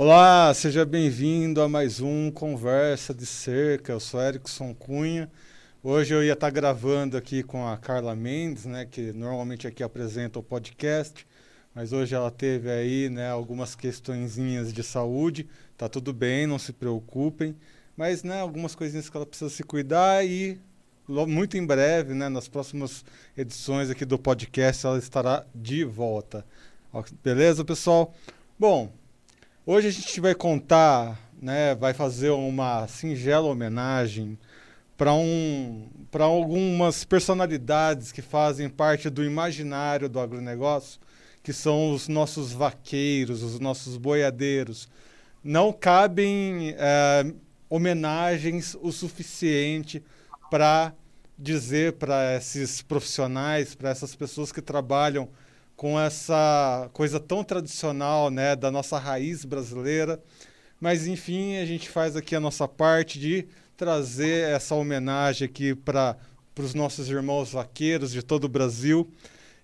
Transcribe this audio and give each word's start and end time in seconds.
Olá, 0.00 0.54
seja 0.54 0.86
bem-vindo 0.86 1.60
a 1.60 1.68
mais 1.68 1.98
um 2.00 2.30
Conversa 2.30 3.12
de 3.12 3.26
Cerca. 3.26 3.90
Eu 3.90 3.98
sou 3.98 4.22
Erickson 4.22 4.72
Cunha. 4.72 5.28
Hoje 5.82 6.14
eu 6.14 6.22
ia 6.22 6.34
estar 6.34 6.50
gravando 6.50 7.16
aqui 7.16 7.42
com 7.42 7.66
a 7.66 7.76
Carla 7.76 8.14
Mendes, 8.14 8.64
né, 8.64 8.86
que 8.86 9.12
normalmente 9.12 9.66
aqui 9.66 9.82
apresenta 9.82 10.38
o 10.38 10.42
podcast, 10.42 11.26
mas 11.74 11.92
hoje 11.92 12.14
ela 12.14 12.30
teve 12.30 12.70
aí, 12.70 13.10
né, 13.10 13.28
algumas 13.28 13.74
questõezinhas 13.74 14.72
de 14.72 14.84
saúde. 14.84 15.48
Tá 15.76 15.88
tudo 15.88 16.12
bem, 16.12 16.46
não 16.46 16.60
se 16.60 16.72
preocupem, 16.72 17.56
mas 17.96 18.22
né, 18.22 18.40
algumas 18.40 18.76
coisinhas 18.76 19.10
que 19.10 19.16
ela 19.16 19.26
precisa 19.26 19.50
se 19.50 19.64
cuidar 19.64 20.24
e 20.24 20.60
muito 21.08 21.56
em 21.56 21.66
breve, 21.66 22.14
né, 22.14 22.28
nas 22.28 22.46
próximas 22.46 23.04
edições 23.36 23.90
aqui 23.90 24.04
do 24.04 24.16
podcast, 24.16 24.86
ela 24.86 24.96
estará 24.96 25.44
de 25.52 25.82
volta. 25.82 26.46
Beleza, 27.24 27.64
pessoal? 27.64 28.14
Bom, 28.56 28.92
Hoje 29.70 29.88
a 29.88 29.90
gente 29.90 30.18
vai 30.18 30.34
contar, 30.34 31.30
né, 31.42 31.74
vai 31.74 31.92
fazer 31.92 32.30
uma 32.30 32.88
singela 32.88 33.48
homenagem 33.48 34.38
para 34.96 35.12
um, 35.12 35.86
algumas 36.18 37.04
personalidades 37.04 38.10
que 38.10 38.22
fazem 38.22 38.66
parte 38.70 39.10
do 39.10 39.22
imaginário 39.22 40.08
do 40.08 40.18
agronegócio, 40.18 40.98
que 41.42 41.52
são 41.52 41.92
os 41.92 42.08
nossos 42.08 42.50
vaqueiros, 42.50 43.42
os 43.42 43.60
nossos 43.60 43.98
boiadeiros. 43.98 44.88
Não 45.44 45.70
cabem 45.70 46.74
é, 46.78 47.30
homenagens 47.68 48.74
o 48.80 48.90
suficiente 48.90 50.02
para 50.50 50.94
dizer 51.38 51.92
para 51.92 52.38
esses 52.38 52.80
profissionais, 52.80 53.74
para 53.74 53.90
essas 53.90 54.14
pessoas 54.14 54.50
que 54.50 54.62
trabalham 54.62 55.28
com 55.78 55.98
essa 55.98 56.90
coisa 56.92 57.20
tão 57.20 57.44
tradicional 57.44 58.30
né, 58.30 58.56
da 58.56 58.68
nossa 58.68 58.98
raiz 58.98 59.44
brasileira. 59.44 60.20
Mas, 60.80 61.06
enfim, 61.06 61.56
a 61.58 61.64
gente 61.64 61.88
faz 61.88 62.16
aqui 62.16 62.34
a 62.34 62.40
nossa 62.40 62.66
parte 62.66 63.16
de 63.16 63.46
trazer 63.76 64.50
essa 64.50 64.74
homenagem 64.74 65.46
aqui 65.46 65.76
para 65.76 66.18
os 66.58 66.74
nossos 66.74 67.08
irmãos 67.08 67.52
vaqueiros 67.52 68.10
de 68.10 68.24
todo 68.24 68.42
o 68.42 68.48
Brasil. 68.48 69.08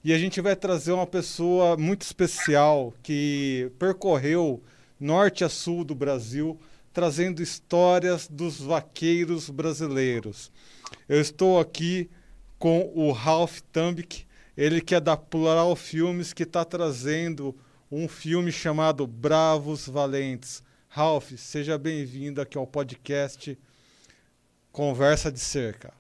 E 0.05 0.13
a 0.13 0.19
gente 0.19 0.41
vai 0.41 0.55
trazer 0.55 0.93
uma 0.93 1.07
pessoa 1.07 1.77
muito 1.77 2.03
especial 2.03 2.95
que 3.03 3.73
percorreu 3.77 4.63
norte 5.01 5.43
a 5.43 5.49
sul 5.49 5.83
do 5.83 5.97
Brasil, 5.97 6.57
trazendo 6.93 7.43
histórias 7.43 8.29
dos 8.29 8.61
vaqueiros 8.61 9.51
brasileiros. 9.51 10.53
Eu 11.09 11.21
estou 11.21 11.59
aqui 11.59 12.09
com 12.57 12.93
o 12.95 13.11
Ralph 13.11 13.59
Tambic, 13.73 14.25
ele 14.57 14.81
que 14.81 14.95
é 14.95 15.01
da 15.01 15.17
Plural 15.17 15.75
Filmes, 15.75 16.33
que 16.33 16.45
está 16.45 16.65
trazendo 16.65 17.57
um 17.91 18.09
filme 18.09 18.53
chamado 18.53 19.07
Bravos 19.07 19.89
Valentes. 19.89 20.63
Ralph, 20.89 21.33
seja 21.33 21.77
bem-vindo 21.77 22.41
aqui 22.41 22.57
ao 22.57 22.67
podcast 22.67 23.59
Conversa 24.71 25.31
de 25.31 25.41
Cerca. 25.41 25.93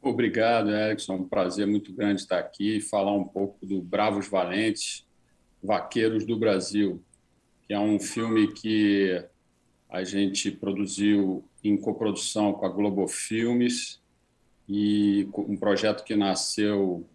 Obrigado, 0.00 0.70
Erickson. 0.70 1.14
Um 1.14 1.28
prazer 1.28 1.66
muito 1.66 1.92
grande 1.92 2.20
estar 2.20 2.38
aqui 2.38 2.76
e 2.76 2.80
falar 2.80 3.12
um 3.12 3.24
pouco 3.24 3.66
do 3.66 3.82
Bravos 3.82 4.28
Valentes, 4.28 5.04
Vaqueiros 5.60 6.24
do 6.24 6.38
Brasil, 6.38 7.02
que 7.66 7.74
é 7.74 7.78
um 7.78 7.98
filme 7.98 8.52
que 8.52 9.24
a 9.90 10.04
gente 10.04 10.52
produziu 10.52 11.44
em 11.64 11.76
coprodução 11.76 12.52
com 12.52 12.64
a 12.64 12.68
Globo 12.68 13.08
Filmes 13.08 13.97
e 14.68 15.26
um 15.34 15.56
projeto 15.56 16.04
que 16.04 16.14
nasceu 16.14 17.08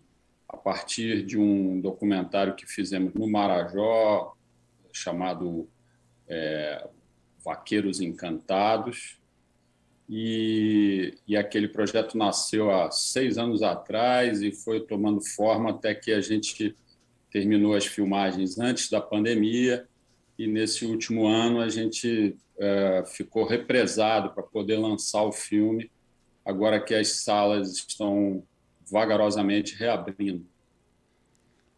a 0.49 0.57
partir 0.57 1.23
de 1.23 1.37
um 1.37 1.79
documentário 1.79 2.55
que 2.55 2.65
fizemos 2.65 3.13
no 3.13 3.29
Marajó, 3.29 4.33
chamado 4.91 5.69
é, 6.27 6.87
Vaqueiros 7.43 8.01
Encantados. 8.01 9.19
E, 10.09 11.15
e 11.27 11.37
aquele 11.37 11.67
projeto 11.67 12.17
nasceu 12.17 12.71
há 12.71 12.91
seis 12.91 13.37
anos 13.37 13.61
atrás 13.61 14.41
e 14.41 14.51
foi 14.51 14.81
tomando 14.81 15.21
forma 15.21 15.69
até 15.71 15.93
que 15.93 16.11
a 16.11 16.21
gente 16.21 16.75
terminou 17.31 17.75
as 17.75 17.85
filmagens 17.85 18.59
antes 18.59 18.89
da 18.89 18.99
pandemia. 18.99 19.87
E 20.37 20.47
nesse 20.47 20.85
último 20.85 21.27
ano 21.27 21.61
a 21.61 21.69
gente 21.69 22.35
é, 22.59 23.03
ficou 23.05 23.45
represado 23.45 24.31
para 24.31 24.43
poder 24.43 24.77
lançar 24.77 25.23
o 25.23 25.31
filme 25.31 25.89
agora 26.45 26.79
que 26.79 26.93
as 26.93 27.09
salas 27.09 27.73
estão 27.73 28.43
vagarosamente 28.91 29.75
reabrindo. 29.75 30.45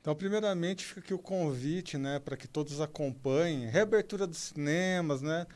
Então, 0.01 0.15
primeiramente, 0.15 0.85
fica 0.85 0.99
aqui 0.99 1.13
o 1.13 1.19
convite, 1.19 1.97
né, 1.97 2.19
para 2.19 2.37
que 2.37 2.47
todos 2.47 2.79
acompanhem. 2.79 3.67
Reabertura 3.67 4.27
dos 4.27 4.37
cinemas, 4.37 5.21
né? 5.21 5.47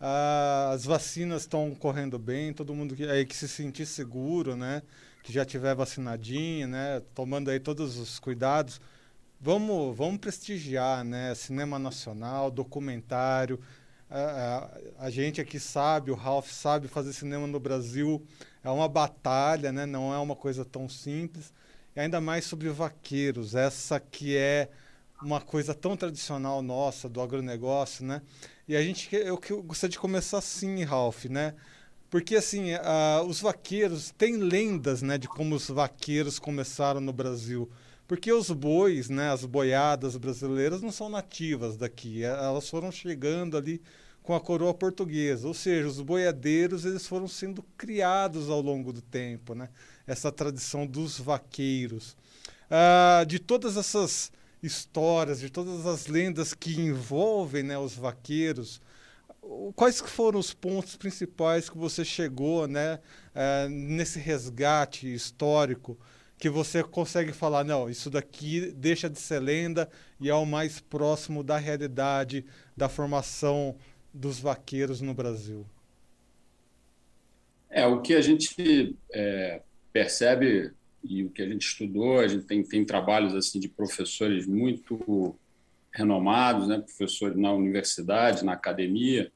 Ah, 0.00 0.70
as 0.72 0.84
vacinas 0.84 1.42
estão 1.42 1.74
correndo 1.74 2.18
bem, 2.18 2.52
todo 2.52 2.74
mundo 2.74 2.94
que, 2.94 3.04
aí 3.04 3.26
que 3.26 3.36
se 3.36 3.48
sentir 3.48 3.84
seguro, 3.84 4.56
né? 4.56 4.82
Que 5.22 5.32
já 5.32 5.44
tiver 5.44 5.74
vacinadinho, 5.74 6.68
né? 6.68 7.02
Tomando 7.14 7.50
aí 7.50 7.60
todos 7.60 7.98
os 7.98 8.18
cuidados. 8.18 8.80
Vamos, 9.40 9.96
vamos 9.96 10.18
prestigiar, 10.18 11.04
né? 11.04 11.34
Cinema 11.34 11.78
nacional, 11.78 12.50
documentário. 12.50 13.60
A, 14.10 14.70
a, 14.98 15.06
a 15.06 15.10
gente 15.10 15.40
aqui 15.40 15.60
sabe, 15.60 16.10
o 16.10 16.14
Ralph 16.14 16.50
sabe 16.50 16.88
fazer 16.88 17.12
cinema 17.12 17.46
no 17.46 17.60
Brasil 17.60 18.24
é 18.64 18.70
uma 18.70 18.88
batalha, 18.88 19.72
né? 19.72 19.86
não 19.86 20.12
é 20.12 20.18
uma 20.18 20.36
coisa 20.36 20.64
tão 20.64 20.88
simples. 20.88 21.52
E 21.94 22.00
ainda 22.00 22.20
mais 22.20 22.44
sobre 22.44 22.68
vaqueiros, 22.68 23.54
essa 23.54 23.98
que 23.98 24.36
é 24.36 24.68
uma 25.22 25.40
coisa 25.40 25.74
tão 25.74 25.96
tradicional 25.96 26.62
nossa 26.62 27.08
do 27.08 27.20
agronegócio, 27.20 28.04
né? 28.04 28.22
E 28.68 28.76
a 28.76 28.82
gente, 28.82 29.08
eu, 29.14 29.40
gostaria 29.64 29.90
de 29.90 29.98
começar 29.98 30.38
assim, 30.38 30.84
Ralph, 30.84 31.24
né? 31.24 31.54
Porque 32.10 32.36
assim, 32.36 32.74
uh, 32.74 33.24
os 33.26 33.40
vaqueiros 33.40 34.12
têm 34.16 34.36
lendas, 34.36 35.02
né, 35.02 35.18
de 35.18 35.28
como 35.28 35.54
os 35.54 35.68
vaqueiros 35.68 36.38
começaram 36.38 37.00
no 37.00 37.12
Brasil. 37.12 37.70
Porque 38.08 38.32
os 38.32 38.50
bois, 38.50 39.10
né, 39.10 39.30
as 39.30 39.44
boiadas 39.44 40.16
brasileiras 40.16 40.80
não 40.80 40.90
são 40.90 41.10
nativas 41.10 41.76
daqui, 41.76 42.24
elas 42.24 42.66
foram 42.66 42.90
chegando 42.90 43.54
ali 43.54 43.82
com 44.22 44.34
a 44.34 44.40
coroa 44.40 44.72
portuguesa, 44.72 45.46
ou 45.46 45.52
seja, 45.52 45.86
os 45.86 46.00
boiadeiros 46.00 46.86
eles 46.86 47.06
foram 47.06 47.28
sendo 47.28 47.62
criados 47.76 48.48
ao 48.48 48.62
longo 48.62 48.94
do 48.94 49.02
tempo, 49.02 49.54
né? 49.54 49.68
Essa 50.06 50.32
tradição 50.32 50.86
dos 50.86 51.18
vaqueiros, 51.18 52.16
ah, 52.70 53.24
de 53.28 53.38
todas 53.38 53.76
essas 53.76 54.32
histórias, 54.62 55.38
de 55.38 55.50
todas 55.50 55.84
as 55.84 56.06
lendas 56.06 56.54
que 56.54 56.80
envolvem 56.80 57.62
né, 57.62 57.78
os 57.78 57.94
vaqueiros, 57.94 58.80
quais 59.76 60.00
foram 60.00 60.38
os 60.40 60.54
pontos 60.54 60.96
principais 60.96 61.68
que 61.68 61.76
você 61.76 62.04
chegou, 62.06 62.66
né, 62.66 63.00
ah, 63.34 63.68
nesse 63.68 64.18
resgate 64.18 65.12
histórico? 65.12 65.98
Que 66.38 66.48
você 66.48 66.84
consegue 66.84 67.32
falar, 67.32 67.64
não, 67.64 67.90
isso 67.90 68.08
daqui 68.08 68.70
deixa 68.70 69.10
de 69.10 69.18
ser 69.18 69.40
lenda 69.40 69.88
e 70.20 70.30
é 70.30 70.34
o 70.34 70.46
mais 70.46 70.80
próximo 70.80 71.42
da 71.42 71.56
realidade, 71.56 72.44
da 72.76 72.88
formação 72.88 73.76
dos 74.14 74.38
vaqueiros 74.38 75.00
no 75.00 75.12
Brasil? 75.12 75.66
É, 77.68 77.86
o 77.86 78.00
que 78.00 78.14
a 78.14 78.20
gente 78.20 78.96
é, 79.12 79.60
percebe 79.92 80.72
e 81.02 81.24
o 81.24 81.30
que 81.30 81.42
a 81.42 81.48
gente 81.48 81.62
estudou, 81.62 82.20
a 82.20 82.28
gente 82.28 82.44
tem, 82.44 82.62
tem 82.62 82.84
trabalhos 82.84 83.34
assim 83.34 83.58
de 83.58 83.68
professores 83.68 84.46
muito 84.46 85.34
renomados, 85.92 86.68
né, 86.68 86.78
professores 86.78 87.36
na 87.36 87.52
universidade, 87.52 88.44
na 88.44 88.52
academia, 88.52 89.32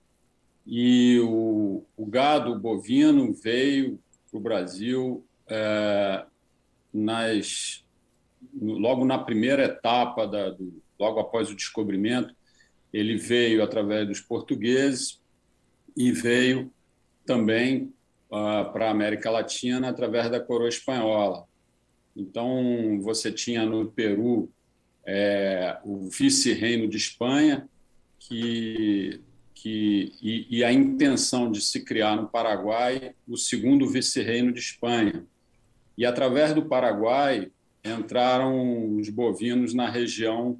e 0.66 1.18
o, 1.20 1.84
o 1.96 2.06
gado 2.06 2.58
bovino 2.58 3.32
veio 3.32 3.98
para 4.30 4.38
o 4.38 4.40
Brasil 4.40 5.24
é, 5.48 6.24
nas, 6.92 7.84
logo 8.60 9.04
na 9.04 9.18
primeira 9.18 9.64
etapa, 9.64 10.26
da, 10.26 10.50
do, 10.50 10.82
logo 10.98 11.20
após 11.20 11.50
o 11.50 11.56
descobrimento, 11.56 12.34
ele 12.92 13.16
veio 13.16 13.62
através 13.62 14.06
dos 14.06 14.20
portugueses 14.20 15.20
e 15.96 16.12
veio 16.12 16.70
também 17.24 17.92
uh, 18.30 18.70
para 18.72 18.88
a 18.88 18.90
América 18.90 19.30
Latina 19.30 19.88
através 19.88 20.30
da 20.30 20.40
coroa 20.40 20.68
espanhola. 20.68 21.46
Então, 22.14 23.00
você 23.00 23.32
tinha 23.32 23.64
no 23.64 23.90
Peru 23.90 24.50
é, 25.04 25.78
o 25.84 26.08
vice-reino 26.08 26.88
de 26.88 26.96
Espanha, 26.96 27.68
que, 28.18 29.20
que, 29.54 30.12
e, 30.22 30.58
e, 30.58 30.64
a 30.64 30.72
intenção 30.72 31.50
de 31.50 31.60
se 31.60 31.84
criar 31.84 32.16
no 32.16 32.28
Paraguai 32.28 33.14
o 33.26 33.36
segundo 33.36 33.88
vice-reino 33.88 34.52
de 34.52 34.60
Espanha. 34.60 35.26
E 35.96 36.06
através 36.06 36.54
do 36.54 36.66
Paraguai 36.66 37.50
entraram 37.84 38.96
os 38.96 39.08
bovinos 39.08 39.74
na 39.74 39.88
região 39.88 40.58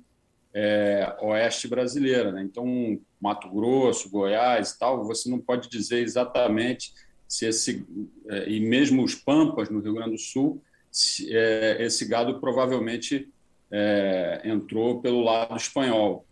é, 0.55 1.17
oeste 1.21 1.69
brasileira. 1.69 2.33
Né? 2.33 2.43
Então, 2.43 3.01
Mato 3.21 3.49
Grosso, 3.49 4.11
Goiás 4.11 4.71
e 4.71 4.79
tal, 4.79 5.05
você 5.05 5.31
não 5.31 5.39
pode 5.39 5.69
dizer 5.69 6.03
exatamente 6.03 6.93
se 7.27 7.47
esse. 7.47 7.87
É, 8.29 8.49
e 8.49 8.61
mesmo 8.61 9.03
os 9.03 9.15
Pampas, 9.15 9.71
no 9.71 9.81
Rio 9.81 9.95
Grande 9.95 10.13
do 10.13 10.19
Sul, 10.19 10.63
se, 10.91 11.35
é, 11.35 11.83
esse 11.83 12.05
gado 12.05 12.39
provavelmente 12.41 13.29
é, 13.71 14.43
entrou 14.45 15.01
pelo 15.01 15.23
lado 15.23 15.57
espanhol. 15.57 16.27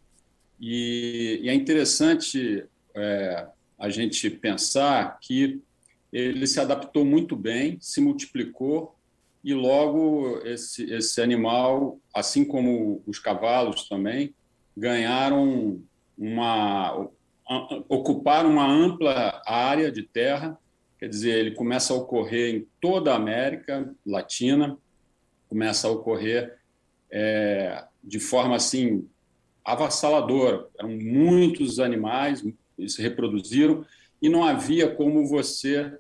E, 0.60 1.40
e 1.42 1.48
é 1.48 1.54
interessante 1.54 2.66
é, 2.94 3.46
a 3.78 3.88
gente 3.88 4.28
pensar 4.28 5.18
que 5.20 5.62
ele 6.12 6.46
se 6.46 6.58
adaptou 6.58 7.04
muito 7.04 7.36
bem, 7.36 7.78
se 7.80 8.00
multiplicou 8.00 8.96
e 9.42 9.54
logo 9.54 10.38
esse, 10.44 10.92
esse 10.92 11.20
animal, 11.20 11.98
assim 12.14 12.44
como 12.44 13.02
os 13.06 13.18
cavalos 13.18 13.88
também, 13.88 14.34
ganharam 14.76 15.80
uma 16.16 17.08
ocuparam 17.88 18.48
uma 18.48 18.64
ampla 18.64 19.42
área 19.44 19.90
de 19.90 20.04
terra, 20.04 20.56
quer 21.00 21.08
dizer, 21.08 21.36
ele 21.36 21.50
começa 21.50 21.92
a 21.92 21.96
ocorrer 21.96 22.54
em 22.54 22.66
toda 22.80 23.12
a 23.12 23.16
América 23.16 23.92
Latina, 24.06 24.78
começa 25.48 25.88
a 25.88 25.90
ocorrer 25.90 26.58
é, 27.10 27.84
de 28.04 28.20
forma 28.20 28.54
assim 28.54 29.08
avassaladora. 29.64 30.68
Eram 30.78 30.90
muitos 30.90 31.80
animais, 31.80 32.44
se 32.86 33.02
reproduziram 33.02 33.84
e 34.20 34.28
não 34.28 34.44
havia 34.44 34.94
como 34.94 35.26
você 35.26 35.92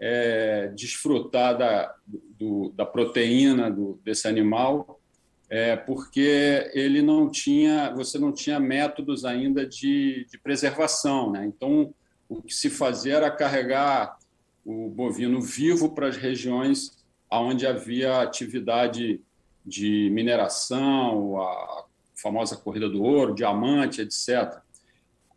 é, 0.00 0.68
desfrutar 0.74 1.56
da, 1.56 1.94
do, 2.06 2.70
da 2.74 2.84
proteína 2.84 3.70
do, 3.70 4.00
desse 4.04 4.26
animal, 4.26 5.00
é, 5.48 5.76
porque 5.76 6.70
ele 6.72 7.02
não 7.02 7.30
tinha, 7.30 7.92
você 7.94 8.18
não 8.18 8.32
tinha 8.32 8.58
métodos 8.58 9.24
ainda 9.24 9.66
de, 9.66 10.26
de 10.30 10.38
preservação, 10.38 11.30
né? 11.30 11.44
Então 11.46 11.94
o 12.28 12.40
que 12.42 12.54
se 12.54 12.70
fazia 12.70 13.16
era 13.16 13.30
carregar 13.30 14.18
o 14.64 14.88
bovino 14.88 15.40
vivo 15.40 15.90
para 15.90 16.08
as 16.08 16.16
regiões 16.16 16.96
onde 17.30 17.66
havia 17.66 18.22
atividade 18.22 19.20
de 19.64 20.10
mineração, 20.10 21.40
a 21.40 21.84
famosa 22.14 22.56
corrida 22.56 22.88
do 22.88 23.02
ouro, 23.02 23.34
diamante, 23.34 24.00
etc. 24.00 24.60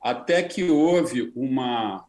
Até 0.02 0.44
que 0.44 0.64
houve 0.64 1.32
uma, 1.36 2.05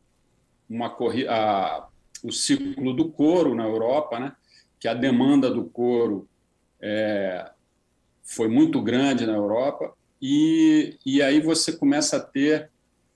uma 0.69 0.91
corrida, 0.91 1.87
o 2.23 2.33
ciclo 2.33 2.93
do 2.95 3.09
couro 3.09 3.55
na 3.55 3.65
Europa, 3.65 4.19
né? 4.19 4.33
que 4.79 4.89
a 4.89 4.95
demanda 4.95 5.51
do 5.51 5.65
couro 5.65 6.29
é, 6.81 7.51
foi 8.23 8.49
muito 8.49 8.83
grande 8.83 9.27
na 9.27 9.35
Europa, 9.35 9.95
e, 10.21 10.99
e 11.05 11.23
aí 11.23 11.41
você 11.41 11.73
começa 11.73 12.17
a 12.17 12.21
ter 12.21 12.71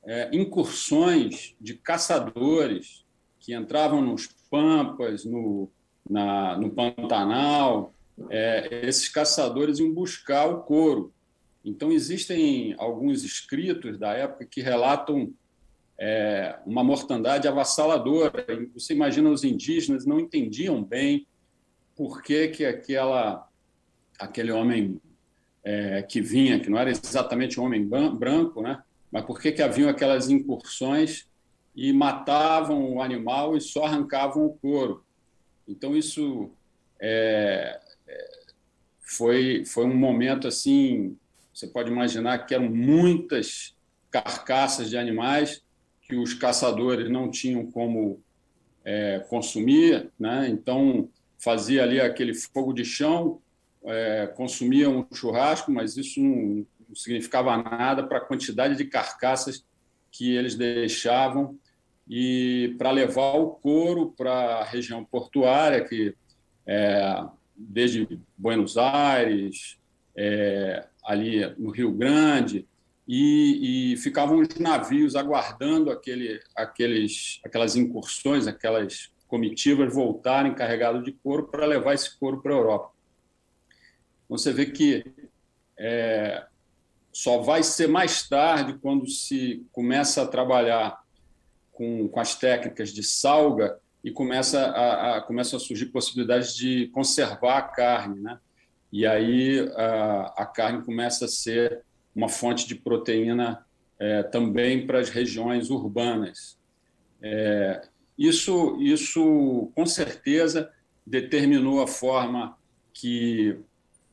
é, 0.04 0.30
incursões 0.32 1.54
de 1.60 1.74
caçadores 1.74 3.04
que 3.38 3.54
entravam 3.54 4.02
nos 4.02 4.28
Pampas, 4.50 5.24
no, 5.24 5.70
na, 6.08 6.56
no 6.56 6.70
Pantanal, 6.70 7.94
é, 8.28 8.80
esses 8.82 9.08
caçadores 9.08 9.78
iam 9.78 9.92
buscar 9.92 10.46
o 10.46 10.62
couro. 10.62 11.12
Então, 11.64 11.92
existem 11.92 12.74
alguns 12.78 13.22
escritos 13.22 13.98
da 13.98 14.12
época 14.12 14.46
que 14.46 14.60
relatam 14.60 15.32
é, 16.00 16.58
uma 16.64 16.82
mortandade 16.82 17.46
avassaladora. 17.46 18.46
Você 18.72 18.94
imagina 18.94 19.28
os 19.28 19.44
indígenas 19.44 20.06
não 20.06 20.18
entendiam 20.18 20.82
bem 20.82 21.26
por 21.94 22.22
que, 22.22 22.48
que 22.48 22.64
aquela, 22.64 23.46
aquele 24.18 24.50
homem 24.50 24.98
é, 25.62 26.02
que 26.02 26.22
vinha, 26.22 26.58
que 26.58 26.70
não 26.70 26.78
era 26.78 26.90
exatamente 26.90 27.60
um 27.60 27.64
homem 27.64 27.86
branco, 27.86 28.62
né? 28.62 28.82
mas 29.12 29.24
por 29.26 29.38
que, 29.38 29.52
que 29.52 29.60
haviam 29.60 29.90
aquelas 29.90 30.30
incursões 30.30 31.28
e 31.76 31.92
matavam 31.92 32.94
o 32.94 33.02
animal 33.02 33.56
e 33.56 33.60
só 33.60 33.84
arrancavam 33.84 34.46
o 34.46 34.54
couro. 34.54 35.04
Então, 35.68 35.94
isso 35.94 36.50
é, 36.98 37.78
é 38.08 38.30
foi, 39.00 39.64
foi 39.66 39.84
um 39.84 39.96
momento 39.96 40.48
assim 40.48 41.16
você 41.52 41.66
pode 41.66 41.90
imaginar 41.90 42.46
que 42.46 42.54
eram 42.54 42.70
muitas 42.70 43.76
carcaças 44.10 44.88
de 44.88 44.96
animais 44.96 45.62
que 46.10 46.16
os 46.16 46.34
caçadores 46.34 47.08
não 47.08 47.30
tinham 47.30 47.70
como 47.70 48.20
é, 48.84 49.20
consumir, 49.28 50.10
né? 50.18 50.48
então 50.48 51.08
fazia 51.38 51.84
ali 51.84 52.00
aquele 52.00 52.34
fogo 52.34 52.72
de 52.72 52.84
chão, 52.84 53.40
é, 53.84 54.26
consumia 54.26 54.90
um 54.90 55.06
churrasco, 55.14 55.70
mas 55.70 55.96
isso 55.96 56.20
não, 56.20 56.66
não 56.88 56.96
significava 56.96 57.56
nada 57.56 58.02
para 58.02 58.18
a 58.18 58.20
quantidade 58.20 58.76
de 58.76 58.84
carcaças 58.86 59.64
que 60.10 60.34
eles 60.34 60.56
deixavam 60.56 61.56
e 62.08 62.74
para 62.76 62.90
levar 62.90 63.36
o 63.36 63.50
couro 63.50 64.12
para 64.16 64.32
a 64.56 64.64
região 64.64 65.04
portuária, 65.04 65.84
que 65.84 66.12
é, 66.66 67.24
desde 67.56 68.20
Buenos 68.36 68.76
Aires, 68.76 69.78
é, 70.16 70.88
ali 71.04 71.46
no 71.56 71.70
Rio 71.70 71.92
Grande, 71.92 72.66
e, 73.12 73.92
e, 73.92 73.96
ficavam 73.96 74.38
os 74.38 74.54
navios 74.54 75.16
aguardando 75.16 75.90
aquele, 75.90 76.40
aqueles, 76.54 77.40
aquelas 77.44 77.74
incursões, 77.74 78.46
aquelas 78.46 79.10
comitivas 79.26 79.92
voltarem 79.92 80.54
carregados 80.54 81.02
de 81.02 81.10
couro 81.10 81.48
para 81.48 81.66
levar 81.66 81.94
esse 81.94 82.16
couro 82.20 82.40
para 82.40 82.54
a 82.54 82.56
Europa. 82.56 82.92
Então, 84.24 84.38
você 84.38 84.52
vê 84.52 84.66
que 84.66 85.04
é, 85.76 86.46
só 87.12 87.38
vai 87.38 87.64
ser 87.64 87.88
mais 87.88 88.28
tarde, 88.28 88.78
quando 88.78 89.08
se 89.08 89.66
começa 89.72 90.22
a 90.22 90.28
trabalhar 90.28 91.02
com, 91.72 92.06
com 92.06 92.20
as 92.20 92.36
técnicas 92.36 92.90
de 92.92 93.02
salga 93.02 93.76
e 94.04 94.12
começa 94.12 94.66
a, 94.66 95.16
a, 95.16 95.20
começam 95.22 95.56
a 95.56 95.60
surgir 95.60 95.86
possibilidades 95.86 96.54
de 96.54 96.86
conservar 96.92 97.58
a 97.58 97.62
carne, 97.62 98.20
né? 98.20 98.38
e 98.92 99.04
aí 99.04 99.68
a, 99.74 100.42
a 100.42 100.46
carne 100.46 100.84
começa 100.84 101.24
a 101.24 101.28
ser 101.28 101.84
uma 102.14 102.28
fonte 102.28 102.66
de 102.66 102.74
proteína 102.74 103.64
é, 103.98 104.22
também 104.22 104.86
para 104.86 104.98
as 104.98 105.10
regiões 105.10 105.70
urbanas. 105.70 106.58
É, 107.22 107.82
isso, 108.18 108.76
isso, 108.80 109.70
com 109.74 109.86
certeza, 109.86 110.70
determinou 111.06 111.82
a 111.82 111.86
forma 111.86 112.56
que 112.92 113.58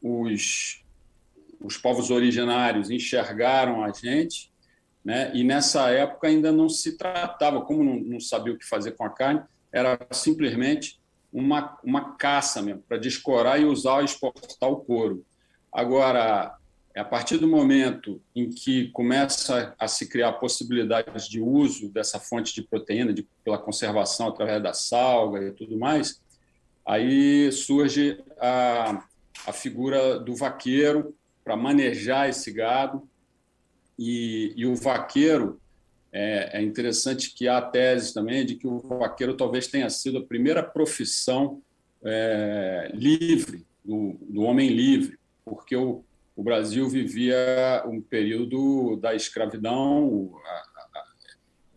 os, 0.01 0.83
os 1.59 1.77
povos 1.77 2.11
originários 2.11 2.89
enxergaram 2.89 3.83
a 3.83 3.91
gente, 3.91 4.51
né? 5.03 5.31
e 5.33 5.44
nessa 5.44 5.89
época 5.89 6.27
ainda 6.27 6.51
não 6.51 6.69
se 6.69 6.97
tratava, 6.97 7.61
como 7.61 7.83
não, 7.83 7.95
não 7.99 8.19
sabia 8.19 8.53
o 8.53 8.57
que 8.57 8.65
fazer 8.65 8.91
com 8.91 9.05
a 9.05 9.09
carne, 9.09 9.41
era 9.71 9.97
simplesmente 10.11 10.99
uma, 11.31 11.77
uma 11.83 12.15
caça 12.15 12.61
mesmo, 12.61 12.83
para 12.88 12.97
descorar 12.97 13.59
e 13.61 13.66
usar 13.66 14.01
e 14.01 14.06
exportar 14.06 14.69
o 14.69 14.77
couro. 14.77 15.25
Agora, 15.71 16.56
a 16.97 17.04
partir 17.04 17.37
do 17.37 17.47
momento 17.47 18.21
em 18.35 18.49
que 18.49 18.89
começa 18.89 19.75
a 19.77 19.87
se 19.87 20.07
criar 20.07 20.33
possibilidades 20.33 21.27
de 21.27 21.39
uso 21.39 21.89
dessa 21.89 22.19
fonte 22.19 22.54
de 22.54 22.61
proteína, 22.61 23.13
de, 23.13 23.27
pela 23.44 23.57
conservação 23.57 24.27
através 24.27 24.61
da 24.61 24.73
salga 24.73 25.44
e 25.44 25.51
tudo 25.51 25.77
mais, 25.77 26.21
aí 26.85 27.51
surge 27.51 28.23
a, 28.39 29.04
a 29.45 29.54
figura 29.54 30.19
do 30.19 30.35
vaqueiro 30.35 31.16
para 31.44 31.56
manejar 31.56 32.30
esse 32.30 32.51
gado. 32.51 33.07
E, 33.97 34.54
e 34.56 34.66
o 34.66 34.75
vaqueiro, 34.75 35.59
é, 36.11 36.59
é, 36.59 36.61
interessante 36.61 37.33
que 37.33 37.47
há 37.47 37.61
tese 37.61 38.13
também 38.13 38.45
de 38.45 38.56
que 38.56 38.68
o 38.68 38.80
vaqueiro 38.80 39.35
talvez 39.35 39.68
tenha 39.68 39.89
sido 39.89 40.19
a 40.19 40.25
primeira 40.25 40.63
profissão 40.63 41.61
é, 42.04 42.92
livre, 42.94 43.66
do, 43.83 44.18
do, 44.21 44.42
homem 44.42 44.69
livre, 44.69 45.18
porque 45.44 45.75
o, 45.75 46.04
o, 46.37 46.44
Brasil 46.44 46.87
vivia 46.87 47.83
um 47.85 47.99
período 47.99 48.95
da 48.97 49.15
escravidão, 49.15 50.31
a, 50.45 50.99
a, 50.99 51.03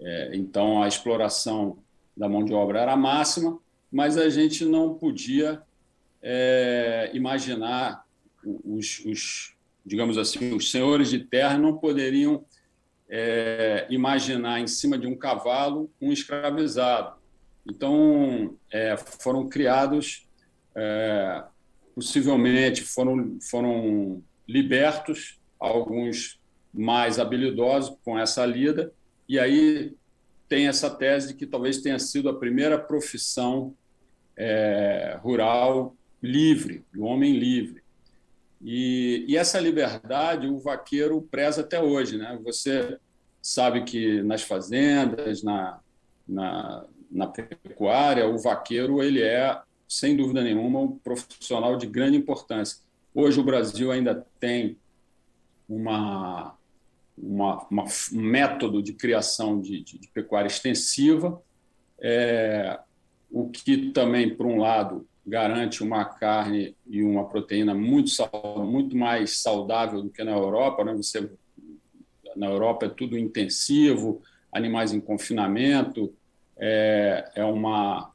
é, 0.00 0.30
então 0.36 0.82
a 0.82 0.86
exploração 0.86 1.78
da 2.16 2.28
mão 2.28 2.44
de 2.44 2.52
obra 2.52 2.80
era 2.80 2.96
máxima, 2.96 3.58
mas 3.90 4.16
a 4.16 4.28
gente 4.28 4.64
não 4.64 4.94
podia 4.94 5.62
é, 6.22 7.10
imaginar 7.14 8.04
os, 8.44 9.02
os, 9.04 9.54
digamos 9.84 10.18
assim, 10.18 10.54
os 10.54 10.70
senhores 10.70 11.10
de 11.10 11.18
terra 11.20 11.58
não 11.58 11.76
poderiam 11.76 12.44
é, 13.08 13.86
imaginar 13.90 14.60
em 14.60 14.66
cima 14.66 14.96
de 14.96 15.06
um 15.06 15.16
cavalo 15.16 15.90
um 16.00 16.12
escravizado. 16.12 17.18
Então, 17.68 18.56
é, 18.70 18.96
foram 18.96 19.48
criados, 19.48 20.26
é, 20.74 21.42
possivelmente 21.94 22.82
foram, 22.82 23.38
foram 23.40 24.22
libertos 24.50 25.38
alguns 25.58 26.40
mais 26.72 27.18
habilidosos 27.18 27.96
com 28.04 28.18
essa 28.18 28.44
lida, 28.44 28.92
e 29.28 29.38
aí 29.38 29.94
tem 30.48 30.66
essa 30.66 30.90
tese 30.90 31.28
de 31.28 31.34
que 31.34 31.46
talvez 31.46 31.80
tenha 31.80 31.98
sido 31.98 32.28
a 32.28 32.38
primeira 32.38 32.78
profissão 32.78 33.74
é, 34.36 35.16
rural 35.22 35.94
livre, 36.20 36.84
do 36.92 37.04
homem 37.04 37.38
livre. 37.38 37.82
E, 38.60 39.24
e, 39.28 39.36
essa 39.36 39.58
liberdade 39.58 40.46
o 40.48 40.58
vaqueiro 40.58 41.22
preza 41.30 41.62
até 41.62 41.80
hoje. 41.80 42.18
Né? 42.18 42.38
Você 42.42 42.98
sabe 43.40 43.84
que 43.84 44.22
nas 44.22 44.42
fazendas, 44.42 45.42
na, 45.42 45.80
na, 46.28 46.84
na 47.10 47.26
pecuária, 47.26 48.28
o 48.28 48.36
vaqueiro 48.36 49.02
ele 49.02 49.22
é, 49.22 49.58
sem 49.88 50.16
dúvida 50.16 50.42
nenhuma, 50.42 50.80
um 50.80 50.98
profissional 50.98 51.76
de 51.76 51.86
grande 51.86 52.16
importância. 52.16 52.78
Hoje 53.14 53.40
o 53.40 53.44
Brasil 53.44 53.90
ainda 53.90 54.26
tem 54.38 54.76
uma, 55.68 56.56
uma, 57.16 57.66
uma, 57.70 57.84
um 58.12 58.20
método 58.20 58.82
de 58.82 58.92
criação 58.92 59.60
de, 59.60 59.82
de, 59.82 59.98
de 59.98 60.08
pecuária 60.08 60.48
extensiva, 60.48 61.42
é, 62.00 62.78
o 63.30 63.48
que 63.48 63.90
também, 63.90 64.34
por 64.34 64.46
um 64.46 64.58
lado, 64.58 65.06
garante 65.26 65.82
uma 65.82 66.04
carne 66.04 66.76
e 66.86 67.02
uma 67.02 67.28
proteína 67.28 67.74
muito, 67.74 68.10
muito 68.58 68.96
mais 68.96 69.38
saudável 69.38 70.02
do 70.02 70.10
que 70.10 70.24
na 70.24 70.32
Europa. 70.32 70.84
Né? 70.84 70.94
Você, 70.94 71.30
na 72.34 72.46
Europa 72.46 72.86
é 72.86 72.88
tudo 72.88 73.18
intensivo, 73.18 74.22
animais 74.52 74.92
em 74.92 75.00
confinamento, 75.00 76.12
é, 76.58 77.30
é 77.36 77.44
uma, 77.44 78.10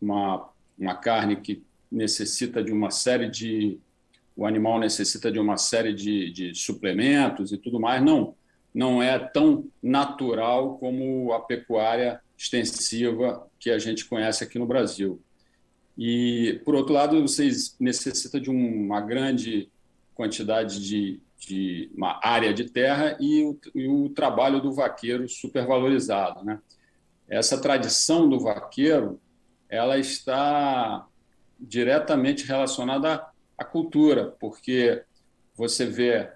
uma, 0.00 0.50
uma 0.78 0.94
carne 0.96 1.36
que 1.36 1.62
necessita 1.90 2.62
de 2.62 2.72
uma 2.72 2.90
série 2.90 3.28
de. 3.30 3.78
O 4.36 4.46
animal 4.46 4.78
necessita 4.78 5.32
de 5.32 5.38
uma 5.38 5.56
série 5.56 5.94
de, 5.94 6.30
de 6.30 6.54
suplementos 6.54 7.52
e 7.52 7.56
tudo 7.56 7.80
mais. 7.80 8.02
Não, 8.02 8.34
não 8.74 9.02
é 9.02 9.18
tão 9.18 9.64
natural 9.82 10.76
como 10.78 11.32
a 11.32 11.40
pecuária 11.40 12.20
extensiva 12.36 13.48
que 13.58 13.70
a 13.70 13.78
gente 13.78 14.04
conhece 14.04 14.44
aqui 14.44 14.58
no 14.58 14.66
Brasil. 14.66 15.20
E, 15.96 16.60
por 16.64 16.74
outro 16.74 16.92
lado, 16.92 17.22
vocês 17.22 17.74
necessitam 17.80 18.38
de 18.38 18.50
uma 18.50 19.00
grande 19.00 19.70
quantidade 20.14 20.86
de, 20.86 21.20
de 21.38 21.90
uma 21.96 22.20
área 22.22 22.52
de 22.52 22.64
terra 22.64 23.16
e 23.18 23.42
o, 23.42 23.58
e 23.74 23.88
o 23.88 24.10
trabalho 24.10 24.60
do 24.60 24.72
vaqueiro 24.72 25.26
supervalorizado. 25.26 26.44
Né? 26.44 26.58
Essa 27.28 27.58
tradição 27.58 28.28
do 28.28 28.38
vaqueiro 28.38 29.18
ela 29.68 29.98
está 29.98 31.06
diretamente 31.58 32.46
relacionada 32.46 33.24
à 33.56 33.64
cultura, 33.64 34.34
porque 34.38 35.02
você 35.54 35.86
vê 35.86 36.30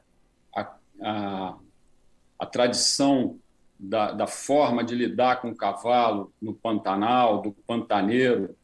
a, 0.55 0.75
a, 1.03 1.59
a 2.39 2.47
tradição 2.47 3.39
da, 3.79 4.13
da, 4.13 4.27
forma 4.27 4.85
de 4.85 4.95
lidar 4.95 5.41
com 5.41 5.51
o 5.51 5.57
cavalo 5.57 6.33
no 6.41 6.55
Pantanal, 6.55 7.41
do 7.41 7.53
pantaneiro, 7.53 8.55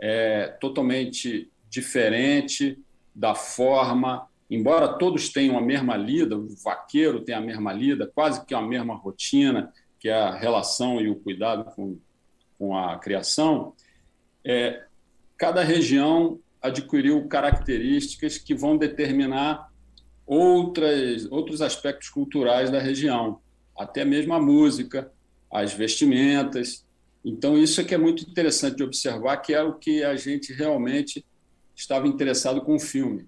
é 0.00 0.48
totalmente 0.60 1.50
diferente 1.68 2.78
da 3.14 3.34
forma, 3.34 4.28
embora 4.50 4.96
todos 4.98 5.28
tenham 5.28 5.58
a 5.58 5.60
mesma 5.60 5.96
lida, 5.96 6.36
o 6.36 6.48
vaqueiro 6.64 7.20
tem 7.20 7.34
a 7.34 7.40
mesma 7.40 7.72
lida, 7.72 8.10
quase 8.12 8.44
que 8.44 8.54
a 8.54 8.62
mesma 8.62 8.94
rotina, 8.94 9.72
que 9.98 10.08
é 10.08 10.14
a 10.14 10.34
relação 10.34 11.00
e 11.00 11.08
o 11.08 11.16
cuidado 11.16 11.64
com, 11.74 11.98
com 12.58 12.76
a 12.76 12.98
criação, 12.98 13.74
é, 14.44 14.84
cada 15.36 15.62
região 15.62 16.38
adquiriu 16.68 17.26
características 17.26 18.38
que 18.38 18.54
vão 18.54 18.76
determinar 18.76 19.70
outras, 20.26 21.26
outros 21.30 21.60
aspectos 21.60 22.08
culturais 22.08 22.70
da 22.70 22.78
região, 22.78 23.40
até 23.76 24.04
mesmo 24.04 24.34
a 24.34 24.40
música, 24.40 25.10
as 25.50 25.72
vestimentas, 25.72 26.84
então, 27.24 27.58
isso 27.58 27.80
é 27.80 27.84
que 27.84 27.94
é 27.94 27.98
muito 27.98 28.22
interessante 28.22 28.76
de 28.76 28.82
observar, 28.82 29.36
que 29.38 29.52
é 29.52 29.62
o 29.62 29.74
que 29.74 30.02
a 30.02 30.16
gente 30.16 30.52
realmente 30.52 31.24
estava 31.74 32.06
interessado 32.06 32.62
com 32.62 32.76
o 32.76 32.80
filme. 32.80 33.26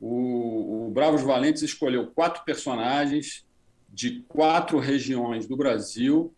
O, 0.00 0.86
o 0.86 0.90
Bravos 0.90 1.22
Valentes 1.22 1.62
escolheu 1.62 2.06
quatro 2.06 2.44
personagens 2.44 3.44
de 3.88 4.24
quatro 4.28 4.78
regiões 4.78 5.46
do 5.46 5.56
Brasil. 5.56 6.32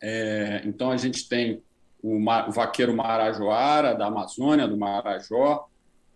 É, 0.00 0.62
então, 0.64 0.90
a 0.90 0.96
gente 0.96 1.28
tem 1.28 1.62
o, 2.02 2.16
o 2.16 2.52
vaqueiro 2.52 2.96
Marajoara, 2.96 3.94
da 3.94 4.06
Amazônia, 4.06 4.66
do 4.66 4.76
Marajó, 4.76 5.68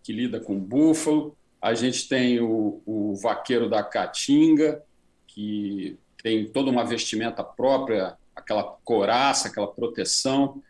que 0.03 0.11
lida 0.11 0.39
com 0.39 0.59
búfalo. 0.59 1.35
A 1.61 1.73
gente 1.73 2.07
tem 2.07 2.39
o, 2.39 2.81
o 2.85 3.15
vaqueiro 3.15 3.69
da 3.69 3.83
Caatinga, 3.83 4.83
que 5.25 5.97
tem 6.21 6.45
toda 6.45 6.69
uma 6.69 6.83
vestimenta 6.83 7.43
própria 7.43 8.17
aquela 8.35 8.63
coraça, 8.83 9.47
aquela 9.47 9.67
proteção 9.67 10.61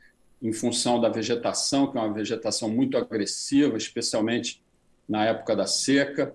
em 0.42 0.54
função 0.54 1.02
da 1.02 1.10
vegetação, 1.10 1.92
que 1.92 1.98
é 1.98 2.02
uma 2.02 2.14
vegetação 2.14 2.70
muito 2.70 2.98
agressiva, 2.98 3.76
especialmente 3.76 4.62
na 5.08 5.26
época 5.26 5.56
da 5.56 5.66
seca. 5.66 6.34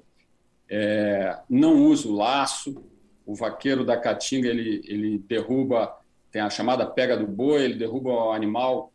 É, 0.68 1.38
não 1.48 1.84
usa 1.86 2.08
o 2.08 2.12
laço. 2.12 2.84
O 3.24 3.34
vaqueiro 3.34 3.84
da 3.84 3.96
caatinga 3.96 4.48
ele, 4.48 4.82
ele 4.84 5.18
derruba, 5.18 5.96
tem 6.32 6.40
a 6.40 6.50
chamada 6.50 6.86
pega 6.86 7.16
do 7.16 7.26
boi, 7.26 7.62
ele 7.62 7.74
derruba 7.74 8.10
o 8.10 8.32
animal 8.32 8.92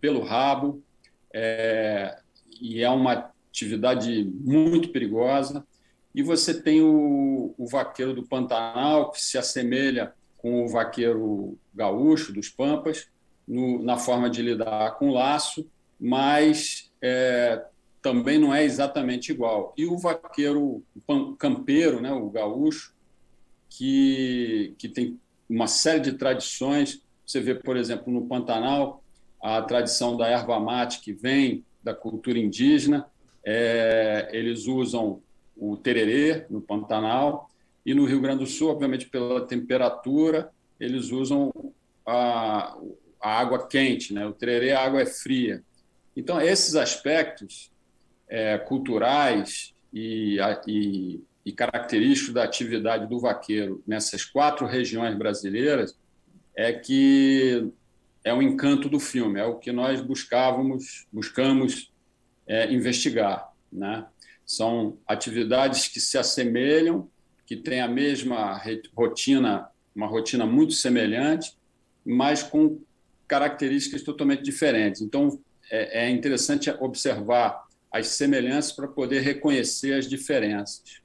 pelo 0.00 0.22
rabo. 0.22 0.82
É, 1.32 2.18
e 2.60 2.82
é 2.82 2.90
uma 2.90 3.30
atividade 3.48 4.24
muito 4.24 4.90
perigosa. 4.90 5.64
E 6.12 6.22
você 6.22 6.60
tem 6.60 6.82
o, 6.82 7.54
o 7.56 7.66
vaqueiro 7.68 8.12
do 8.12 8.26
Pantanal, 8.26 9.12
que 9.12 9.22
se 9.22 9.38
assemelha 9.38 10.12
com 10.36 10.64
o 10.64 10.68
vaqueiro 10.68 11.56
gaúcho 11.72 12.32
dos 12.32 12.48
Pampas, 12.48 13.08
no, 13.46 13.82
na 13.82 13.96
forma 13.96 14.28
de 14.28 14.42
lidar 14.42 14.98
com 14.98 15.10
o 15.10 15.14
laço, 15.14 15.70
mas 15.98 16.90
é, 17.00 17.64
também 18.02 18.38
não 18.38 18.52
é 18.52 18.64
exatamente 18.64 19.30
igual. 19.30 19.72
E 19.76 19.86
o 19.86 19.96
vaqueiro 19.98 20.82
o 21.06 21.36
campeiro, 21.36 22.00
né, 22.00 22.12
o 22.12 22.28
gaúcho, 22.30 22.92
que, 23.68 24.74
que 24.78 24.88
tem 24.88 25.18
uma 25.50 25.66
série 25.66 26.00
de 26.00 26.12
tradições. 26.12 27.02
Você 27.26 27.40
vê, 27.40 27.54
por 27.54 27.76
exemplo, 27.76 28.12
no 28.12 28.26
Pantanal, 28.26 29.02
a 29.42 29.60
tradição 29.62 30.16
da 30.16 30.26
erva 30.26 30.58
mate 30.60 31.00
que 31.00 31.12
vem 31.12 31.64
da 31.82 31.94
cultura 31.94 32.38
indígena. 32.38 33.06
É, 33.44 34.28
eles 34.32 34.66
usam 34.66 35.20
o 35.56 35.76
tererê 35.76 36.46
no 36.48 36.60
Pantanal, 36.60 37.50
e 37.84 37.94
no 37.94 38.04
Rio 38.04 38.20
Grande 38.20 38.44
do 38.44 38.46
Sul, 38.46 38.70
obviamente, 38.70 39.08
pela 39.08 39.46
temperatura, 39.46 40.50
eles 40.78 41.10
usam 41.10 41.52
a, 42.06 42.76
a 43.20 43.40
água 43.40 43.66
quente, 43.66 44.12
né? 44.12 44.26
o 44.26 44.32
tererê, 44.32 44.72
a 44.72 44.84
água 44.84 45.02
é 45.02 45.06
fria. 45.06 45.62
Então, 46.16 46.40
esses 46.40 46.74
aspectos 46.74 47.70
é, 48.28 48.58
culturais 48.58 49.74
e, 49.92 50.38
e, 50.66 51.20
e 51.44 51.52
característicos 51.52 52.34
da 52.34 52.44
atividade 52.44 53.06
do 53.06 53.18
vaqueiro 53.18 53.82
nessas 53.86 54.24
quatro 54.24 54.66
regiões 54.66 55.16
brasileiras 55.16 55.96
é 56.54 56.72
que 56.72 57.72
é 58.22 58.34
o 58.34 58.42
encanto 58.42 58.88
do 58.88 59.00
filme, 59.00 59.40
é 59.40 59.44
o 59.44 59.56
que 59.56 59.72
nós 59.72 60.00
buscávamos, 60.00 61.06
buscamos 61.10 61.90
é, 62.46 62.70
investigar. 62.72 63.50
Né? 63.72 64.04
São 64.44 64.98
atividades 65.06 65.88
que 65.88 66.00
se 66.00 66.18
assemelham 66.18 67.08
que 67.46 67.56
tem 67.56 67.80
a 67.80 67.88
mesma 67.88 68.62
rotina, 68.94 69.68
uma 69.94 70.06
rotina 70.06 70.46
muito 70.46 70.72
semelhante, 70.72 71.56
mas 72.04 72.42
com 72.42 72.78
características 73.26 74.02
totalmente 74.02 74.42
diferentes. 74.42 75.00
Então, 75.00 75.40
é, 75.70 76.04
é 76.04 76.10
interessante 76.10 76.70
observar 76.78 77.64
as 77.92 78.08
semelhanças 78.08 78.70
para 78.70 78.86
poder 78.86 79.20
reconhecer 79.22 79.94
as 79.94 80.08
diferenças. 80.08 81.00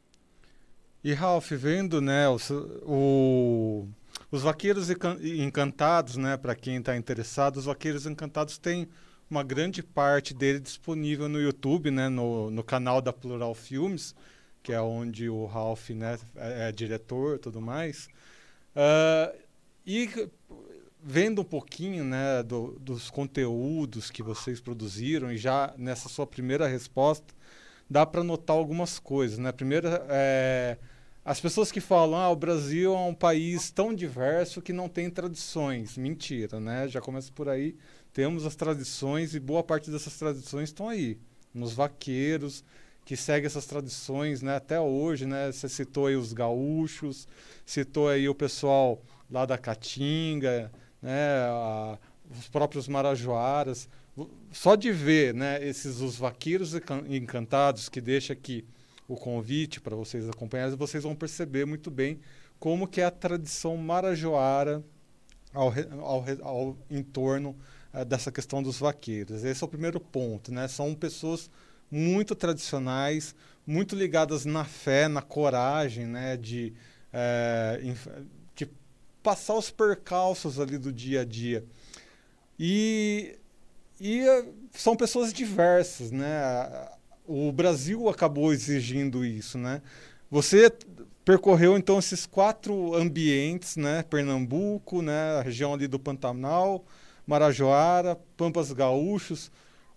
E 1.06 1.14
Ralph, 1.14 1.52
vendo 1.52 2.02
né, 2.02 2.28
o, 2.28 2.38
o, 2.84 3.88
os 4.32 4.42
Vaqueiros 4.42 4.90
Encantados, 4.90 6.18
né, 6.18 6.36
para 6.36 6.56
quem 6.56 6.78
está 6.78 6.98
interessado, 6.98 7.58
os 7.58 7.66
Vaqueiros 7.66 8.08
Encantados 8.08 8.58
têm 8.58 8.90
uma 9.30 9.44
grande 9.44 9.84
parte 9.84 10.34
dele 10.34 10.60
disponível 10.60 11.30
no 11.30 11.40
YouTube, 11.40 11.92
né, 11.92 12.10
no, 12.10 12.50
no 12.50 12.64
canal 12.64 13.02
da 13.02 13.14
Plural 13.14 13.54
Filmes 13.54 14.16
que 14.66 14.74
é 14.74 14.82
onde 14.82 15.30
o 15.30 15.46
Ralph 15.46 15.92
né, 15.92 16.18
é, 16.36 16.70
é 16.70 16.72
diretor 16.72 17.38
tudo 17.38 17.62
mais. 17.62 18.10
Uh, 18.76 19.38
e 19.86 20.28
vendo 21.02 21.42
um 21.42 21.46
pouquinho 21.46 22.04
né, 22.04 22.42
do, 22.42 22.72
dos 22.80 23.12
conteúdos 23.12 24.10
que 24.10 24.24
vocês 24.24 24.60
produziram, 24.60 25.32
e 25.32 25.38
já 25.38 25.72
nessa 25.78 26.10
sua 26.10 26.26
primeira 26.26 26.68
resposta, 26.68 27.32
dá 27.88 28.08
para 28.08 28.24
notar 28.24 28.56
algumas 28.56 28.98
coisas. 28.98 29.38
Né? 29.38 29.52
Primeiro, 29.52 29.88
é, 30.10 30.80
as 31.26 31.42
pessoas 31.42 31.72
que 31.72 31.82
falam 31.82 32.20
ah, 32.20 32.30
o 32.30 32.36
Brasil 32.36 32.94
é 32.94 33.00
um 33.00 33.14
país 33.16 33.72
tão 33.72 33.92
diverso 33.96 34.62
que 34.62 34.72
não 34.72 34.88
tem 34.88 35.10
tradições. 35.10 35.98
Mentira, 35.98 36.60
né? 36.60 36.88
Já 36.88 37.02
começa 37.02 37.32
por 37.34 37.50
aí. 37.50 37.76
Temos 38.14 38.46
as 38.46 38.56
tradições 38.56 39.34
e 39.34 39.40
boa 39.40 39.64
parte 39.64 39.90
dessas 39.90 40.16
tradições 40.20 40.70
estão 40.70 40.88
aí, 40.88 41.18
nos 41.52 41.74
vaqueiros, 41.74 42.64
que 43.04 43.18
segue 43.18 43.48
essas 43.48 43.66
tradições 43.66 44.44
né, 44.44 44.56
até 44.58 44.80
hoje. 44.80 45.26
Né? 45.26 45.52
Você 45.52 45.68
citou 45.68 46.06
aí 46.06 46.16
os 46.16 46.32
gaúchos, 46.32 47.28
citou 47.66 48.08
aí 48.08 48.30
o 48.30 48.36
pessoal 48.36 49.02
lá 49.28 49.48
da 49.48 49.58
Caatinga, 49.58 50.72
né, 51.02 51.40
a, 51.50 51.98
os 52.30 52.48
próprios 52.50 52.88
marajoaras. 52.88 53.90
Só 54.52 54.76
de 54.76 54.92
ver 54.92 55.34
né, 55.34 55.68
esses 55.68 56.02
os 56.02 56.18
vaqueiros 56.18 56.74
encantados, 57.10 57.90
que 57.90 58.00
deixa 58.00 58.34
aqui 58.34 58.64
o 59.08 59.16
convite 59.16 59.80
para 59.80 59.96
vocês 59.96 60.28
acompanharem, 60.30 60.76
vocês 60.76 61.04
vão 61.04 61.16
perceber 61.16 61.66
muito 61.66 61.92
bem 61.92 62.20
como 62.60 62.88
que 62.88 63.02
é 63.02 63.06
a 63.06 63.12
tradição 63.12 63.78
marajoara 63.78 64.84
ao, 65.54 65.74
ao, 66.02 66.26
ao 66.42 66.78
em 66.90 67.04
torno 67.04 67.56
uh, 67.94 68.04
dessa 68.06 68.32
questão 68.32 68.64
dos 68.64 68.80
vaqueiros. 68.80 69.44
Esse 69.44 69.64
é 69.64 69.66
o 69.66 69.70
primeiro 69.70 70.00
ponto. 70.00 70.52
Né? 70.52 70.68
São 70.68 70.96
pessoas 70.96 71.50
muito 71.90 72.36
tradicionais, 72.36 73.36
muito 73.66 73.96
ligadas 73.96 74.46
na 74.46 74.66
fé, 74.66 75.08
na 75.08 75.22
coragem, 75.22 76.06
né, 76.06 76.36
de 76.36 76.74
é, 77.18 77.80
de 78.54 78.70
passar 79.24 79.56
os 79.56 79.72
percalços 79.72 80.60
ali 80.60 80.78
do 80.78 80.92
dia 80.92 81.22
a 81.22 81.26
dia. 81.26 81.64
E, 82.60 83.38
e 84.00 84.20
eh, 84.20 84.46
são 84.72 84.98
pessoas 84.98 85.32
diversas, 85.32 86.12
né? 86.12 86.28
O 87.28 87.52
Brasil 87.52 88.08
acabou 88.08 88.54
exigindo 88.54 89.26
isso, 89.26 89.58
né? 89.58 89.82
Você 90.30 90.72
percorreu 91.24 91.76
então 91.78 91.98
esses 91.98 92.26
quatro 92.26 92.94
ambientes, 92.94 93.76
né? 93.76 94.04
Pernambuco, 94.04 95.02
né? 95.02 95.40
A 95.40 95.42
região 95.42 95.74
ali 95.74 95.88
do 95.88 95.98
Pantanal, 95.98 96.86
Marajoara, 97.26 98.16
Pampas 98.38 98.72
Gaúchos, 98.72 99.52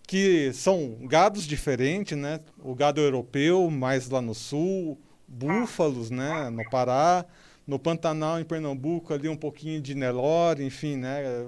que 0.06 0.50
são 0.54 0.96
gados 1.02 1.44
diferentes, 1.44 2.16
né? 2.16 2.40
O 2.58 2.74
gado 2.74 3.00
europeu, 3.00 3.70
mais 3.70 4.08
lá 4.08 4.22
no 4.22 4.34
sul, 4.34 4.98
búfalos, 5.28 6.10
né? 6.10 6.48
No 6.48 6.68
Pará, 6.70 7.26
no 7.66 7.78
Pantanal, 7.78 8.40
em 8.40 8.44
Pernambuco, 8.44 9.12
ali 9.12 9.28
um 9.28 9.36
pouquinho 9.36 9.82
de 9.82 9.94
Nelore, 9.94 10.64
enfim, 10.64 10.96
né? 10.96 11.46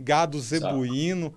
Gado 0.00 0.40
zebuíno. 0.40 1.34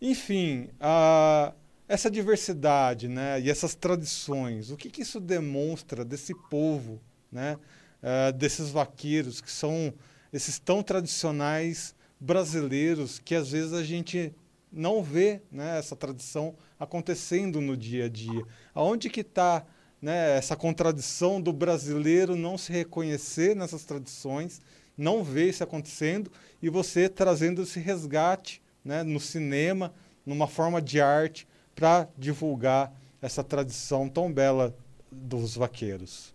Enfim, 0.00 0.68
a, 0.80 1.52
essa 1.88 2.10
diversidade, 2.10 3.08
né? 3.08 3.40
E 3.40 3.50
essas 3.50 3.74
tradições, 3.74 4.70
o 4.70 4.76
que, 4.76 4.90
que 4.90 5.02
isso 5.02 5.20
demonstra 5.20 6.04
desse 6.04 6.34
povo, 6.48 7.00
né? 7.30 7.58
Uh, 8.02 8.32
desses 8.32 8.70
vaqueiros 8.70 9.40
que 9.40 9.50
são 9.50 9.92
esses 10.32 10.58
tão 10.58 10.82
tradicionais 10.82 11.94
brasileiros 12.20 13.18
que 13.18 13.34
às 13.34 13.50
vezes 13.50 13.72
a 13.72 13.82
gente 13.82 14.34
não 14.72 15.02
vê 15.02 15.40
né, 15.50 15.78
essa 15.78 15.96
tradição 15.96 16.54
acontecendo 16.78 17.60
no 17.60 17.76
dia 17.76 18.04
a 18.04 18.08
dia. 18.08 18.44
Aonde 18.74 19.08
que 19.08 19.20
está 19.20 19.64
né, 20.00 20.36
essa 20.36 20.54
contradição 20.54 21.40
do 21.40 21.52
brasileiro 21.52 22.36
não 22.36 22.58
se 22.58 22.72
reconhecer 22.72 23.56
nessas 23.56 23.84
tradições, 23.84 24.60
não 24.96 25.24
ver 25.24 25.48
isso 25.48 25.64
acontecendo 25.64 26.30
e 26.60 26.68
você 26.68 27.08
trazendo 27.08 27.62
esse 27.62 27.80
resgate 27.80 28.62
né, 28.84 29.02
no 29.02 29.18
cinema, 29.20 29.94
numa 30.24 30.46
forma 30.46 30.80
de 30.80 31.00
arte, 31.00 31.46
para 31.76 32.08
divulgar 32.18 32.92
essa 33.22 33.44
tradição 33.44 34.08
tão 34.08 34.32
bela 34.32 34.74
dos 35.12 35.54
vaqueiros. 35.54 36.34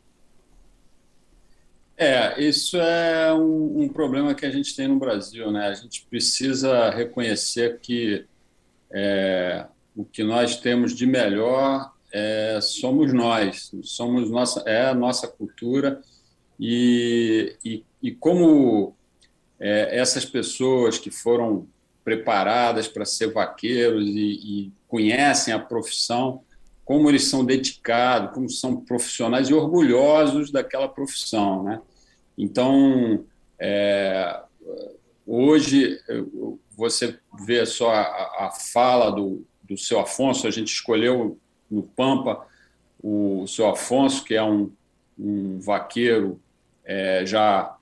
É, 1.97 2.41
isso 2.41 2.77
é 2.77 3.33
um, 3.33 3.81
um, 3.81 3.89
problema 3.89 4.33
que 4.33 4.45
a 4.45 4.49
gente 4.49 4.75
tem 4.75 4.87
no 4.87 4.97
Brasil, 4.97 5.51
né? 5.51 5.67
A 5.67 5.73
gente 5.73 6.05
precisa 6.09 6.89
reconhecer 6.89 7.79
que 7.79 8.25
é, 8.91 9.65
o 9.95 10.05
que 10.05 10.23
nós 10.23 10.55
temos 10.55 10.95
de 10.95 11.05
melhor 11.05 11.91
é, 12.11 12.59
somos 12.61 13.13
nós, 13.13 13.71
somos 13.83 14.29
nossa, 14.29 14.61
é 14.65 14.87
a 14.87 14.93
nossa 14.93 15.27
cultura 15.27 16.01
e, 16.59 17.55
e, 17.63 17.83
e 18.01 18.11
como 18.11 18.95
é, 19.59 19.97
essas 19.97 20.25
pessoas 20.25 20.97
que 20.97 21.11
foram 21.11 21.67
preparadas 22.03 22.87
para 22.87 23.05
ser 23.05 23.31
vaqueiros 23.31 24.07
e, 24.07 24.39
e 24.43 24.71
conhecem 24.87 25.53
a 25.53 25.59
profissão, 25.59 26.41
como 26.83 27.09
eles 27.09 27.25
são 27.25 27.45
dedicados, 27.45 28.33
como 28.33 28.49
são 28.49 28.77
profissionais 28.77 29.49
e 29.49 29.53
orgulhosos 29.53 30.51
daquela 30.51 30.89
profissão, 30.89 31.63
né? 31.63 31.81
Então, 32.37 33.23
é, 33.59 34.41
hoje, 35.25 35.99
você 36.75 37.17
vê 37.45 37.65
só 37.65 37.91
a, 37.91 38.47
a 38.47 38.51
fala 38.51 39.11
do, 39.11 39.45
do 39.61 39.77
seu 39.77 39.99
Afonso, 39.99 40.47
a 40.47 40.51
gente 40.51 40.73
escolheu 40.73 41.37
no 41.69 41.83
Pampa 41.83 42.45
o 43.03 43.45
seu 43.47 43.67
Afonso, 43.67 44.23
que 44.23 44.35
é 44.35 44.43
um, 44.43 44.71
um 45.17 45.59
vaqueiro 45.59 46.39
é, 46.83 47.25
já 47.25 47.77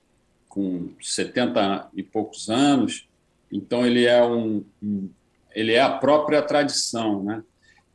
com 0.48 0.90
70 1.00 1.88
e 1.94 2.02
poucos 2.02 2.50
anos, 2.50 3.08
então 3.50 3.86
ele 3.86 4.04
é 4.06 4.22
um, 4.24 4.64
um 4.82 5.10
ele 5.54 5.72
é 5.72 5.80
a 5.80 5.90
própria 5.90 6.40
tradição, 6.42 7.24
né? 7.24 7.42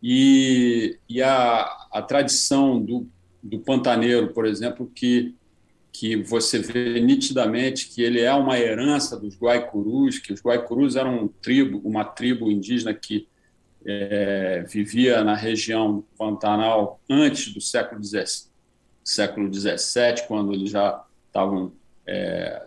E, 0.03 0.99
e 1.07 1.21
a, 1.21 1.61
a 1.91 2.01
tradição 2.01 2.79
do, 2.79 3.07
do 3.41 3.59
pantaneiro, 3.59 4.33
por 4.33 4.45
exemplo, 4.45 4.91
que 4.93 5.33
que 5.97 6.17
você 6.17 6.59
vê 6.59 6.99
nitidamente 6.99 7.87
que 7.87 8.01
ele 8.01 8.19
é 8.19 8.33
uma 8.33 8.59
herança 8.59 9.17
dos 9.17 9.39
Guaicurus, 9.39 10.19
que 10.19 10.33
os 10.33 10.41
Guaicurus 10.41 10.97
eram 10.97 11.23
um 11.23 11.27
tribo, 11.29 11.79
uma 11.85 12.03
tribo 12.03 12.51
indígena 12.51 12.93
que 12.93 13.29
é, 13.85 14.65
vivia 14.67 15.23
na 15.23 15.35
região 15.35 16.03
Pantanal 16.17 16.99
antes 17.09 17.53
do 17.53 17.61
século 17.61 18.03
XVII, 18.03 18.49
século 19.05 19.49
quando 20.27 20.53
eles 20.53 20.69
já 20.69 21.01
estavam 21.27 21.71
é, 22.05 22.61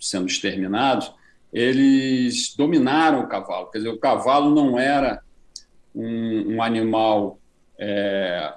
sendo 0.00 0.26
exterminados, 0.26 1.12
eles 1.52 2.54
dominaram 2.56 3.20
o 3.20 3.28
cavalo. 3.28 3.70
Quer 3.70 3.78
dizer, 3.78 3.90
o 3.90 3.98
cavalo 3.98 4.54
não 4.54 4.78
era 4.78 5.22
um, 5.94 6.56
um 6.56 6.62
animal 6.62 7.38
é, 7.78 8.52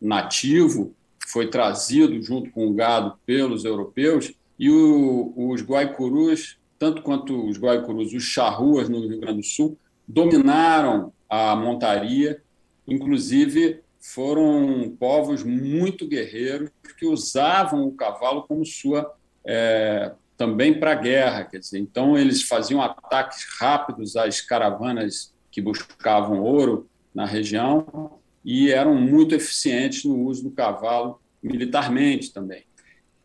nativo, 0.00 0.94
foi 1.26 1.48
trazido 1.48 2.20
junto 2.22 2.50
com 2.50 2.66
o 2.66 2.74
gado 2.74 3.18
pelos 3.26 3.64
europeus, 3.64 4.32
e 4.58 4.70
o, 4.70 5.32
os 5.36 5.62
guaicurus, 5.62 6.58
tanto 6.78 7.02
quanto 7.02 7.48
os 7.48 7.58
guaicurus, 7.58 8.12
os 8.12 8.22
charruas 8.22 8.88
no 8.88 9.06
Rio 9.06 9.20
Grande 9.20 9.38
do 9.38 9.46
Sul, 9.46 9.78
dominaram 10.06 11.12
a 11.28 11.54
montaria, 11.54 12.42
inclusive 12.86 13.80
foram 14.00 14.96
povos 14.98 15.42
muito 15.42 16.06
guerreiros 16.06 16.70
que 16.98 17.06
usavam 17.06 17.86
o 17.86 17.92
cavalo 17.92 18.42
como 18.42 18.64
sua 18.64 19.14
é, 19.44 20.12
também 20.38 20.78
para 20.78 20.92
a 20.92 20.94
guerra, 20.94 21.44
quer 21.44 21.58
dizer, 21.58 21.80
então 21.80 22.16
eles 22.16 22.42
faziam 22.42 22.80
ataques 22.80 23.44
rápidos 23.58 24.16
às 24.16 24.40
caravanas 24.40 25.34
que 25.50 25.60
buscavam 25.60 26.40
ouro 26.40 26.88
na 27.12 27.26
região 27.26 28.18
e 28.44 28.70
eram 28.70 28.94
muito 28.94 29.34
eficientes 29.34 30.04
no 30.04 30.16
uso 30.22 30.44
do 30.44 30.50
cavalo 30.52 31.20
militarmente 31.42 32.32
também. 32.32 32.62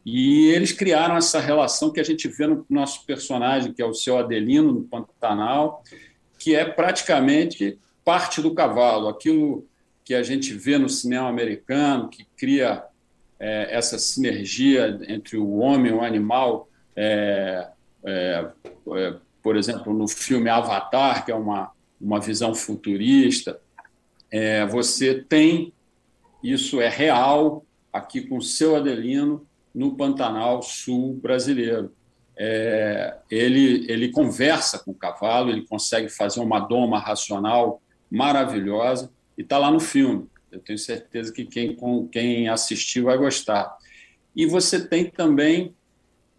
E 0.03 0.47
eles 0.47 0.73
criaram 0.73 1.15
essa 1.15 1.39
relação 1.39 1.91
que 1.91 1.99
a 1.99 2.03
gente 2.03 2.27
vê 2.27 2.47
no 2.47 2.65
nosso 2.67 3.05
personagem, 3.05 3.71
que 3.71 3.81
é 3.81 3.85
o 3.85 3.93
seu 3.93 4.17
Adelino, 4.17 4.73
no 4.73 4.83
Pantanal, 4.83 5.83
que 6.37 6.55
é 6.55 6.65
praticamente 6.65 7.79
parte 8.03 8.41
do 8.41 8.53
cavalo, 8.53 9.07
aquilo 9.07 9.65
que 10.03 10.13
a 10.13 10.23
gente 10.23 10.53
vê 10.53 10.77
no 10.77 10.89
cinema 10.89 11.29
americano, 11.29 12.09
que 12.09 12.25
cria 12.35 12.83
é, 13.39 13.69
essa 13.71 13.97
sinergia 13.97 14.99
entre 15.07 15.37
o 15.37 15.57
homem 15.59 15.91
e 15.91 15.95
o 15.95 16.01
animal. 16.01 16.67
É, 16.95 17.67
é, 18.05 18.47
é 18.95 19.15
por 19.41 19.57
exemplo, 19.57 19.93
no 19.93 20.07
filme 20.07 20.49
Avatar, 20.49 21.25
que 21.25 21.31
é 21.31 21.35
uma, 21.35 21.71
uma 21.99 22.19
visão 22.19 22.55
futurista, 22.55 23.59
é, 24.31 24.65
você 24.65 25.21
tem 25.21 25.73
isso 26.43 26.81
é 26.81 26.89
real 26.89 27.65
aqui 27.91 28.21
com 28.21 28.37
o 28.37 28.41
seu 28.41 28.75
Adelino 28.75 29.47
no 29.73 29.95
Pantanal 29.95 30.61
Sul 30.61 31.19
brasileiro. 31.21 31.93
É, 32.35 33.15
ele, 33.29 33.85
ele 33.89 34.09
conversa 34.09 34.79
com 34.79 34.91
o 34.91 34.95
cavalo, 34.95 35.49
ele 35.49 35.65
consegue 35.65 36.09
fazer 36.09 36.41
uma 36.41 36.59
doma 36.59 36.99
racional 36.99 37.81
maravilhosa 38.11 39.09
e 39.37 39.41
está 39.41 39.57
lá 39.57 39.71
no 39.71 39.79
filme. 39.79 40.27
Eu 40.51 40.59
tenho 40.59 40.77
certeza 40.77 41.31
que 41.31 41.45
quem, 41.45 41.77
quem 42.11 42.49
assistiu 42.49 43.05
vai 43.05 43.17
gostar. 43.17 43.75
E 44.35 44.45
você 44.45 44.85
tem 44.85 45.09
também 45.09 45.73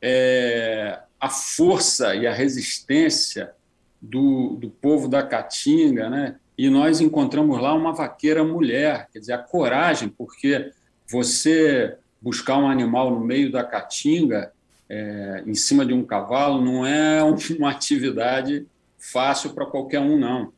é, 0.07 0.99
a 1.19 1.31
força 1.31 2.15
e 2.15 2.27
a 2.27 2.33
resistência 2.33 3.53
do, 4.01 4.57
do 4.57 4.69
povo 4.69 5.09
da 5.09 5.23
Caatinga, 5.23 6.11
né? 6.11 6.37
e 6.59 6.69
nós 6.69 7.01
encontramos 7.01 7.61
lá 7.61 7.75
uma 7.75 7.93
vaqueira 7.93 8.45
mulher, 8.45 9.09
quer 9.13 9.19
dizer, 9.19 9.33
a 9.33 9.39
coragem, 9.39 10.09
porque 10.09 10.71
você 11.11 11.97
buscar 12.21 12.59
um 12.59 12.69
animal 12.69 13.11
no 13.11 13.21
meio 13.21 13.51
da 13.51 13.65
caatinga, 13.65 14.53
é, 14.89 15.43
em 15.47 15.55
cima 15.55 15.85
de 15.85 15.93
um 15.93 16.05
cavalo, 16.05 16.65
não 16.65 16.87
é 16.87 17.23
uma 17.59 17.71
atividade 17.71 18.67
fácil 18.99 19.51
para 19.51 19.67
qualquer 19.67 20.01
um, 20.01 20.19
não. 20.19 20.53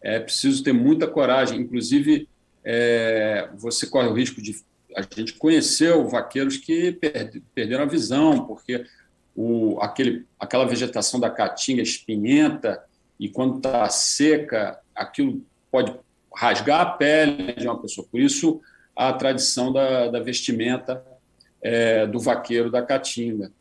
É 0.00 0.18
preciso 0.18 0.64
ter 0.64 0.72
muita 0.72 1.06
coragem. 1.06 1.60
Inclusive, 1.60 2.28
é, 2.64 3.48
você 3.56 3.86
corre 3.86 4.08
o 4.08 4.14
risco 4.14 4.40
de. 4.42 4.56
A 4.96 5.02
gente 5.02 5.34
conheceu 5.34 6.08
vaqueiros 6.08 6.56
que 6.56 6.98
perderam 7.54 7.84
a 7.84 7.86
visão, 7.86 8.44
porque 8.44 8.84
o, 9.34 9.78
aquele, 9.80 10.26
aquela 10.38 10.66
vegetação 10.66 11.18
da 11.18 11.30
caatinga 11.30 11.82
espinhenta, 11.82 12.82
e 13.18 13.28
quando 13.28 13.56
está 13.56 13.88
seca, 13.88 14.78
aquilo 14.94 15.44
pode 15.70 15.94
rasgar 16.34 16.80
a 16.80 16.86
pele 16.86 17.52
de 17.52 17.66
uma 17.66 17.80
pessoa. 17.80 18.06
Por 18.10 18.20
isso, 18.20 18.60
a 18.94 19.12
tradição 19.12 19.72
da, 19.72 20.08
da 20.08 20.20
vestimenta 20.20 21.04
é, 21.60 22.06
do 22.06 22.18
vaqueiro 22.18 22.70
da 22.70 22.82
caatinga. 22.82 23.52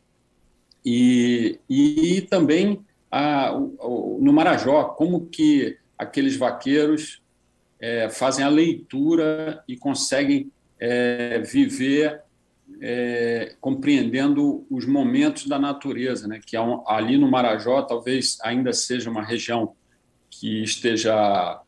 E, 0.84 1.60
e 1.70 2.22
também 2.22 2.84
a, 3.10 3.54
o, 3.54 4.20
no 4.22 4.34
Marajó, 4.34 4.86
como 4.86 5.28
que 5.28 5.78
aqueles 5.98 6.36
vaqueiros 6.36 7.22
é, 7.80 8.10
fazem 8.10 8.44
a 8.44 8.50
leitura 8.50 9.64
e 9.68 9.78
conseguem 9.78 10.52
é, 10.82 11.40
viver 11.40 12.24
é, 12.82 13.56
compreendendo 13.62 14.66
os 14.70 14.86
momentos 14.86 15.46
da 15.48 15.60
natureza, 15.60 16.28
né? 16.28 16.42
que 16.44 16.58
ali 16.88 17.18
no 17.18 17.30
Marajó 17.30 17.84
talvez 17.84 18.40
ainda 18.42 18.74
seja 18.74 19.10
uma 19.10 19.24
região 19.24 19.76
que 20.30 20.64
esteja 20.64 21.62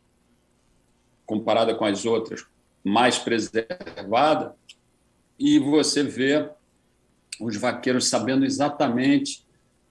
comparada 1.26 1.76
com 1.76 1.86
as 1.86 2.06
outras 2.06 2.46
mais 2.84 3.18
preservada 3.20 4.56
e 5.38 5.60
você 5.60 6.04
vê 6.04 6.50
os 7.40 7.56
vaqueiros 7.58 8.08
sabendo 8.08 8.46
exatamente 8.46 9.46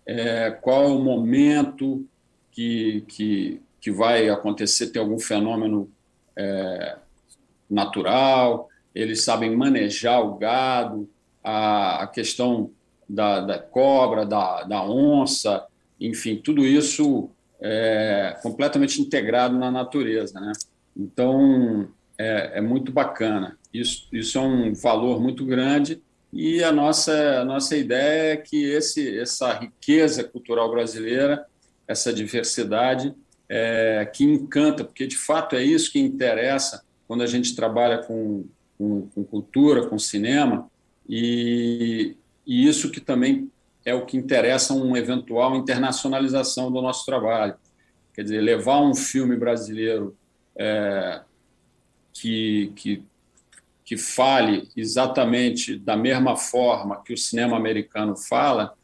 é, 0.05 0.51
qual 0.51 0.85
é 0.85 0.89
o 0.89 0.99
momento 0.99 2.07
que, 2.51 3.05
que, 3.09 3.63
que 3.81 3.91
vai 3.91 4.29
acontecer, 4.29 4.91
tem 4.91 5.01
algum 5.01 5.19
fenômeno 5.19 5.91
é, 6.37 6.97
natural, 7.69 8.69
eles 8.95 9.23
sabem 9.23 9.55
manejar 9.55 10.21
o 10.21 10.37
gado, 10.37 11.09
a, 11.43 12.03
a 12.03 12.07
questão 12.07 12.71
da, 13.09 13.41
da 13.41 13.59
cobra, 13.59 14.25
da, 14.25 14.63
da, 14.65 14.85
onça, 14.85 15.67
enfim, 16.01 16.37
tudo 16.37 16.65
isso 16.65 17.31
é 17.61 18.37
completamente 18.43 19.01
integrado 19.01 19.59
na 19.59 19.71
natureza. 19.71 20.41
Né? 20.41 20.53
Então, 20.97 21.89
é, 22.19 22.59
é 22.59 22.61
muito 22.61 22.93
bacana. 22.93 23.57
Isso, 23.73 24.09
isso 24.13 24.39
é 24.39 24.41
um 24.41 24.75
valor 24.75 25.21
muito 25.21 25.45
grande 25.45 26.03
e 26.33 26.65
a 26.65 26.73
nossa, 26.73 27.41
a 27.41 27.45
nossa 27.45 27.77
ideia 27.77 28.33
é 28.33 28.37
que 28.39 28.65
esse, 28.65 29.19
essa 29.19 29.53
riqueza 29.53 30.25
cultural 30.25 30.71
brasileira, 30.71 31.45
essa 31.87 32.11
diversidade, 32.11 33.15
é, 33.49 34.09
que 34.11 34.25
encanta, 34.25 34.83
porque 34.83 35.07
de 35.07 35.19
fato 35.19 35.55
é 35.55 35.63
isso 35.63 35.93
que 35.93 35.99
interessa 35.99 36.83
quando 37.07 37.23
a 37.23 37.27
gente 37.27 37.55
trabalha 37.55 37.99
com, 37.99 38.47
com, 38.83 39.09
com 39.15 39.25
cultura, 39.25 39.87
com 39.87 39.97
cinema, 39.97 40.69
e, 41.09 42.17
e 42.45 42.67
isso 42.67 42.91
que 42.91 43.01
também 43.01 43.49
é 43.85 43.95
o 43.95 44.05
que 44.05 44.17
interessa 44.17 44.75
uma 44.75 44.99
eventual 44.99 45.55
internacionalização 45.55 46.71
do 46.71 46.83
nosso 46.83 47.07
trabalho. 47.07 47.55
Quer 48.13 48.25
dizer, 48.25 48.41
levar 48.41 48.81
um 48.81 48.95
filme 48.95 49.37
brasileiro 49.37 50.17
é, 50.57 51.21
que, 52.13 52.73
que, 52.75 53.05
que 53.85 53.97
fale 53.97 54.69
exatamente 54.77 55.79
da 55.79 55.97
mesma 55.97 56.37
forma 56.37 57.03
que 57.03 57.13
o 57.13 57.19
cinema 57.19 57.57
americano 57.57 58.17
fala 58.17 58.75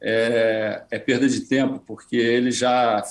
é, 0.00 0.84
é 0.90 0.98
perda 1.00 1.28
de 1.28 1.40
tempo, 1.40 1.82
porque 1.84 2.16
eles 2.16 2.56
já 2.56 3.02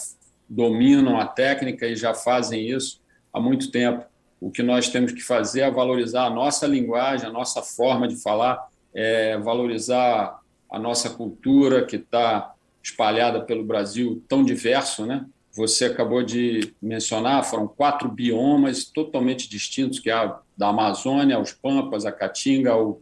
dominam 0.49 1.19
a 1.19 1.25
técnica 1.25 1.85
e 1.85 1.95
já 1.95 2.13
fazem 2.13 2.69
isso 2.69 3.01
há 3.33 3.39
muito 3.39 3.69
tempo. 3.69 4.05
O 4.39 4.51
que 4.51 4.61
nós 4.61 4.89
temos 4.89 5.11
que 5.11 5.21
fazer 5.21 5.61
é 5.61 5.71
valorizar 5.71 6.25
a 6.25 6.29
nossa 6.29 6.67
linguagem, 6.67 7.27
a 7.27 7.31
nossa 7.31 7.61
forma 7.61 8.07
de 8.07 8.15
falar, 8.21 8.67
é 8.93 9.37
valorizar 9.37 10.39
a 10.69 10.79
nossa 10.79 11.09
cultura 11.09 11.85
que 11.85 11.95
está 11.95 12.53
espalhada 12.83 13.41
pelo 13.41 13.63
Brasil 13.63 14.23
tão 14.27 14.43
diverso, 14.43 15.05
né? 15.05 15.25
Você 15.53 15.85
acabou 15.85 16.21
de 16.21 16.73
mencionar, 16.79 17.43
foram 17.43 17.67
quatro 17.67 18.07
biomas 18.07 18.85
totalmente 18.85 19.49
distintos, 19.49 19.99
que 19.99 20.09
é 20.09 20.33
da 20.55 20.67
Amazônia 20.67 21.35
aos 21.35 21.51
Pampas, 21.51 22.05
a 22.05 22.11
Caatinga, 22.11 22.71
ao, 22.71 23.01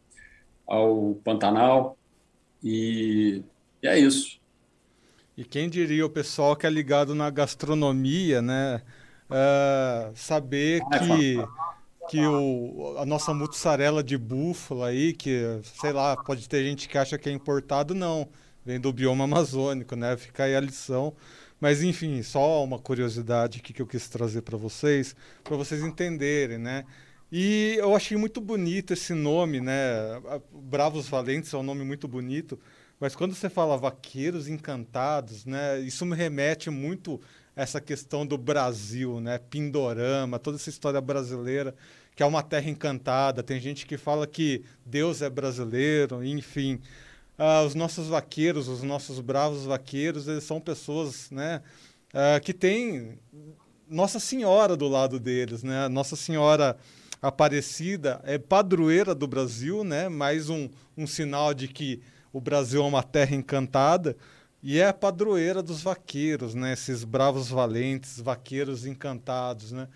ao 0.66 1.16
Pantanal, 1.24 1.98
e, 2.64 3.44
e 3.84 3.88
é 3.88 4.00
isso. 4.00 4.40
E 5.38 5.44
quem 5.44 5.70
diria 5.70 6.06
o 6.06 6.10
pessoal 6.10 6.56
que 6.56 6.66
é 6.66 6.70
ligado 6.70 7.14
na 7.14 7.30
gastronomia, 7.30 8.42
né? 8.42 8.82
Uh, 9.30 10.16
saber 10.16 10.82
é 10.94 11.00
que, 11.00 11.38
que 12.10 12.26
o, 12.26 12.96
a 13.00 13.06
nossa 13.06 13.34
mussarela 13.34 14.04
de 14.04 14.18
búfala 14.18 14.88
aí, 14.88 15.14
que, 15.14 15.60
sei 15.64 15.92
lá, 15.92 16.16
pode 16.16 16.48
ter 16.48 16.64
gente 16.64 16.88
que 16.88 16.98
acha 16.98 17.18
que 17.18 17.30
é 17.30 17.32
importado, 17.32 17.96
não. 17.96 18.28
Vem 18.66 18.80
do 18.80 18.92
bioma 18.94 19.24
amazônico, 19.26 19.96
né? 19.96 20.16
Fica 20.18 20.44
aí 20.44 20.56
a 20.56 20.60
lição. 20.60 21.14
Mas, 21.60 21.82
enfim, 21.82 22.22
só 22.22 22.64
uma 22.64 22.78
curiosidade 22.78 23.62
que 23.62 23.82
eu 23.82 23.88
quis 23.88 24.08
trazer 24.10 24.42
para 24.42 24.58
vocês, 24.58 25.16
para 25.44 25.56
vocês 25.56 25.82
entenderem, 25.82 26.58
né? 26.58 26.84
E 27.32 27.76
eu 27.80 27.96
achei 27.96 28.16
muito 28.18 28.40
bonito 28.40 28.94
esse 28.94 29.14
nome, 29.14 29.60
né? 29.60 29.74
Bravos 30.52 31.08
Valentes 31.08 31.54
é 31.54 31.58
um 31.58 31.64
nome 31.64 31.84
muito 31.84 32.08
bonito, 32.08 32.60
mas 33.00 33.16
quando 33.16 33.34
você 33.34 33.50
fala 33.50 33.78
vaqueiros 33.78 34.48
encantados, 34.48 35.46
né? 35.46 35.80
Isso 35.80 36.06
me 36.06 36.16
remete 36.16 36.70
muito 36.70 37.20
essa 37.56 37.80
questão 37.80 38.26
do 38.26 38.38
Brasil, 38.38 39.20
né? 39.20 39.38
Pindorama, 39.38 40.40
toda 40.40 40.58
essa 40.58 40.70
história 40.70 41.00
brasileira, 41.00 41.76
que 42.16 42.24
é 42.24 42.26
uma 42.26 42.44
terra 42.44 42.70
encantada. 42.70 43.44
Tem 43.44 43.60
gente 43.60 43.86
que 43.86 43.98
fala 43.98 44.28
que 44.28 44.64
Deus 44.86 45.22
é 45.22 45.30
brasileiro, 45.30 46.24
enfim 46.24 46.82
uh, 47.38 47.66
os 47.66 47.76
nossos 47.76 48.08
vaqueiros, 48.08 48.68
os 48.68 48.84
nossos 48.84 49.20
bravos 49.20 49.66
vaqueiros, 49.66 50.28
eles 50.28 50.44
são 50.44 50.60
pessoas 50.60 51.30
né, 51.32 51.62
uh, 52.14 52.42
que 52.42 52.54
têm 52.54 53.20
Nossa 53.90 54.20
Senhora 54.20 54.76
do 54.76 54.88
lado 54.88 55.20
deles. 55.20 55.64
Né? 55.64 55.88
Nossa 55.88 56.16
Senhora 56.16 56.78
Aparecida 57.22 58.22
é 58.24 58.38
padroeira 58.38 59.16
do 59.16 59.28
Brasil, 59.28 59.84
né? 59.84 60.10
mais 60.10 60.50
um, 60.50 60.70
um 60.96 61.08
sinal 61.08 61.54
de 61.54 61.68
que 61.68 62.02
o 62.32 62.40
Brasil 62.40 62.84
é 62.84 62.86
uma 62.86 63.04
terra 63.04 63.36
encantada. 63.36 64.16
E 64.68 64.80
é 64.80 64.88
a 64.88 64.94
padroeira 64.94 65.62
dos 65.62 65.84
vaqueiros, 65.84 66.56
né? 66.56 66.74
Esses 66.74 67.04
bravos 67.04 67.50
valentes, 67.50 68.20
vaqueiros 68.20 68.88
encantados, 68.88 69.72
né? 69.72 69.88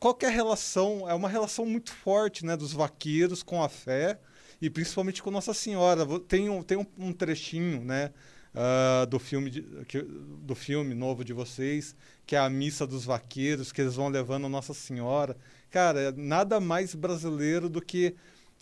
Qualquer 0.00 0.32
relação, 0.32 1.08
é 1.08 1.14
uma 1.14 1.28
relação 1.28 1.64
muito 1.64 1.92
forte, 1.92 2.44
né? 2.44 2.56
Dos 2.56 2.72
vaqueiros 2.72 3.44
com 3.44 3.62
a 3.62 3.68
fé, 3.68 4.18
e 4.60 4.68
principalmente 4.68 5.22
com 5.22 5.30
Nossa 5.30 5.54
Senhora. 5.54 6.04
Tem 6.26 6.50
um, 6.50 6.60
tem 6.60 6.76
um, 6.76 6.86
um 6.98 7.12
trechinho, 7.12 7.84
né? 7.84 8.10
Uh, 8.52 9.06
do 9.06 9.20
filme 9.20 9.48
de, 9.48 9.62
que, 9.86 10.02
do 10.02 10.56
filme 10.56 10.92
novo 10.92 11.24
de 11.24 11.32
vocês, 11.32 11.94
que 12.26 12.34
é 12.34 12.40
a 12.40 12.50
missa 12.50 12.84
dos 12.84 13.04
vaqueiros, 13.04 13.70
que 13.70 13.80
eles 13.80 13.94
vão 13.94 14.08
levando 14.08 14.48
Nossa 14.48 14.74
Senhora. 14.74 15.36
Cara, 15.70 16.12
nada 16.16 16.58
mais 16.58 16.96
brasileiro 16.96 17.68
do 17.68 17.80
que 17.80 18.16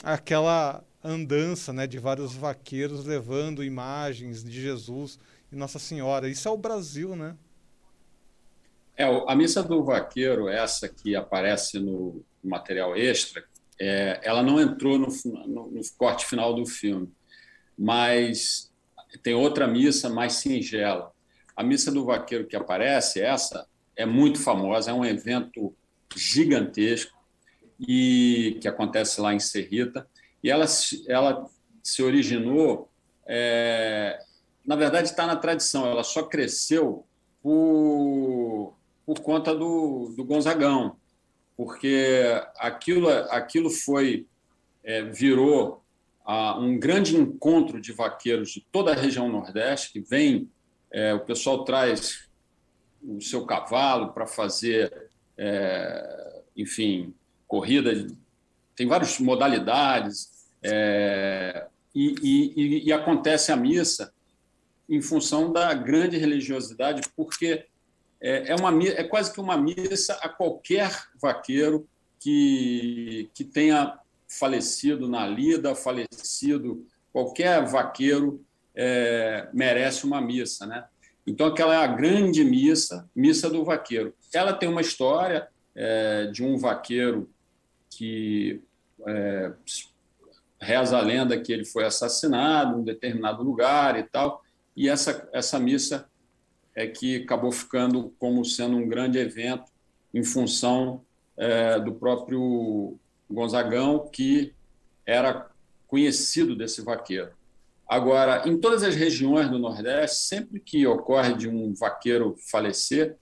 aquela 0.05 0.85
andança, 1.03 1.73
né, 1.73 1.87
de 1.87 1.99
vários 1.99 2.35
vaqueiros 2.35 3.07
levando 3.07 3.65
imagens 3.65 4.45
de 4.45 4.61
Jesus 4.61 5.19
e 5.51 5.57
Nossa 5.57 5.79
Senhora. 5.79 6.29
Isso 6.29 6.49
é 6.49 6.51
o 6.51 6.57
Brasil, 6.57 7.17
né? 7.17 7.37
É, 8.97 9.05
a 9.05 9.35
missa 9.37 9.63
do 9.63 9.85
vaqueiro, 9.85 10.49
essa 10.49 10.89
que 10.89 11.15
aparece 11.15 11.79
no 11.79 12.25
material 12.43 12.97
extra, 12.97 13.45
é, 13.81 14.21
ela 14.23 14.43
não 14.43 14.61
entrou 14.61 14.99
no, 14.99 15.07
no, 15.25 15.71
no, 15.71 15.81
corte 15.97 16.27
final 16.27 16.53
do 16.53 16.67
filme, 16.67 17.09
mas 17.79 18.73
tem 19.23 19.35
outra 19.35 19.69
missa 19.69 20.11
mais 20.11 20.35
singela. 20.35 21.13
A 21.55 21.63
missa 21.63 21.93
do 21.93 22.05
vaqueiro 22.05 22.47
que 22.47 22.57
aparece, 22.57 23.21
essa 23.21 23.67
é 23.95 24.05
muito 24.05 24.41
famosa, 24.41 24.91
é 24.91 24.95
um 24.95 25.05
evento 25.05 25.75
gigantesco 26.17 27.17
e 27.79 28.59
que 28.61 28.67
acontece 28.67 29.21
lá 29.21 29.33
em 29.33 29.39
Serrita. 29.39 30.09
E 30.43 30.51
ela, 30.51 30.67
ela 31.07 31.49
se 31.83 32.03
originou, 32.03 32.91
é, 33.27 34.19
na 34.69 34.77
verdade, 34.77 35.09
está 35.09 35.27
na 35.27 35.35
tradição. 35.35 35.87
Ela 35.87 36.05
só 36.05 36.23
cresceu 36.23 37.07
por, 37.43 38.77
por 39.07 39.21
conta 39.21 39.55
do, 39.55 40.13
do 40.15 40.23
Gonzagão, 40.23 40.95
porque 41.57 42.23
aquilo, 42.59 43.09
aquilo 43.31 43.71
foi 43.71 44.27
é, 44.85 45.03
virou 45.05 45.83
a, 46.23 46.59
um 46.59 46.79
grande 46.79 47.17
encontro 47.17 47.81
de 47.81 47.95
vaqueiros 47.95 48.51
de 48.51 48.61
toda 48.71 48.93
a 48.93 48.95
região 48.95 49.27
Nordeste 49.31 49.91
que 49.91 50.01
vem, 50.01 50.51
é, 50.93 51.15
o 51.15 51.21
pessoal 51.21 51.65
traz 51.65 52.29
o 53.03 53.23
seu 53.23 53.47
cavalo 53.47 54.13
para 54.13 54.27
fazer, 54.27 55.09
é, 55.39 56.43
enfim, 56.55 57.15
corrida, 57.47 58.07
tem 58.77 58.87
várias 58.87 59.19
modalidades, 59.19 60.29
é, 60.63 61.67
e, 61.95 62.15
e, 62.23 62.87
e 62.87 62.93
acontece 62.93 63.51
a 63.51 63.57
missa 63.57 64.13
em 64.89 65.03
função 65.03 65.53
da 65.53 65.73
grande 65.75 66.17
religiosidade, 66.17 67.03
porque 67.17 67.67
é, 68.21 68.53
é, 68.53 68.55
uma, 68.55 68.73
é 68.85 69.05
quase 69.05 69.33
que 69.33 69.41
uma 69.41 69.57
missa 69.57 70.15
a 70.23 70.29
qualquer 70.29 70.91
vaqueiro 71.21 71.89
que, 72.19 73.31
que 73.35 73.45
tenha 73.45 73.99
falecido 74.29 75.09
na 75.09 75.27
lida, 75.27 75.75
falecido, 75.75 76.87
qualquer 77.13 77.65
vaqueiro 77.67 78.45
é, 78.75 79.49
merece 79.53 80.05
uma 80.05 80.21
missa, 80.21 80.67
né? 80.67 80.85
Então, 81.27 81.47
aquela 81.47 81.75
é 81.75 81.85
a 81.85 81.87
grande 81.87 82.43
missa, 82.43 83.09
missa 83.15 83.51
do 83.51 83.63
vaqueiro. 83.63 84.15
Ela 84.33 84.53
tem 84.53 84.69
uma 84.69 84.81
história 84.81 85.47
é, 85.75 86.27
de 86.27 86.43
um 86.43 86.57
vaqueiro 86.57 87.29
que 87.91 88.63
é, 89.07 89.53
reza 90.61 90.97
a 90.97 91.03
lenda 91.03 91.39
que 91.39 91.53
ele 91.53 91.65
foi 91.65 91.85
assassinado 91.85 92.77
em 92.77 92.81
um 92.81 92.85
determinado 92.85 93.43
lugar 93.43 93.99
e 93.99 94.05
tal, 94.05 94.43
e 94.79 94.89
essa, 94.89 95.29
essa 95.33 95.59
missa 95.59 96.09
é 96.73 96.87
que 96.87 97.17
acabou 97.17 97.51
ficando 97.51 98.15
como 98.17 98.45
sendo 98.45 98.77
um 98.77 98.89
grande 98.89 99.19
evento 99.19 99.65
em 100.15 100.23
função 100.23 101.05
é, 101.37 101.81
do 101.81 101.93
próprio 101.93 102.97
Gonzagão, 103.29 104.09
que 104.09 104.55
era 105.05 105.51
conhecido 105.89 106.55
desse 106.55 106.81
vaqueiro. 106.81 107.33
Agora, 107.89 108.49
em 108.49 108.57
todas 108.57 108.85
as 108.85 108.95
regiões 108.95 109.51
do 109.51 109.59
Nordeste, 109.59 110.19
sempre 110.29 110.61
que 110.61 110.87
ocorre 110.87 111.35
de 111.35 111.49
um 111.49 111.75
vaqueiro 111.75 112.37
falecer, 112.49 113.17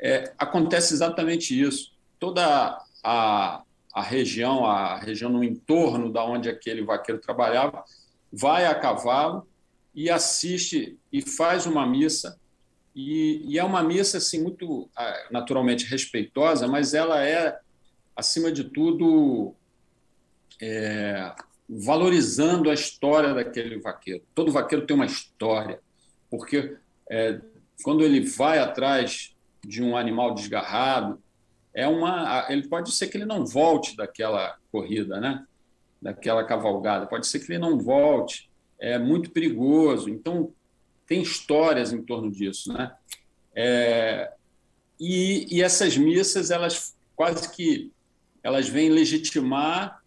é, 0.00 0.32
acontece 0.38 0.94
exatamente 0.94 1.60
isso. 1.60 1.92
Toda 2.18 2.82
a, 3.02 3.62
a 3.92 4.02
região, 4.02 4.64
a 4.64 4.98
região 4.98 5.28
no 5.28 5.44
entorno 5.44 6.10
da 6.10 6.24
onde 6.24 6.48
aquele 6.48 6.82
vaqueiro 6.82 7.20
trabalhava, 7.20 7.84
vai 8.32 8.64
a 8.64 8.74
cavalo 8.74 9.46
e 9.94 10.10
assiste 10.10 10.98
e 11.12 11.22
faz 11.22 11.66
uma 11.66 11.86
missa 11.86 12.38
e, 12.94 13.42
e, 13.48 13.58
é 13.58 13.64
uma 13.64 13.82
missa 13.82 14.18
assim 14.18 14.40
muito 14.40 14.88
ah, 14.94 15.26
naturalmente 15.30 15.84
respeitosa, 15.84 16.68
mas 16.68 16.94
ela 16.94 17.26
é 17.26 17.58
acima 18.14 18.52
de 18.52 18.62
tudo 18.64 19.52
é, 20.62 21.34
valorizando 21.68 22.70
a 22.70 22.74
história 22.74 23.34
daquele 23.34 23.80
vaqueiro. 23.80 24.22
Todo 24.32 24.52
vaqueiro 24.52 24.86
tem 24.86 24.94
uma 24.94 25.06
história, 25.06 25.80
porque 26.30 26.76
é, 27.10 27.40
quando 27.82 28.04
ele 28.04 28.20
vai 28.20 28.58
atrás 28.58 29.34
de 29.64 29.82
um 29.82 29.96
animal 29.96 30.32
desgarrado, 30.32 31.20
é 31.72 31.88
uma, 31.88 32.46
ele 32.48 32.68
pode 32.68 32.92
ser 32.92 33.08
que 33.08 33.16
ele 33.16 33.26
não 33.26 33.44
volte 33.44 33.96
daquela 33.96 34.56
corrida, 34.70 35.20
né? 35.20 35.44
Daquela 36.00 36.44
cavalgada, 36.44 37.06
pode 37.06 37.26
ser 37.26 37.40
que 37.40 37.50
ele 37.50 37.58
não 37.58 37.76
volte. 37.76 38.48
É 38.84 38.98
muito 38.98 39.30
perigoso. 39.30 40.10
Então 40.10 40.52
tem 41.06 41.22
histórias 41.22 41.92
em 41.92 42.02
torno 42.02 42.30
disso, 42.30 42.72
né? 42.72 42.94
É, 43.54 44.32
e, 44.98 45.46
e 45.56 45.62
essas 45.62 45.96
missas 45.96 46.50
elas 46.50 46.96
quase 47.14 47.50
que 47.54 47.92
elas 48.42 48.68
vêm 48.68 48.90
legitimar 48.90 50.02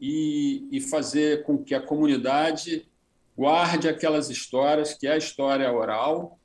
e, 0.00 0.66
e 0.70 0.80
fazer 0.80 1.44
com 1.44 1.62
que 1.62 1.74
a 1.74 1.80
comunidade 1.80 2.88
guarde 3.36 3.88
aquelas 3.88 4.30
histórias, 4.30 4.94
que 4.94 5.06
é 5.06 5.12
a 5.12 5.18
história 5.18 5.70
oral, 5.72 6.38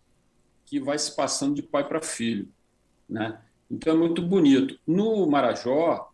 que 0.65 0.79
vai 0.79 0.97
se 0.97 1.15
passando 1.15 1.55
de 1.55 1.63
pai 1.63 1.87
para 1.87 2.01
filho. 2.01 2.49
Né? 3.07 3.39
Então 3.69 3.93
é 3.93 3.95
muito 3.95 4.21
bonito. 4.21 4.79
No 4.85 5.27
Marajó, 5.27 6.11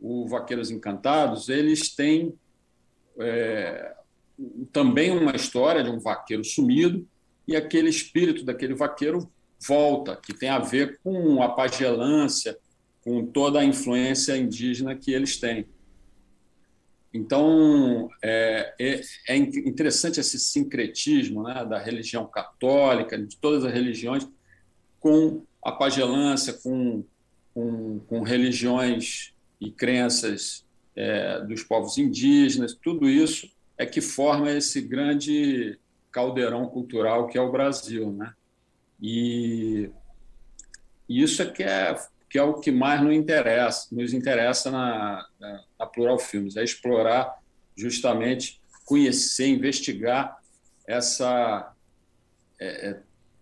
o 0.00 0.26
Vaqueiros 0.26 0.70
Encantados, 0.70 1.48
eles 1.48 1.94
têm 1.94 2.34
é, 3.18 3.94
também 4.72 5.10
uma 5.10 5.34
história 5.34 5.82
de 5.82 5.90
um 5.90 5.98
vaqueiro 5.98 6.44
sumido 6.44 7.06
e 7.46 7.56
aquele 7.56 7.88
espírito 7.88 8.44
daquele 8.44 8.74
vaqueiro 8.74 9.30
volta, 9.66 10.16
que 10.16 10.34
tem 10.34 10.48
a 10.48 10.58
ver 10.58 10.98
com 11.02 11.42
a 11.42 11.48
pagelância, 11.48 12.58
com 13.02 13.24
toda 13.24 13.60
a 13.60 13.64
influência 13.64 14.36
indígena 14.36 14.94
que 14.94 15.12
eles 15.12 15.38
têm. 15.38 15.66
Então, 17.14 18.10
é, 18.22 18.74
é, 18.78 19.00
é, 19.28 19.36
interessante 19.36 20.20
esse 20.20 20.38
sincretismo 20.38 21.42
né, 21.42 21.64
da 21.64 21.78
religião 21.78 22.26
católica, 22.26 23.16
de 23.16 23.36
todas 23.36 23.64
as 23.64 23.72
religiões, 23.72 24.28
com 25.00 25.42
a 25.64 25.72
pagelância, 25.72 26.52
com, 26.52 27.04
com, 27.54 28.00
com 28.00 28.22
religiões 28.22 29.32
e 29.58 29.70
crenças 29.70 30.66
é, 30.94 31.40
dos 31.40 31.62
povos 31.62 31.96
indígenas, 31.96 32.74
tudo 32.74 33.08
isso 33.08 33.48
é 33.78 33.84
que 33.84 34.00
forma 34.00 34.50
esse 34.50 34.80
grande 34.80 35.78
caldeirão 36.10 36.66
cultural 36.66 37.26
que 37.26 37.36
é 37.36 37.40
o 37.40 37.52
Brasil. 37.52 38.12
Né? 38.12 38.32
E 39.00 39.90
isso 41.08 41.42
é 41.42 41.46
que 41.46 41.62
é 41.62 41.94
que 42.28 42.38
é 42.38 42.42
o 42.42 42.54
que 42.54 42.72
mais 42.72 43.00
nos 43.00 43.14
interessa, 43.14 43.86
nos 43.92 44.12
interessa 44.12 44.68
na, 44.68 45.24
na, 45.78 45.86
Plural 45.86 46.18
Filmes, 46.18 46.56
é 46.56 46.64
explorar 46.64 47.38
justamente, 47.76 48.60
conhecer, 48.84 49.46
investigar 49.46 50.36
essa 50.88 51.72
é, 52.58 52.88
é, 52.88 53.00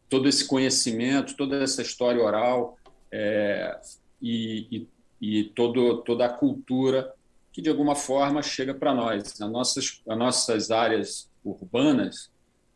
todo 0.09 0.29
esse 0.29 0.47
conhecimento, 0.47 1.35
toda 1.35 1.63
essa 1.63 1.83
história 1.83 2.23
oral 2.23 2.79
é, 3.11 3.81
e, 4.21 4.87
e, 5.21 5.39
e 5.41 5.45
todo, 5.45 6.03
toda 6.03 6.27
a 6.27 6.33
cultura 6.33 7.13
que 7.55 7.63
de 7.63 7.71
alguma 7.71 7.95
forma 7.95 8.43
chega 8.43 8.75
para 8.75 8.93
nós. 8.93 9.41
As 9.41 9.51
nossas, 9.51 10.03
as 10.07 10.19
nossas 10.19 10.71
áreas 10.71 11.31
urbanas, 11.43 12.31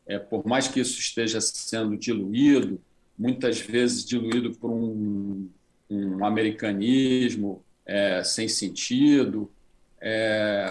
é, 0.07 0.19
por 0.19 0.47
mais 0.47 0.69
que 0.69 0.81
isso 0.81 0.99
esteja 0.99 1.39
sendo 1.43 1.99
diluído, 1.99 2.81
muitas 3.19 3.61
vezes 3.61 4.07
diluído 4.07 4.55
por 4.55 4.71
um 4.71 5.51
um 5.91 6.25
americanismo 6.25 7.65
é, 7.87 8.23
sem 8.23 8.49
sentido. 8.49 9.51
É, 10.01 10.71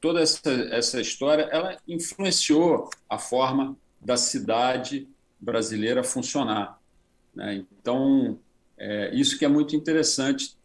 toda 0.00 0.20
essa, 0.20 0.50
essa 0.70 1.00
história 1.00 1.42
ela 1.44 1.76
influenciou 1.86 2.90
a 3.08 3.18
forma 3.18 3.76
da 4.00 4.16
cidade 4.16 5.06
brasileira 5.38 6.02
funcionar. 6.02 6.80
Né? 7.34 7.64
Então, 7.80 8.38
é, 8.78 9.14
isso 9.14 9.38
que 9.38 9.44
é 9.44 9.48
muito 9.48 9.76
interessante, 9.76 10.55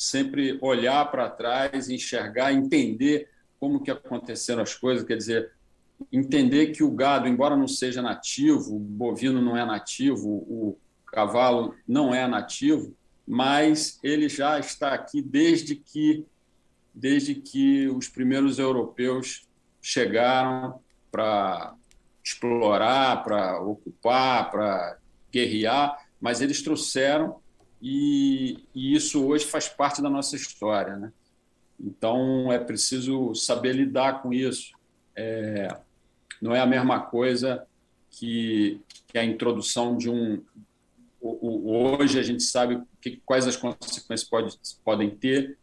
sempre 0.00 0.58
olhar 0.62 1.10
para 1.10 1.28
trás, 1.28 1.90
enxergar, 1.90 2.54
entender 2.54 3.28
como 3.58 3.82
que 3.82 3.90
aconteceram 3.90 4.62
as 4.62 4.74
coisas, 4.74 5.06
quer 5.06 5.18
dizer, 5.18 5.52
entender 6.10 6.68
que 6.68 6.82
o 6.82 6.90
gado, 6.90 7.28
embora 7.28 7.54
não 7.54 7.68
seja 7.68 8.00
nativo, 8.00 8.76
o 8.76 8.78
bovino 8.78 9.42
não 9.42 9.54
é 9.54 9.62
nativo, 9.62 10.26
o 10.26 10.78
cavalo 11.04 11.74
não 11.86 12.14
é 12.14 12.26
nativo, 12.26 12.96
mas 13.28 13.98
ele 14.02 14.26
já 14.30 14.58
está 14.58 14.94
aqui 14.94 15.20
desde 15.20 15.76
que 15.76 16.24
desde 16.94 17.34
que 17.34 17.86
os 17.88 18.08
primeiros 18.08 18.58
europeus 18.58 19.46
chegaram 19.82 20.80
para 21.12 21.74
explorar, 22.24 23.22
para 23.22 23.60
ocupar, 23.60 24.50
para 24.50 24.98
guerrear, 25.30 25.96
mas 26.18 26.40
eles 26.40 26.62
trouxeram 26.62 27.40
e, 27.80 28.64
e, 28.74 28.94
isso 28.94 29.26
hoje 29.26 29.46
faz 29.46 29.68
parte 29.68 30.02
da 30.02 30.10
nossa 30.10 30.36
história, 30.36 30.96
né? 30.96 31.12
Então 31.78 32.52
é 32.52 32.58
preciso 32.58 33.34
saber 33.34 33.74
lidar 33.74 34.22
com 34.22 34.32
isso. 34.32 34.72
É, 35.16 35.68
não 36.40 36.54
é 36.54 36.60
a 36.60 36.66
mesma 36.66 37.00
coisa 37.00 37.66
que, 38.10 38.80
que 39.08 39.18
a 39.18 39.24
introdução 39.24 39.96
de 39.96 40.10
um 40.10 40.42
hoje 41.22 42.18
a 42.18 42.22
gente 42.22 42.42
sabe 42.42 42.82
que, 43.00 43.20
quais 43.26 43.46
as 43.46 43.54
consequências 43.54 44.24
pode, 44.24 44.58
podem 44.82 45.10
ter 45.10 45.58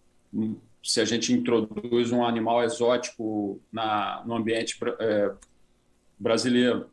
se 0.83 1.01
a 1.01 1.05
gente 1.05 1.33
introduz 1.33 2.11
um 2.11 2.23
animal 2.23 2.63
exótico 2.63 3.59
na, 3.71 4.23
no 4.25 4.35
ambiente 4.35 4.77
é, 4.99 5.33
brasileiro, 6.17 6.89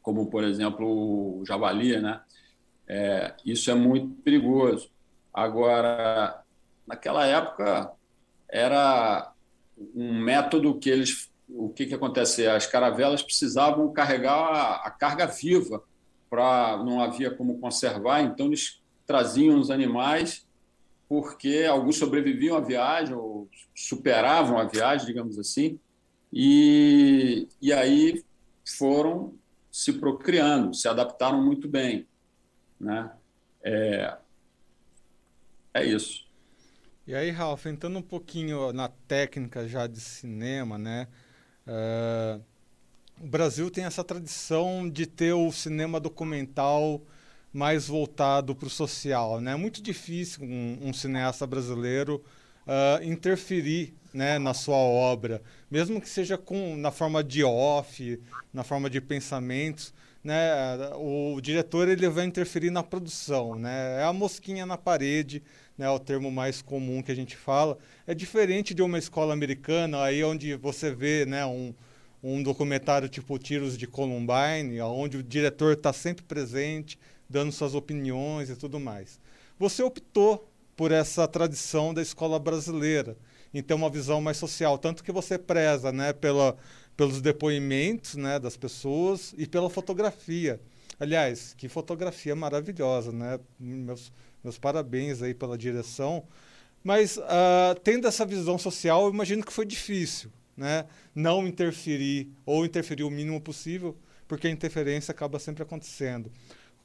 como, 0.00 0.26
por 0.26 0.44
exemplo, 0.44 1.40
o 1.40 1.44
javali, 1.44 2.00
né? 2.00 2.20
É, 2.88 3.34
isso 3.44 3.70
é 3.70 3.74
muito 3.74 4.14
perigoso. 4.22 4.90
Agora, 5.32 6.42
naquela 6.86 7.26
época, 7.26 7.90
era 8.50 9.32
um 9.94 10.18
método 10.20 10.78
que 10.78 10.90
eles... 10.90 11.30
O 11.48 11.68
que, 11.68 11.86
que 11.86 11.94
acontece? 11.94 12.46
As 12.46 12.66
caravelas 12.66 13.22
precisavam 13.22 13.92
carregar 13.92 14.34
a, 14.34 14.74
a 14.86 14.90
carga 14.90 15.26
viva 15.26 15.82
para 16.30 16.82
não 16.82 17.00
havia 17.00 17.30
como 17.30 17.58
conservar, 17.58 18.22
então 18.22 18.46
eles 18.46 18.82
traziam 19.06 19.58
os 19.58 19.70
animais 19.70 20.44
porque 21.08 21.66
alguns 21.68 21.96
sobreviviam 21.96 22.56
à 22.56 22.60
viagem 22.60 23.14
ou 23.14 23.48
superavam 23.74 24.58
a 24.58 24.64
viagem, 24.64 25.06
digamos 25.06 25.38
assim, 25.38 25.78
e, 26.32 27.46
e 27.60 27.72
aí 27.72 28.24
foram 28.76 29.34
se 29.70 29.92
procriando, 29.92 30.74
se 30.74 30.88
adaptaram 30.88 31.40
muito 31.40 31.68
bem, 31.68 32.06
né? 32.84 33.10
É, 33.62 34.16
é 35.72 35.84
isso. 35.84 36.24
E 37.06 37.14
aí, 37.14 37.30
Ralf, 37.30 37.66
entrando 37.66 37.98
um 37.98 38.02
pouquinho 38.02 38.72
na 38.72 38.88
técnica 38.88 39.66
já 39.66 39.86
de 39.86 40.00
cinema, 40.00 40.78
né? 40.78 41.08
Uh 41.66 42.54
o 43.20 43.26
Brasil 43.26 43.70
tem 43.70 43.84
essa 43.84 44.02
tradição 44.02 44.88
de 44.88 45.06
ter 45.06 45.32
o 45.32 45.50
cinema 45.52 46.00
documental 46.00 47.00
mais 47.52 47.86
voltado 47.86 48.54
para 48.54 48.66
o 48.66 48.70
social. 48.70 49.40
Né? 49.40 49.52
É 49.52 49.56
muito 49.56 49.80
difícil 49.80 50.44
um, 50.44 50.78
um 50.88 50.92
cineasta 50.92 51.46
brasileiro 51.46 52.22
uh, 52.66 53.02
interferir 53.04 53.94
né, 54.12 54.38
na 54.38 54.52
sua 54.52 54.76
obra, 54.76 55.42
mesmo 55.70 56.00
que 56.00 56.08
seja 56.08 56.36
com, 56.36 56.76
na 56.76 56.90
forma 56.90 57.22
de 57.22 57.44
off, 57.44 58.20
na 58.52 58.64
forma 58.64 58.90
de 58.90 59.00
pensamentos. 59.00 59.94
Né, 60.24 60.34
o 60.96 61.38
diretor 61.38 61.86
ele 61.86 62.08
vai 62.08 62.24
interferir 62.24 62.70
na 62.70 62.82
produção, 62.82 63.56
né, 63.56 64.00
é 64.00 64.04
a 64.04 64.12
mosquinha 64.12 64.64
na 64.64 64.78
parede, 64.78 65.42
né, 65.76 65.84
é 65.84 65.90
o 65.90 65.98
termo 65.98 66.30
mais 66.30 66.62
comum 66.62 67.02
que 67.02 67.12
a 67.12 67.14
gente 67.14 67.36
fala. 67.36 67.76
É 68.06 68.14
diferente 68.14 68.72
de 68.72 68.80
uma 68.82 68.98
escola 68.98 69.34
americana, 69.34 70.02
aí 70.02 70.24
onde 70.24 70.54
você 70.54 70.94
vê 70.94 71.26
né, 71.26 71.44
um, 71.44 71.74
um 72.22 72.42
documentário 72.42 73.06
tipo 73.06 73.38
Tiros 73.38 73.76
de 73.76 73.86
Columbine, 73.86 74.80
onde 74.80 75.18
o 75.18 75.22
diretor 75.22 75.74
está 75.74 75.92
sempre 75.92 76.24
presente, 76.24 76.98
dando 77.28 77.52
suas 77.52 77.74
opiniões 77.74 78.48
e 78.48 78.56
tudo 78.56 78.80
mais. 78.80 79.20
Você 79.58 79.82
optou 79.82 80.50
por 80.74 80.90
essa 80.90 81.28
tradição 81.28 81.92
da 81.92 82.00
escola 82.02 82.38
brasileira. 82.38 83.16
em 83.52 83.62
ter 83.62 83.74
uma 83.74 83.88
visão 83.88 84.20
mais 84.20 84.36
social. 84.36 84.76
Tanto 84.76 85.04
que 85.04 85.12
você 85.12 85.38
preza 85.38 85.92
né, 85.92 86.12
pela, 86.12 86.56
pelos 86.96 87.20
depoimentos 87.20 88.14
né, 88.14 88.38
das 88.38 88.56
pessoas 88.56 89.34
e 89.36 89.46
pela 89.46 89.68
fotografia. 89.68 90.60
Aliás, 90.98 91.54
que 91.56 91.68
fotografia 91.68 92.36
maravilhosa, 92.36 93.10
né? 93.10 93.40
Meus, 93.58 94.12
meus 94.42 94.58
parabéns 94.58 95.22
aí 95.22 95.34
pela 95.34 95.58
direção. 95.58 96.24
Mas, 96.84 97.16
uh, 97.16 97.74
tendo 97.82 98.06
essa 98.06 98.24
visão 98.24 98.58
social, 98.58 99.06
eu 99.06 99.12
imagino 99.12 99.44
que 99.44 99.52
foi 99.52 99.66
difícil, 99.66 100.30
né? 100.56 100.86
Não 101.14 101.46
interferir 101.48 102.28
ou 102.46 102.64
interferir 102.64 103.02
o 103.02 103.10
mínimo 103.10 103.40
possível, 103.40 103.96
porque 104.28 104.46
a 104.46 104.50
interferência 104.50 105.10
acaba 105.10 105.38
sempre 105.38 105.62
acontecendo. 105.62 106.30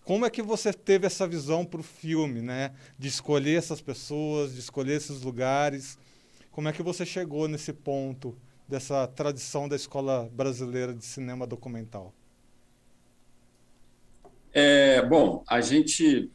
Como 0.04 0.26
é 0.26 0.30
que 0.30 0.42
você 0.42 0.74
teve 0.74 1.06
essa 1.06 1.28
visão 1.28 1.64
para 1.64 1.82
o 1.82 1.84
filme, 1.84 2.42
né? 2.42 2.72
De 2.98 3.08
escolher 3.08 3.60
essas 3.60 3.80
pessoas, 3.80 4.54
de 4.54 4.60
escolher 4.60 4.94
esses 4.94 5.22
lugares. 5.22 6.00
Como 6.50 6.68
é 6.68 6.74
que 6.74 6.82
você 6.82 7.06
chegou 7.06 7.48
nesse 7.48 7.72
ponto 7.72 8.36
dessa 8.70 9.08
tradição 9.08 9.68
da 9.68 9.76
escola 9.76 10.30
brasileira 10.32 10.94
de 10.94 11.04
cinema 11.04 11.48
documental? 11.48 12.14
É, 14.54 15.02
bom, 15.02 15.44
a 15.48 15.60
gente 15.60 16.30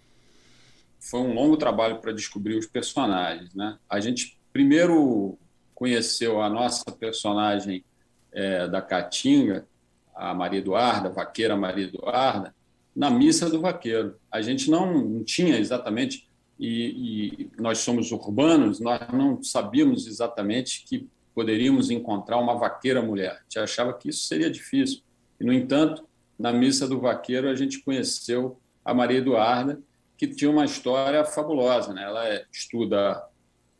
foi 0.98 1.20
um 1.20 1.32
longo 1.32 1.56
trabalho 1.56 2.00
para 2.00 2.12
descobrir 2.12 2.56
os 2.56 2.66
personagens, 2.66 3.54
né? 3.54 3.78
A 3.88 4.00
gente 4.00 4.36
primeiro 4.52 5.38
conheceu 5.74 6.40
a 6.42 6.50
nossa 6.50 6.84
personagem 6.90 7.84
é, 8.32 8.66
da 8.66 8.82
Caatinga, 8.82 9.66
a 10.12 10.34
Maria 10.34 10.58
Eduarda, 10.58 11.08
a 11.08 11.12
vaqueira 11.12 11.56
Maria 11.56 11.84
Eduarda, 11.84 12.54
na 12.94 13.10
missa 13.10 13.48
do 13.48 13.60
vaqueiro. 13.60 14.16
A 14.30 14.40
gente 14.40 14.70
não, 14.70 15.04
não 15.04 15.24
tinha 15.24 15.58
exatamente, 15.58 16.28
e, 16.58 17.50
e, 17.56 17.60
nós 17.60 17.78
somos 17.78 18.10
urbanos, 18.10 18.80
nós 18.80 19.00
não 19.12 19.42
sabíamos 19.42 20.06
exatamente 20.06 20.84
que 20.84 21.08
poderíamos 21.34 21.90
encontrar 21.90 22.38
uma 22.38 22.54
vaqueira 22.54 23.02
mulher. 23.02 23.32
A 23.32 23.42
gente 23.42 23.58
achava 23.58 23.92
que 23.92 24.08
isso 24.08 24.26
seria 24.26 24.50
difícil. 24.50 25.00
E, 25.40 25.44
no 25.44 25.52
entanto, 25.52 26.06
na 26.38 26.52
missa 26.52 26.86
do 26.86 27.00
vaqueiro, 27.00 27.48
a 27.48 27.54
gente 27.54 27.80
conheceu 27.80 28.58
a 28.84 28.94
Maria 28.94 29.18
Eduarda, 29.18 29.80
que 30.16 30.28
tinha 30.28 30.50
uma 30.50 30.64
história 30.64 31.24
fabulosa. 31.24 31.92
Né? 31.92 32.02
Ela 32.04 32.28
é, 32.28 32.44
estuda 32.52 33.22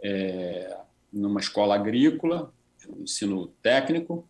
é, 0.02 0.76
numa 1.12 1.40
escola 1.40 1.74
agrícola, 1.74 2.52
ensino 2.98 3.46
técnico, 3.62 4.28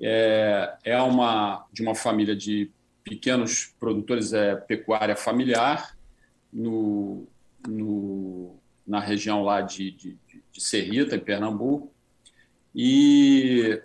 é, 0.00 0.76
é 0.84 1.02
uma, 1.02 1.66
de 1.72 1.82
uma 1.82 1.94
família 1.94 2.34
de 2.34 2.70
pequenos 3.04 3.74
produtores 3.78 4.32
é 4.32 4.54
pecuária 4.54 5.16
familiar 5.16 5.96
no, 6.52 7.26
no 7.66 8.56
na 8.86 9.00
região 9.00 9.42
lá 9.42 9.60
de, 9.60 9.90
de, 9.92 10.18
de 10.52 10.60
Serrita, 10.60 11.16
em 11.16 11.20
Pernambuco, 11.20 11.92
e, 12.74 13.82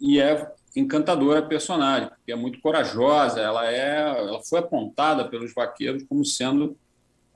e 0.00 0.20
é 0.20 0.52
encantadora 0.74 1.42
personagem, 1.42 2.08
porque 2.08 2.32
é 2.32 2.36
muito 2.36 2.60
corajosa, 2.60 3.40
ela, 3.40 3.70
é, 3.70 4.00
ela 4.00 4.42
foi 4.42 4.58
apontada 4.58 5.26
pelos 5.28 5.54
vaqueiros 5.54 6.04
como 6.04 6.24
sendo 6.24 6.76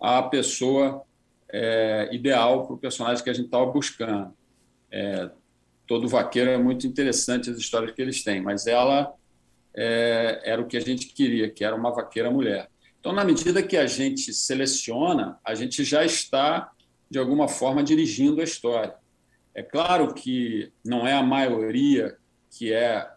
a 0.00 0.22
pessoa 0.22 1.02
é, 1.48 2.08
ideal 2.12 2.66
para 2.66 2.74
o 2.74 2.78
personagem 2.78 3.24
que 3.24 3.30
a 3.30 3.32
gente 3.32 3.46
estava 3.46 3.66
buscando. 3.66 4.32
É, 4.90 5.30
todo 5.86 6.08
vaqueiro 6.08 6.50
é 6.50 6.58
muito 6.58 6.86
interessante 6.86 7.50
as 7.50 7.56
histórias 7.56 7.92
que 7.92 8.02
eles 8.02 8.22
têm, 8.22 8.40
mas 8.40 8.66
ela 8.66 9.12
é, 9.74 10.40
era 10.44 10.60
o 10.60 10.66
que 10.66 10.76
a 10.76 10.80
gente 10.80 11.06
queria, 11.08 11.50
que 11.50 11.64
era 11.64 11.74
uma 11.74 11.90
vaqueira 11.90 12.30
mulher. 12.30 12.68
Então, 12.98 13.12
na 13.12 13.24
medida 13.24 13.62
que 13.62 13.76
a 13.76 13.86
gente 13.86 14.32
seleciona, 14.32 15.38
a 15.44 15.54
gente 15.54 15.82
já 15.82 16.04
está, 16.04 16.70
de 17.10 17.18
alguma 17.18 17.48
forma, 17.48 17.82
dirigindo 17.82 18.40
a 18.40 18.44
história. 18.44 18.94
É 19.54 19.62
claro 19.62 20.14
que 20.14 20.72
não 20.84 21.06
é 21.06 21.12
a 21.12 21.22
maioria 21.22 22.16
que 22.50 22.72
é 22.72 23.10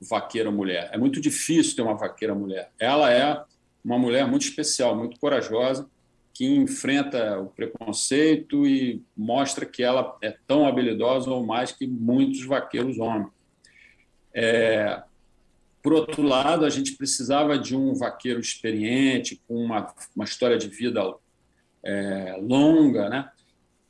vaqueira 0.00 0.50
mulher. 0.50 0.90
É 0.92 0.98
muito 0.98 1.20
difícil 1.20 1.74
ter 1.74 1.82
uma 1.82 1.96
vaqueira 1.96 2.34
mulher. 2.34 2.70
Ela 2.78 3.12
é 3.12 3.42
uma 3.84 3.98
mulher 3.98 4.26
muito 4.26 4.42
especial, 4.42 4.96
muito 4.96 5.18
corajosa, 5.18 5.88
que 6.32 6.46
enfrenta 6.46 7.40
o 7.40 7.46
preconceito 7.46 8.66
e 8.66 9.02
mostra 9.16 9.66
que 9.66 9.82
ela 9.82 10.16
é 10.22 10.36
tão 10.46 10.66
habilidosa 10.66 11.30
ou 11.30 11.44
mais 11.44 11.72
que 11.72 11.86
muitos 11.86 12.44
vaqueiros 12.44 12.98
homens. 12.98 13.32
É, 14.32 15.02
por 15.82 15.92
outro 15.92 16.22
lado, 16.22 16.64
a 16.64 16.70
gente 16.70 16.96
precisava 16.96 17.58
de 17.58 17.74
um 17.74 17.94
vaqueiro 17.94 18.40
experiente, 18.40 19.40
com 19.48 19.54
uma, 19.54 19.92
uma 20.14 20.24
história 20.24 20.58
de 20.58 20.68
vida 20.68 21.00
é, 21.82 22.36
longa, 22.40 23.08
né? 23.08 23.30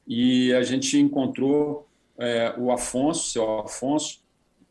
E 0.07 0.53
a 0.55 0.63
gente 0.63 0.97
encontrou 0.99 1.88
é, 2.19 2.55
o 2.59 2.71
Afonso, 2.73 3.31
seu 3.31 3.61
Afonso, 3.61 4.21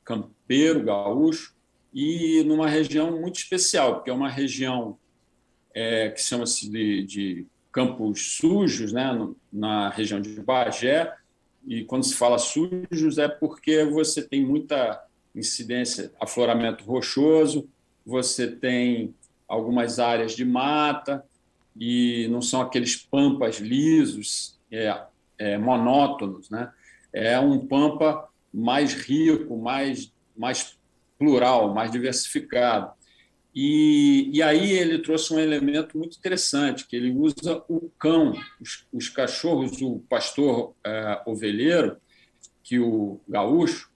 campeiro, 0.04 0.84
gaúcho, 0.84 1.56
e 1.94 2.44
numa 2.46 2.68
região 2.68 3.20
muito 3.20 3.38
especial, 3.38 3.96
porque 3.96 4.10
é 4.10 4.14
uma 4.14 4.30
região 4.30 4.98
é, 5.74 6.10
que 6.10 6.22
chama-se 6.22 6.70
de, 6.70 7.04
de, 7.04 7.48
Campos 7.72 8.38
Sujos, 8.38 8.92
né? 8.92 9.12
na 9.54 9.90
região 9.90 10.20
de 10.20 10.42
Bagé, 10.42 11.14
e 11.66 11.84
quando 11.84 12.06
se 12.06 12.16
fala 12.16 12.40
sujos 12.40 13.18
é 13.20 13.28
porque 13.28 13.84
você 13.84 14.24
tem 14.24 14.44
muita 14.44 15.04
incidência, 15.36 16.12
afloramento 16.20 16.84
rochoso, 16.86 17.70
você 18.06 18.48
tem 18.48 19.14
algumas 19.48 20.00
áreas 20.00 20.36
de 20.36 20.44
mata 20.44 21.24
e 21.80 22.28
não 22.32 22.42
são 22.42 22.62
aqueles 22.62 22.96
pampas 22.96 23.58
lisos, 23.58 24.58
é, 24.72 25.00
é, 25.38 25.58
monótonos, 25.58 26.50
né? 26.50 26.72
É 27.14 27.40
um 27.40 27.66
pampa 27.66 28.28
mais 28.54 28.94
rico, 28.94 29.58
mais, 29.58 30.12
mais 30.36 30.78
plural, 31.18 31.74
mais 31.74 31.92
diversificado. 31.92 32.92
E, 33.54 34.30
e 34.32 34.44
aí 34.44 34.72
ele 34.72 35.00
trouxe 35.00 35.34
um 35.34 35.40
elemento 35.40 35.98
muito 35.98 36.18
interessante, 36.18 36.86
que 36.86 36.96
ele 36.96 37.12
usa 37.12 37.64
o 37.68 37.90
cão, 37.98 38.34
os, 38.62 38.86
os 38.94 39.10
cachorros, 39.10 39.82
o 39.82 40.00
pastor 40.08 40.76
é, 40.84 41.22
ovelheiro, 41.26 41.98
que 42.64 42.80
o 42.80 43.20
gaúcho, 43.28 43.90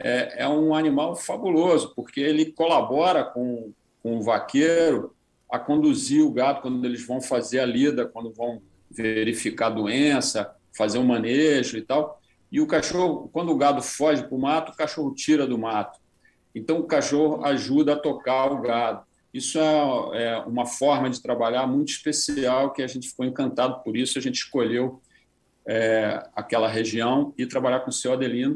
é, 0.00 0.42
é 0.42 0.48
um 0.48 0.74
animal 0.74 1.14
fabuloso, 1.14 1.92
porque 1.94 2.20
ele 2.20 2.52
colabora 2.52 3.24
com, 3.24 3.72
com 4.02 4.16
o 4.16 4.22
vaqueiro 4.22 5.14
a 5.50 5.58
conduzir 5.58 6.24
o 6.24 6.32
gado 6.32 6.62
quando 6.62 6.82
eles 6.84 7.06
vão 7.06 7.20
fazer 7.20 7.60
a 7.60 7.66
lida, 7.66 8.06
quando 8.06 8.32
vão 8.32 8.62
verificar 8.90 9.66
a 9.66 9.70
doença, 9.70 10.54
fazer 10.76 10.98
um 10.98 11.04
manejo 11.04 11.76
e 11.76 11.82
tal. 11.82 12.20
E 12.50 12.60
o 12.60 12.66
cachorro, 12.66 13.30
quando 13.32 13.50
o 13.50 13.56
gado 13.56 13.82
foge 13.82 14.22
para 14.22 14.34
o 14.34 14.40
mato, 14.40 14.72
o 14.72 14.76
cachorro 14.76 15.14
tira 15.14 15.46
do 15.46 15.58
mato. 15.58 15.98
Então, 16.54 16.78
o 16.78 16.84
cachorro 16.84 17.44
ajuda 17.44 17.94
a 17.94 17.98
tocar 17.98 18.52
o 18.52 18.60
gado. 18.60 19.04
Isso 19.32 19.58
é, 19.58 20.24
é 20.24 20.38
uma 20.40 20.66
forma 20.66 21.08
de 21.08 21.22
trabalhar 21.22 21.66
muito 21.66 21.88
especial 21.88 22.72
que 22.72 22.82
a 22.82 22.86
gente 22.86 23.08
ficou 23.08 23.24
encantado 23.24 23.82
por 23.82 23.96
isso. 23.96 24.18
A 24.18 24.22
gente 24.22 24.34
escolheu 24.34 25.00
é, 25.66 26.22
aquela 26.34 26.68
região 26.68 27.32
e 27.38 27.46
trabalhar 27.46 27.80
com 27.80 27.90
o 27.90 27.92
seu 27.92 28.12
Adelino, 28.12 28.54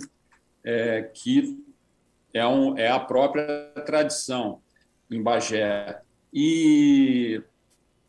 é, 0.63 1.03
que 1.15 1.59
é, 2.35 2.47
um, 2.47 2.77
é 2.77 2.89
a 2.89 3.01
própria 3.01 3.73
tradição 3.87 4.61
em 5.11 5.23
Bagé. 5.23 6.03
E, 6.33 7.43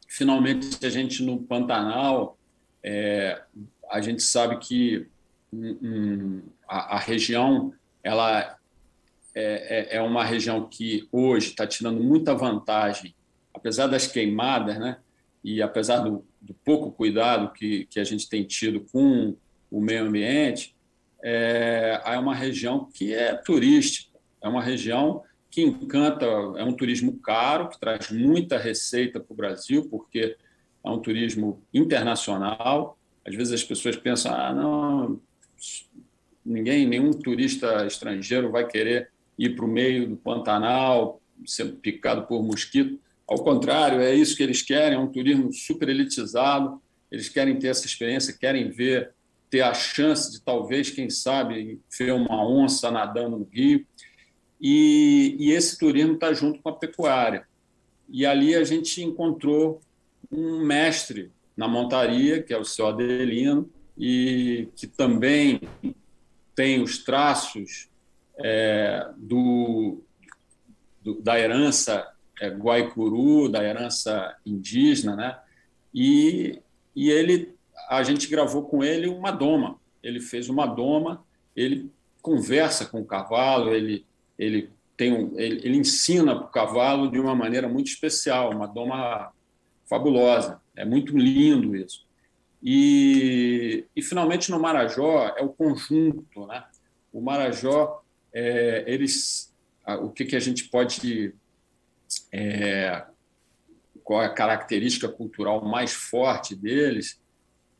finalmente, 0.08 0.86
a 0.86 0.90
gente 0.90 1.24
no 1.24 1.42
Pantanal, 1.42 2.38
é, 2.84 3.42
a 3.90 4.02
gente 4.02 4.22
sabe 4.22 4.58
que 4.58 5.08
um, 5.54 6.42
a, 6.68 6.96
a, 6.96 7.00
região 7.00 7.74
ela 8.04 8.58
é, 9.34 9.94
é, 9.94 9.98
é 9.98 10.02
uma 10.02 10.24
região 10.24 10.68
que 10.68 11.08
hoje 11.12 11.50
está 11.50 11.66
tirando 11.66 12.04
muita 12.04 12.36
vantagem, 12.36 13.16
apesar 13.54 13.88
das 13.88 14.08
queimadas, 14.08 14.78
né? 14.78 14.98
e 15.44 15.62
apesar 15.62 16.00
do, 16.00 16.26
do 16.42 16.54
pouco 16.54 16.92
cuidado 16.92 17.54
que, 17.54 17.86
que 17.86 18.00
a 18.00 18.04
gente 18.04 18.28
tem 18.28 18.44
tido 18.44 18.82
com 18.92 19.36
o 19.72 19.82
meio 19.82 20.06
ambiente, 20.06 20.76
é, 21.24 22.02
é 22.06 22.20
uma 22.20 22.36
região 22.36 22.90
que 22.94 23.14
é 23.14 23.34
turística, 23.34 24.18
é 24.42 24.48
uma 24.48 24.62
região 24.62 25.24
que 25.50 25.62
encanta, 25.62 26.26
é 26.26 26.64
um 26.64 26.74
turismo 26.74 27.18
caro, 27.20 27.70
que 27.70 27.80
traz 27.80 28.12
muita 28.12 28.58
receita 28.58 29.20
para 29.20 29.34
o 29.34 29.38
Brasil, 29.38 29.88
porque 29.90 30.36
é 30.84 30.90
um 30.90 31.00
turismo 31.00 31.62
internacional. 31.74 32.97
Às 33.28 33.36
vezes 33.36 33.54
as 33.54 33.64
pessoas 33.64 33.98
pensam, 33.98 34.34
ah, 34.34 34.54
não, 34.54 35.20
ninguém, 36.46 36.88
nenhum 36.88 37.12
turista 37.12 37.86
estrangeiro 37.86 38.50
vai 38.50 38.66
querer 38.66 39.10
ir 39.38 39.56
para 39.56 39.66
o 39.66 39.68
meio 39.68 40.08
do 40.08 40.16
Pantanal, 40.16 41.22
ser 41.46 41.74
picado 41.74 42.26
por 42.26 42.42
mosquito. 42.42 42.98
Ao 43.28 43.38
contrário, 43.44 44.00
é 44.00 44.16
isso 44.16 44.36
que 44.36 44.44
eles 44.44 44.62
querem, 44.62 44.98
é 44.98 45.00
um 45.00 45.12
turismo 45.12 45.52
super 45.52 45.90
elitizado, 45.90 46.82
eles 47.12 47.28
querem 47.28 47.60
ter 47.60 47.68
essa 47.68 47.86
experiência, 47.86 48.34
querem 48.34 48.70
ver 48.70 49.12
ter 49.50 49.62
a 49.62 49.74
chance 49.74 50.32
de 50.32 50.42
talvez, 50.42 50.90
quem 50.90 51.10
sabe, 51.10 51.80
ver 51.98 52.14
uma 52.14 52.46
onça 52.46 52.90
nadando 52.92 53.38
no 53.38 53.50
rio. 53.52 53.86
E, 54.60 55.36
e 55.40 55.52
esse 55.52 55.78
turismo 55.78 56.14
está 56.14 56.34
junto 56.34 56.62
com 56.62 56.70
a 56.70 56.74
pecuária. 56.74 57.46
E 58.10 58.26
ali 58.26 58.56
a 58.56 58.64
gente 58.64 59.02
encontrou 59.02 59.82
um 60.32 60.66
mestre 60.66 61.32
na 61.58 61.68
montaria, 61.68 62.42
que 62.42 62.54
é 62.54 62.58
o 62.58 62.64
seu 62.64 62.88
Adelino, 62.88 63.68
e 63.98 64.70
que 64.76 64.86
também 64.86 65.60
tem 66.56 66.82
os 66.82 67.00
traços 67.04 67.90
é, 68.40 69.10
do, 69.18 70.04
do, 71.02 71.20
da 71.20 71.40
herança 71.40 72.08
é, 72.40 72.50
guaicuru, 72.50 73.50
da 73.50 73.64
herança 73.64 74.36
indígena, 74.46 75.16
né? 75.16 75.40
E, 75.94 76.62
e 76.96 77.10
ele, 77.10 77.56
a 77.90 78.04
gente 78.04 78.28
gravou 78.28 78.64
com 78.64 78.84
ele 78.84 79.08
uma 79.08 79.32
doma. 79.32 79.80
Ele 80.04 80.20
fez 80.20 80.48
uma 80.48 80.68
doma, 80.68 81.26
ele 81.56 81.92
conversa 82.22 82.86
com 82.86 83.02
o 83.02 83.06
cavalo, 83.06 83.74
ele, 83.74 84.06
ele 84.38 84.70
tem 84.96 85.12
um, 85.12 85.40
ele, 85.40 85.62
ele 85.64 85.78
ensina 85.78 86.36
para 86.36 86.46
o 86.46 86.52
cavalo 86.52 87.10
de 87.10 87.20
uma 87.20 87.34
maneira 87.34 87.68
muito 87.68 87.88
especial, 87.88 88.52
uma 88.52 88.68
doma 88.68 89.32
fabulosa. 89.90 90.62
É 90.76 90.86
muito 90.86 91.18
lindo 91.18 91.76
isso. 91.76 92.06
E, 92.62 93.86
e 93.96 94.02
finalmente 94.02 94.50
no 94.52 94.60
Marajó 94.60 95.34
é 95.38 95.42
o 95.42 95.50
conjunto, 95.50 96.46
né? 96.48 96.64
O 97.14 97.22
Marajó, 97.22 98.04
é, 98.34 98.84
eles, 98.88 99.54
o 100.02 100.10
que, 100.10 100.26
que 100.26 100.36
a 100.36 100.40
gente 100.40 100.66
pode, 100.66 101.34
é, 102.32 103.04
qual 104.04 104.22
é 104.22 104.26
a 104.26 104.34
característica 104.34 105.08
cultural 105.08 105.64
mais 105.64 105.94
forte 105.94 106.56
deles? 106.56 107.20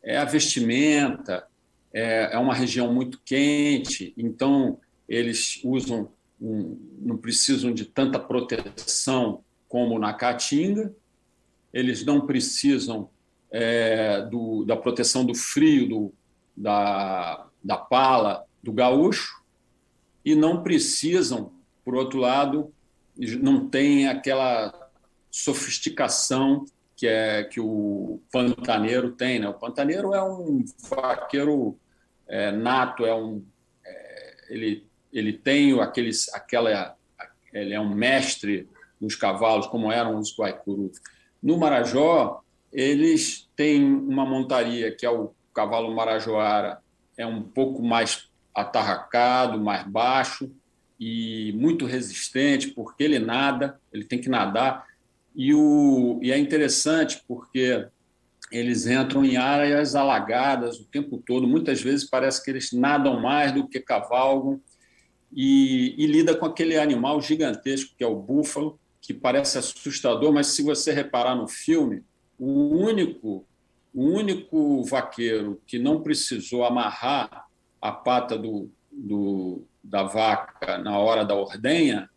É 0.04 0.18
a 0.18 0.26
vestimenta. 0.26 1.48
É, 1.94 2.34
é 2.34 2.38
uma 2.38 2.54
região 2.54 2.94
muito 2.94 3.20
quente, 3.26 4.14
então 4.18 4.80
eles 5.08 5.62
usam, 5.64 6.12
um, 6.40 6.78
não 7.00 7.18
precisam 7.18 7.74
de 7.74 7.86
tanta 7.86 8.20
proteção 8.20 9.44
como 9.68 9.98
na 9.98 10.14
Caatinga. 10.14 10.94
Eles 11.74 12.06
não 12.06 12.26
precisam 12.26 13.10
é, 13.52 14.22
do, 14.24 14.66
da 14.66 14.76
proteção 14.76 15.26
do 15.26 15.36
frio, 15.36 15.88
do, 15.88 16.14
da, 16.56 17.48
da 17.64 17.78
pala 17.78 18.46
do 18.62 18.72
gaúcho, 18.72 19.42
e 20.26 20.36
não 20.36 20.64
precisam, 20.64 21.54
por 21.86 21.96
outro 21.96 22.20
lado, 22.20 22.74
não 23.40 23.68
tem 23.68 24.08
aquela 24.08 24.90
sofisticação 25.32 26.66
que 26.96 27.08
é 27.08 27.44
que 27.44 27.60
o 27.60 28.20
pantaneiro 28.32 29.12
tem. 29.12 29.40
Né? 29.40 29.48
O 29.48 29.54
pantaneiro 29.54 30.14
é 30.14 30.24
um 30.24 30.66
vaqueiro 30.90 31.78
é, 32.28 32.52
nato, 32.52 33.06
é 33.06 33.16
um, 33.16 33.46
é, 33.86 34.36
ele, 34.50 34.86
ele 35.14 35.32
tem 35.32 35.80
aqueles, 35.80 36.28
aquela, 36.34 36.98
ele 37.54 37.74
é 37.74 37.80
um 37.80 37.94
mestre 37.94 38.68
nos 39.00 39.16
cavalos, 39.16 39.68
como 39.68 39.92
eram 39.92 40.18
os 40.18 40.36
guaicurus. 40.38 41.00
No 41.42 41.58
Marajó, 41.58 42.42
eles 42.72 43.48
têm 43.56 43.84
uma 43.84 44.26
montaria 44.26 44.92
que 44.92 45.06
é 45.06 45.10
o 45.10 45.32
cavalo 45.54 45.94
marajoara, 45.96 46.80
é 47.18 47.26
um 47.26 47.42
pouco 47.42 47.82
mais 47.82 48.30
atarracado, 48.54 49.60
mais 49.60 49.86
baixo 49.88 50.52
e 51.00 51.54
muito 51.56 51.86
resistente, 51.86 52.70
porque 52.70 53.04
ele 53.04 53.20
nada, 53.20 53.80
ele 53.94 54.04
tem 54.04 54.20
que 54.20 54.30
nadar. 54.30 54.86
E, 55.36 55.54
o, 55.54 56.20
e 56.22 56.32
é 56.32 56.38
interessante 56.38 57.22
porque 57.28 57.88
eles 58.52 58.88
entram 58.88 59.26
em 59.26 59.38
áreas 59.38 59.96
alagadas 59.96 60.80
o 60.80 60.86
tempo 60.86 61.22
todo. 61.26 61.48
Muitas 61.48 61.82
vezes 61.82 62.10
parece 62.10 62.44
que 62.44 62.50
eles 62.50 62.72
nadam 62.72 63.20
mais 63.20 63.52
do 63.52 63.68
que 63.68 63.80
cavalgam 63.80 64.60
e, 65.32 65.94
e 65.98 66.08
lida 66.08 66.36
com 66.36 66.46
aquele 66.46 66.78
animal 66.78 67.22
gigantesco 67.22 67.94
que 67.98 68.04
é 68.04 68.08
o 68.08 68.16
búfalo, 68.16 68.80
que 69.08 69.14
parece 69.14 69.58
assustador, 69.58 70.34
mas 70.34 70.48
se 70.48 70.62
você 70.62 70.92
reparar 70.92 71.34
no 71.34 71.48
filme, 71.48 72.04
o 72.38 72.76
único, 72.76 73.48
o 73.94 74.04
único 74.04 74.84
vaqueiro 74.84 75.62
que 75.66 75.80
não 75.80 76.02
precisou 76.02 76.66
amarrar 76.66 77.48
a 77.82 77.90
pata 77.90 78.38
do, 78.38 78.70
do, 78.92 79.64
da 79.82 80.04
vaca 80.04 80.78
na 80.80 81.00
hora 81.00 81.24
da 81.24 81.34
ordenha 81.34 82.10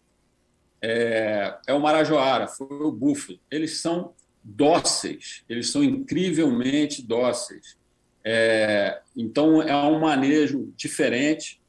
é, 0.83 1.57
é 1.65 1.73
o 1.73 1.81
Marajoara, 1.81 2.49
foi 2.49 2.67
o 2.67 2.91
búfalo. 2.91 3.39
Eles 3.49 3.81
são 3.81 4.13
dóceis, 4.43 5.45
eles 5.49 5.71
são 5.71 5.85
incrivelmente 5.85 7.07
dóceis. 7.07 7.79
É, 8.25 9.01
então, 9.17 9.63
é 9.63 9.77
um 9.77 10.01
manejo 10.01 10.73
diferente 10.77 11.63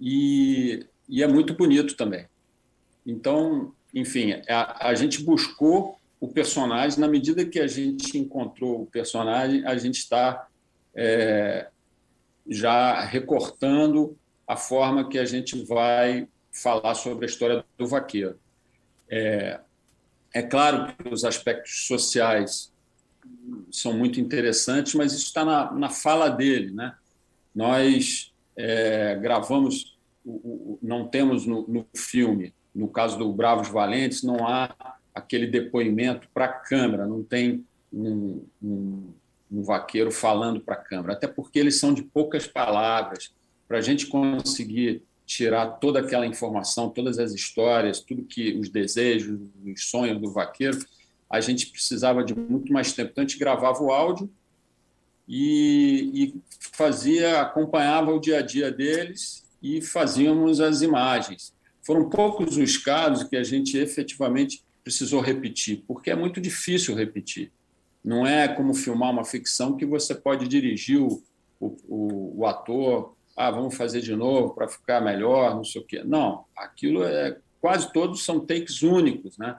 e, 0.00 0.86
e, 1.06 1.22
é 1.22 1.26
muito 1.26 1.52
bonito 1.52 1.94
também. 1.94 2.26
Então, 3.04 3.74
enfim, 3.98 4.40
a, 4.48 4.88
a 4.88 4.94
gente 4.94 5.22
buscou 5.22 5.98
o 6.20 6.28
personagem, 6.28 6.98
na 6.98 7.08
medida 7.08 7.44
que 7.44 7.60
a 7.60 7.66
gente 7.66 8.18
encontrou 8.18 8.82
o 8.82 8.86
personagem, 8.86 9.64
a 9.64 9.76
gente 9.76 9.98
está 9.98 10.48
é, 10.94 11.68
já 12.48 13.00
recortando 13.04 14.16
a 14.46 14.56
forma 14.56 15.08
que 15.08 15.18
a 15.18 15.24
gente 15.24 15.62
vai 15.64 16.26
falar 16.50 16.94
sobre 16.94 17.26
a 17.26 17.28
história 17.28 17.64
do 17.76 17.86
vaqueiro. 17.86 18.38
É, 19.08 19.60
é 20.34 20.42
claro 20.42 20.94
que 20.96 21.08
os 21.08 21.24
aspectos 21.24 21.86
sociais 21.86 22.72
são 23.70 23.92
muito 23.92 24.20
interessantes, 24.20 24.94
mas 24.94 25.12
isso 25.12 25.26
está 25.26 25.44
na, 25.44 25.72
na 25.72 25.88
fala 25.88 26.28
dele. 26.28 26.72
Né? 26.72 26.94
Nós 27.54 28.32
é, 28.56 29.14
gravamos, 29.16 29.96
o, 30.24 30.32
o, 30.32 30.78
não 30.82 31.06
temos 31.06 31.46
no, 31.46 31.66
no 31.68 31.86
filme, 31.94 32.54
no 32.78 32.86
caso 32.86 33.18
do 33.18 33.32
Bravos 33.32 33.68
Valentes, 33.68 34.22
não 34.22 34.46
há 34.46 34.72
aquele 35.12 35.48
depoimento 35.48 36.28
para 36.32 36.44
a 36.44 36.52
Câmara, 36.52 37.08
não 37.08 37.24
tem 37.24 37.64
um, 37.92 38.44
um, 38.62 39.12
um 39.50 39.62
vaqueiro 39.62 40.12
falando 40.12 40.60
para 40.60 40.74
a 40.74 40.78
Câmara, 40.78 41.14
até 41.14 41.26
porque 41.26 41.58
eles 41.58 41.80
são 41.80 41.92
de 41.92 42.02
poucas 42.02 42.46
palavras. 42.46 43.32
Para 43.66 43.78
a 43.78 43.80
gente 43.80 44.06
conseguir 44.06 45.02
tirar 45.26 45.66
toda 45.66 45.98
aquela 45.98 46.24
informação, 46.24 46.88
todas 46.88 47.18
as 47.18 47.34
histórias, 47.34 48.00
tudo 48.00 48.22
que 48.22 48.56
os 48.56 48.68
desejos, 48.68 49.40
os 49.66 49.84
sonhos 49.90 50.20
do 50.20 50.30
vaqueiro, 50.30 50.78
a 51.28 51.40
gente 51.40 51.66
precisava 51.66 52.22
de 52.22 52.32
muito 52.32 52.72
mais 52.72 52.92
tempo. 52.92 53.10
Então 53.10 53.24
a 53.24 53.26
gente 53.26 53.40
gravava 53.40 53.82
o 53.82 53.90
áudio 53.90 54.30
e, 55.26 56.10
e 56.14 56.34
fazia, 56.72 57.40
acompanhava 57.40 58.12
o 58.12 58.20
dia 58.20 58.38
a 58.38 58.42
dia 58.42 58.70
deles 58.70 59.44
e 59.60 59.82
fazíamos 59.82 60.60
as 60.60 60.80
imagens. 60.80 61.52
Foram 61.88 62.10
poucos 62.10 62.58
os 62.58 62.76
casos 62.76 63.26
que 63.26 63.34
a 63.34 63.42
gente 63.42 63.78
efetivamente 63.78 64.62
precisou 64.84 65.22
repetir, 65.22 65.84
porque 65.88 66.10
é 66.10 66.14
muito 66.14 66.38
difícil 66.38 66.94
repetir. 66.94 67.50
Não 68.04 68.26
é 68.26 68.46
como 68.46 68.74
filmar 68.74 69.10
uma 69.10 69.24
ficção 69.24 69.74
que 69.74 69.86
você 69.86 70.14
pode 70.14 70.46
dirigir 70.46 71.00
o, 71.00 71.22
o, 71.58 72.40
o 72.40 72.46
ator, 72.46 73.16
ah, 73.34 73.50
vamos 73.50 73.74
fazer 73.74 74.02
de 74.02 74.14
novo 74.14 74.52
para 74.52 74.68
ficar 74.68 75.00
melhor, 75.00 75.54
não 75.54 75.64
sei 75.64 75.80
o 75.80 75.84
quê. 75.86 76.02
Não, 76.04 76.44
aquilo 76.54 77.04
é 77.04 77.38
quase 77.58 77.90
todos 77.90 78.22
são 78.22 78.38
takes 78.38 78.82
únicos, 78.82 79.38
né? 79.38 79.58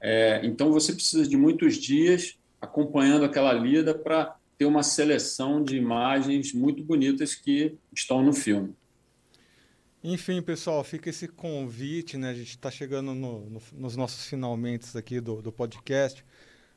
É, 0.00 0.40
então 0.42 0.72
você 0.72 0.92
precisa 0.92 1.24
de 1.24 1.36
muitos 1.36 1.76
dias 1.76 2.36
acompanhando 2.60 3.24
aquela 3.24 3.52
lida 3.52 3.94
para 3.94 4.34
ter 4.58 4.64
uma 4.64 4.82
seleção 4.82 5.62
de 5.62 5.76
imagens 5.76 6.52
muito 6.52 6.82
bonitas 6.82 7.32
que 7.36 7.76
estão 7.94 8.24
no 8.24 8.32
filme. 8.32 8.74
Enfim, 10.02 10.40
pessoal, 10.40 10.82
fica 10.82 11.10
esse 11.10 11.28
convite, 11.28 12.16
né? 12.16 12.30
A 12.30 12.34
gente 12.34 12.50
está 12.50 12.70
chegando 12.70 13.14
no, 13.14 13.50
no, 13.50 13.62
nos 13.74 13.96
nossos 13.96 14.24
finalmente 14.24 14.96
aqui 14.96 15.20
do, 15.20 15.42
do 15.42 15.52
podcast, 15.52 16.24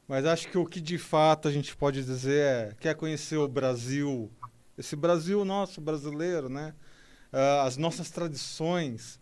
mas 0.05 0.25
acho 0.25 0.49
que 0.49 0.57
o 0.57 0.65
que 0.65 0.81
de 0.81 0.97
fato 0.97 1.47
a 1.47 1.51
gente 1.51 1.73
pode 1.73 2.03
dizer 2.03 2.41
é 2.41 2.75
quer 2.81 2.95
conhecer 2.95 3.37
o 3.37 3.47
Brasil, 3.47 4.29
esse 4.77 4.97
Brasil 4.97 5.45
nosso 5.45 5.79
brasileiro, 5.79 6.49
né? 6.49 6.75
Uh, 7.31 7.61
as 7.65 7.77
nossas 7.77 8.11
tradições, 8.11 9.21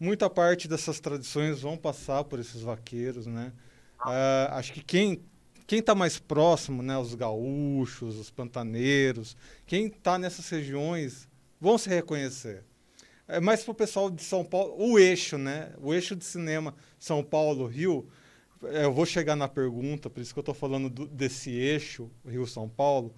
muita 0.00 0.30
parte 0.30 0.66
dessas 0.66 0.98
tradições 0.98 1.60
vão 1.60 1.76
passar 1.76 2.24
por 2.24 2.38
esses 2.38 2.62
vaqueiros, 2.62 3.26
né? 3.26 3.52
Uh, 4.00 4.52
acho 4.52 4.72
que 4.72 4.82
quem 4.82 5.22
quem 5.66 5.80
está 5.80 5.94
mais 5.94 6.18
próximo, 6.18 6.82
né? 6.82 6.96
Os 6.96 7.14
gaúchos, 7.14 8.16
os 8.16 8.30
pantaneiros, 8.30 9.36
quem 9.66 9.88
está 9.88 10.18
nessas 10.18 10.48
regiões 10.48 11.28
vão 11.60 11.76
se 11.76 11.90
reconhecer. 11.90 12.64
É 13.32 13.40
mais 13.40 13.64
para 13.64 13.72
o 13.72 13.74
pessoal 13.74 14.10
de 14.10 14.22
São 14.22 14.44
Paulo, 14.44 14.74
o 14.76 14.98
eixo, 14.98 15.38
né? 15.38 15.72
O 15.80 15.94
eixo 15.94 16.14
de 16.14 16.22
cinema 16.22 16.74
São 16.98 17.24
Paulo-Rio. 17.24 18.06
É, 18.64 18.84
eu 18.84 18.92
vou 18.92 19.06
chegar 19.06 19.34
na 19.34 19.48
pergunta, 19.48 20.10
por 20.10 20.20
isso 20.20 20.34
que 20.34 20.38
eu 20.38 20.42
estou 20.42 20.54
falando 20.54 20.90
do, 20.90 21.06
desse 21.06 21.50
eixo 21.50 22.10
Rio-São 22.26 22.68
Paulo. 22.68 23.14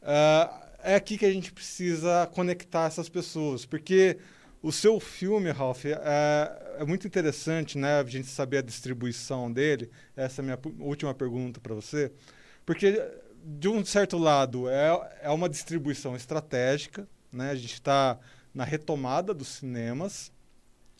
Uh, 0.00 0.70
é 0.82 0.94
aqui 0.94 1.18
que 1.18 1.26
a 1.26 1.32
gente 1.32 1.52
precisa 1.52 2.26
conectar 2.32 2.86
essas 2.86 3.10
pessoas, 3.10 3.66
porque 3.66 4.16
o 4.62 4.72
seu 4.72 4.98
filme, 4.98 5.50
Ralph, 5.50 5.84
é, 5.84 6.76
é, 6.78 6.84
muito 6.86 7.06
interessante, 7.06 7.76
né? 7.76 8.00
A 8.00 8.04
gente 8.04 8.26
saber 8.26 8.56
a 8.56 8.62
distribuição 8.62 9.52
dele. 9.52 9.90
Essa 10.16 10.40
é 10.40 10.42
a 10.42 10.44
minha 10.46 10.58
última 10.78 11.12
pergunta 11.12 11.60
para 11.60 11.74
você, 11.74 12.10
porque 12.64 12.98
de 13.44 13.68
um 13.68 13.84
certo 13.84 14.16
lado 14.16 14.66
é, 14.66 15.18
é 15.24 15.30
uma 15.30 15.48
distribuição 15.48 16.16
estratégica, 16.16 17.06
né? 17.30 17.50
A 17.50 17.54
gente 17.54 17.74
está 17.74 18.18
na 18.54 18.64
retomada 18.64 19.32
dos 19.32 19.48
cinemas, 19.48 20.32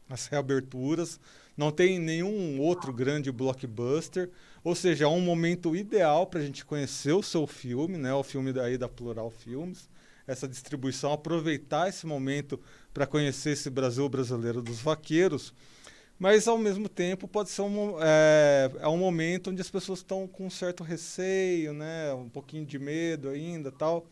as 0.09 0.27
reaberturas. 0.27 1.21
Não 1.57 1.71
tem 1.71 1.99
nenhum 1.99 2.61
outro 2.61 2.93
grande 2.93 3.31
blockbuster. 3.31 4.31
Ou 4.63 4.75
seja, 4.75 5.05
é 5.05 5.09
um 5.09 5.21
momento 5.21 5.75
ideal 5.75 6.27
para 6.27 6.41
a 6.41 6.43
gente 6.43 6.65
conhecer 6.65 7.13
o 7.13 7.23
seu 7.23 7.47
filme, 7.47 7.97
né? 7.97 8.13
O 8.13 8.23
filme 8.23 8.53
daí 8.53 8.77
da 8.77 8.89
Plural 8.89 9.31
Filmes. 9.31 9.89
Essa 10.27 10.47
distribuição, 10.47 11.13
aproveitar 11.13 11.89
esse 11.89 12.07
momento 12.07 12.61
para 12.95 13.07
conhecer 13.07 13.51
esse 13.51 13.71
Brasil 13.71 14.09
brasileiro 14.09 14.63
dos 14.63 14.81
vaqueiros. 14.81 15.53
Mas, 16.19 16.47
ao 16.47 16.59
mesmo 16.59 16.89
tempo, 16.89 17.27
pode 17.27 17.49
ser 17.49 17.63
um, 17.63 17.97
é, 18.01 18.71
é 18.81 18.89
um 18.89 18.99
momento 18.99 19.51
onde 19.51 19.63
as 19.63 19.71
pessoas 19.71 20.01
estão 20.01 20.29
com 20.29 20.47
um 20.47 20.51
certo 20.51 20.85
receio, 20.85 21.73
né? 21.73 22.13
um 22.13 22.29
pouquinho 22.29 22.67
de 22.67 22.79
medo 22.79 23.31
ainda 23.31 23.73
tal. 23.73 24.07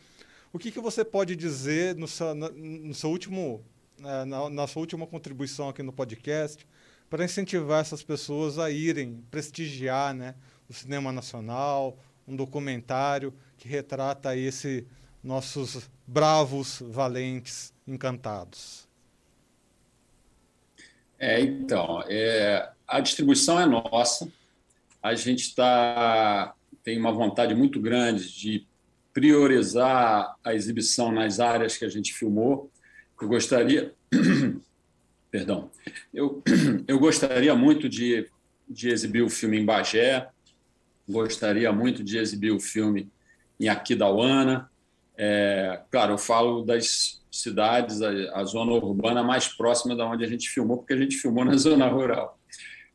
O 0.53 0.59
que, 0.59 0.71
que 0.71 0.81
você 0.81 1.05
pode 1.05 1.37
dizer 1.37 1.95
no 1.97 2.09
seu, 2.09 2.35
no 2.35 2.95
seu 2.95 3.11
último, 3.11 3.65
é, 4.01 4.25
na, 4.25 4.49
na 4.49 4.67
sua 4.67 4.81
última 4.81 5.07
contribuição 5.07 5.69
aqui 5.69 5.83
no 5.83 5.93
podcast 5.93 6.67
para 7.11 7.25
incentivar 7.25 7.81
essas 7.81 8.03
pessoas 8.03 8.59
a 8.59 8.71
irem 8.71 9.23
prestigiar 9.31 10.15
né, 10.15 10.35
o 10.69 10.73
cinema 10.73 11.13
nacional, 11.13 11.99
um 12.27 12.37
documentário 12.37 13.33
que 13.57 13.69
retrata 13.69 14.37
esse 14.37 14.87
nossos 15.23 15.91
bravos, 16.07 16.83
valentes, 16.87 17.73
encantados. 17.87 18.87
É, 21.19 21.41
então, 21.41 22.03
é, 22.07 22.71
a 22.87 23.01
distribuição 23.01 23.61
é 23.61 23.67
nossa. 23.67 24.31
A 25.03 25.15
gente 25.15 25.41
está 25.41 26.55
tem 26.85 26.99
uma 26.99 27.13
vontade 27.13 27.55
muito 27.55 27.81
grande 27.81 28.33
de 28.33 28.67
priorizar 29.19 30.37
a 30.45 30.55
exibição 30.55 31.11
nas 31.11 31.41
áreas 31.41 31.77
que 31.77 31.85
a 31.85 31.89
gente 31.89 32.15
filmou. 32.15 32.71
Eu 33.21 33.27
gostaria 33.27 33.93
Perdão. 35.31 35.71
Eu, 36.13 36.43
eu 36.89 36.99
gostaria 36.99 37.55
muito 37.55 37.89
de, 37.89 38.27
de 38.69 38.89
exibir 38.89 39.23
o 39.23 39.29
filme 39.29 39.59
em 39.59 39.65
Bagé, 39.65 40.29
gostaria 41.09 41.71
muito 41.73 42.03
de 42.03 42.19
exibir 42.19 42.51
o 42.51 42.61
filme 42.61 43.11
em 43.61 43.69
Aquidauana. 43.69 44.71
É, 45.17 45.81
claro, 45.91 46.15
eu 46.15 46.19
falo 46.19 46.63
das 46.63 47.21
cidades, 47.31 48.01
a, 48.01 48.11
a, 48.41 48.45
zona 48.45 48.73
urbana 48.73 49.23
mais 49.23 49.49
próxima 49.49 49.95
da 49.95 50.07
onde 50.07 50.25
a 50.25 50.29
gente 50.29 50.49
filmou, 50.49 50.79
porque 50.79 50.95
a 50.95 50.97
gente 50.97 51.17
filmou 51.17 51.45
na 51.45 51.57
zona 51.59 51.87
rural. 51.89 52.39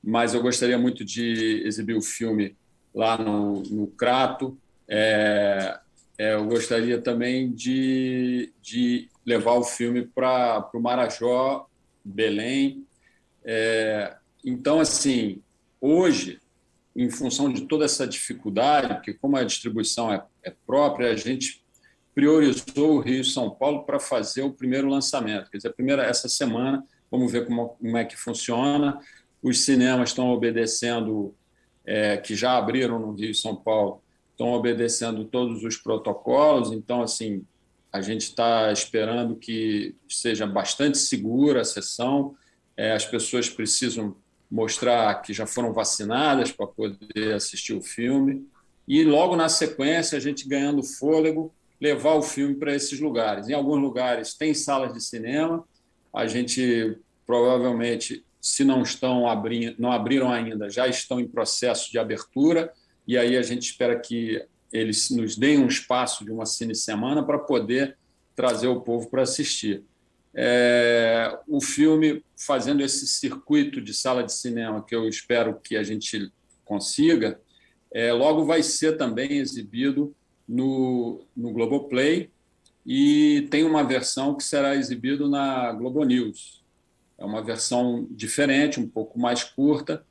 Mas 0.03 0.33
eu 0.33 0.41
gostaria 0.41 0.77
muito 0.77 1.05
de 1.05 1.61
exibir 1.65 1.95
o 1.95 2.01
filme 2.01 2.55
lá 2.93 3.17
no, 3.17 3.61
no 3.63 3.87
Crato. 3.87 4.57
É, 4.87 5.79
é, 6.23 6.35
eu 6.35 6.45
gostaria 6.45 7.01
também 7.01 7.51
de, 7.51 8.53
de 8.61 9.09
levar 9.25 9.55
o 9.55 9.63
filme 9.63 10.07
para 10.07 10.69
o 10.73 10.79
Marajó 10.79 11.67
Belém. 12.01 12.87
É, 13.43 14.15
então, 14.45 14.79
assim, 14.79 15.41
hoje, 15.81 16.39
em 16.95 17.09
função 17.09 17.51
de 17.51 17.67
toda 17.67 17.83
essa 17.83 18.07
dificuldade, 18.07 18.93
porque 18.93 19.13
como 19.13 19.35
a 19.35 19.43
distribuição 19.43 20.13
é, 20.13 20.23
é 20.43 20.53
própria, 20.65 21.11
a 21.11 21.15
gente 21.17 21.61
priorizou 22.15 22.95
o 22.95 22.99
Rio 23.01 23.25
São 23.25 23.49
Paulo 23.49 23.83
para 23.83 23.99
fazer 23.99 24.43
o 24.43 24.53
primeiro 24.53 24.87
lançamento. 24.87 25.51
Quer 25.51 25.57
dizer, 25.57 25.69
a 25.69 25.73
primeira 25.73 26.03
essa 26.03 26.29
semana, 26.29 26.85
vamos 27.11 27.29
ver 27.33 27.45
como, 27.45 27.69
como 27.69 27.97
é 27.97 28.05
que 28.05 28.15
funciona. 28.15 28.97
Os 29.41 29.65
cinemas 29.65 30.11
estão 30.11 30.29
obedecendo, 30.29 31.35
é, 31.85 32.15
que 32.15 32.33
já 32.33 32.57
abriram 32.57 32.97
no 32.97 33.11
Rio 33.11 33.35
São 33.35 33.57
Paulo, 33.57 34.02
estão 34.43 34.53
obedecendo 34.53 35.23
todos 35.23 35.63
os 35.63 35.77
protocolos. 35.77 36.71
Então, 36.73 37.01
assim, 37.01 37.45
a 37.91 38.01
gente 38.01 38.23
está 38.23 38.71
esperando 38.71 39.37
que 39.37 39.95
seja 40.09 40.45
bastante 40.45 40.97
segura 40.97 41.61
a 41.61 41.65
sessão. 41.65 42.35
É, 42.75 42.91
as 42.91 43.05
pessoas 43.05 43.49
precisam 43.49 44.15
mostrar 44.51 45.21
que 45.21 45.33
já 45.33 45.47
foram 45.47 45.71
vacinadas 45.71 46.51
para 46.51 46.67
poder 46.67 47.33
assistir 47.33 47.73
o 47.73 47.81
filme. 47.81 48.45
E 48.85 49.03
logo 49.03 49.35
na 49.35 49.47
sequência, 49.47 50.17
a 50.17 50.21
gente 50.21 50.47
ganhando 50.47 50.83
fôlego, 50.83 51.53
levar 51.79 52.15
o 52.15 52.21
filme 52.21 52.55
para 52.55 52.75
esses 52.75 52.99
lugares. 52.99 53.47
Em 53.47 53.53
alguns 53.53 53.81
lugares 53.81 54.33
tem 54.33 54.53
salas 54.53 54.93
de 54.93 55.01
cinema. 55.01 55.63
A 56.13 56.27
gente 56.27 56.97
provavelmente, 57.25 58.25
se 58.41 58.65
não 58.65 58.81
estão 58.81 59.27
abrindo, 59.27 59.75
não 59.79 59.91
abriram 59.91 60.29
ainda, 60.29 60.69
já 60.69 60.85
estão 60.87 61.19
em 61.19 61.27
processo 61.27 61.89
de 61.89 61.97
abertura. 61.97 62.73
E 63.07 63.17
aí 63.17 63.37
a 63.37 63.41
gente 63.41 63.63
espera 63.63 63.99
que 63.99 64.43
eles 64.71 65.09
nos 65.09 65.35
deem 65.35 65.59
um 65.59 65.67
espaço 65.67 66.25
de 66.25 66.31
uma 66.31 66.45
cine 66.45 66.73
semana 66.73 67.23
para 67.23 67.37
poder 67.37 67.97
trazer 68.35 68.67
o 68.67 68.81
povo 68.81 69.09
para 69.09 69.21
assistir. 69.21 69.83
É, 70.35 71.37
o 71.47 71.61
filme 71.61 72.23
fazendo 72.35 72.81
esse 72.81 73.05
circuito 73.05 73.79
de 73.79 73.93
sala 73.93 74.23
de 74.23 74.33
cinema 74.33 74.83
que 74.83 74.95
eu 74.95 75.07
espero 75.07 75.59
que 75.59 75.77
a 75.77 75.83
gente 75.83 76.31
consiga, 76.65 77.39
é, 77.91 78.11
logo 78.11 78.45
vai 78.45 78.63
ser 78.63 78.97
também 78.97 79.33
exibido 79.37 80.15
no, 80.47 81.23
no 81.37 81.51
Globoplay 81.51 82.31
e 82.85 83.47
tem 83.51 83.63
uma 83.63 83.83
versão 83.83 84.35
que 84.35 84.43
será 84.43 84.75
exibido 84.75 85.29
na 85.29 85.71
Globo 85.71 86.03
News. 86.03 86.63
É 87.17 87.23
uma 87.23 87.43
versão 87.43 88.07
diferente, 88.09 88.79
um 88.79 88.87
pouco 88.87 89.19
mais 89.19 89.43
curta, 89.43 90.03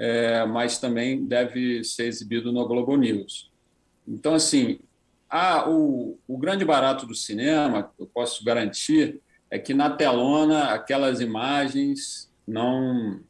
é, 0.00 0.46
mas 0.46 0.78
também 0.78 1.26
deve 1.26 1.84
ser 1.84 2.06
exibido 2.06 2.50
no 2.50 2.66
Globo 2.66 2.96
News. 2.96 3.52
Então, 4.08 4.32
assim, 4.32 4.78
a, 5.28 5.68
o, 5.68 6.18
o 6.26 6.38
grande 6.38 6.64
barato 6.64 7.04
do 7.04 7.14
cinema, 7.14 7.92
eu 7.98 8.06
posso 8.06 8.42
garantir, 8.42 9.20
é 9.50 9.58
que 9.58 9.74
na 9.74 9.90
telona 9.90 10.72
aquelas 10.72 11.20
imagens 11.20 12.32
não 12.48 13.20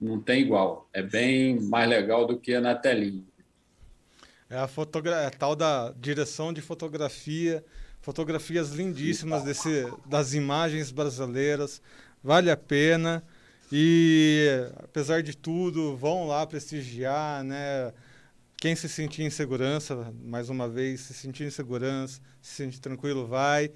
não 0.00 0.20
tem 0.20 0.40
igual. 0.40 0.88
É 0.92 1.02
bem 1.02 1.60
mais 1.60 1.88
legal 1.88 2.26
do 2.26 2.38
que 2.38 2.58
na 2.60 2.74
telinha. 2.74 3.24
É 4.48 4.56
a, 4.56 4.68
fotogra 4.68 5.16
é 5.16 5.26
a 5.26 5.30
tal 5.30 5.54
da 5.56 5.92
direção 5.98 6.52
de 6.52 6.60
fotografia, 6.60 7.64
fotografias 8.00 8.70
lindíssimas 8.72 9.42
desse, 9.42 9.86
das 10.06 10.34
imagens 10.34 10.90
brasileiras, 10.90 11.82
vale 12.22 12.50
a 12.50 12.56
pena. 12.56 13.22
E 13.72 14.70
apesar 14.76 15.22
de 15.22 15.36
tudo, 15.36 15.96
vão 15.96 16.26
lá 16.26 16.46
prestigiar, 16.46 17.42
né? 17.42 17.92
Quem 18.56 18.74
se 18.74 18.88
sentir 18.88 19.22
em 19.22 19.30
segurança, 19.30 20.12
mais 20.24 20.48
uma 20.48 20.68
vez, 20.68 21.00
se 21.00 21.14
sentir 21.14 21.44
em 21.44 21.50
segurança, 21.50 22.20
se 22.40 22.54
sentir 22.54 22.80
tranquilo, 22.80 23.26
vai. 23.26 23.66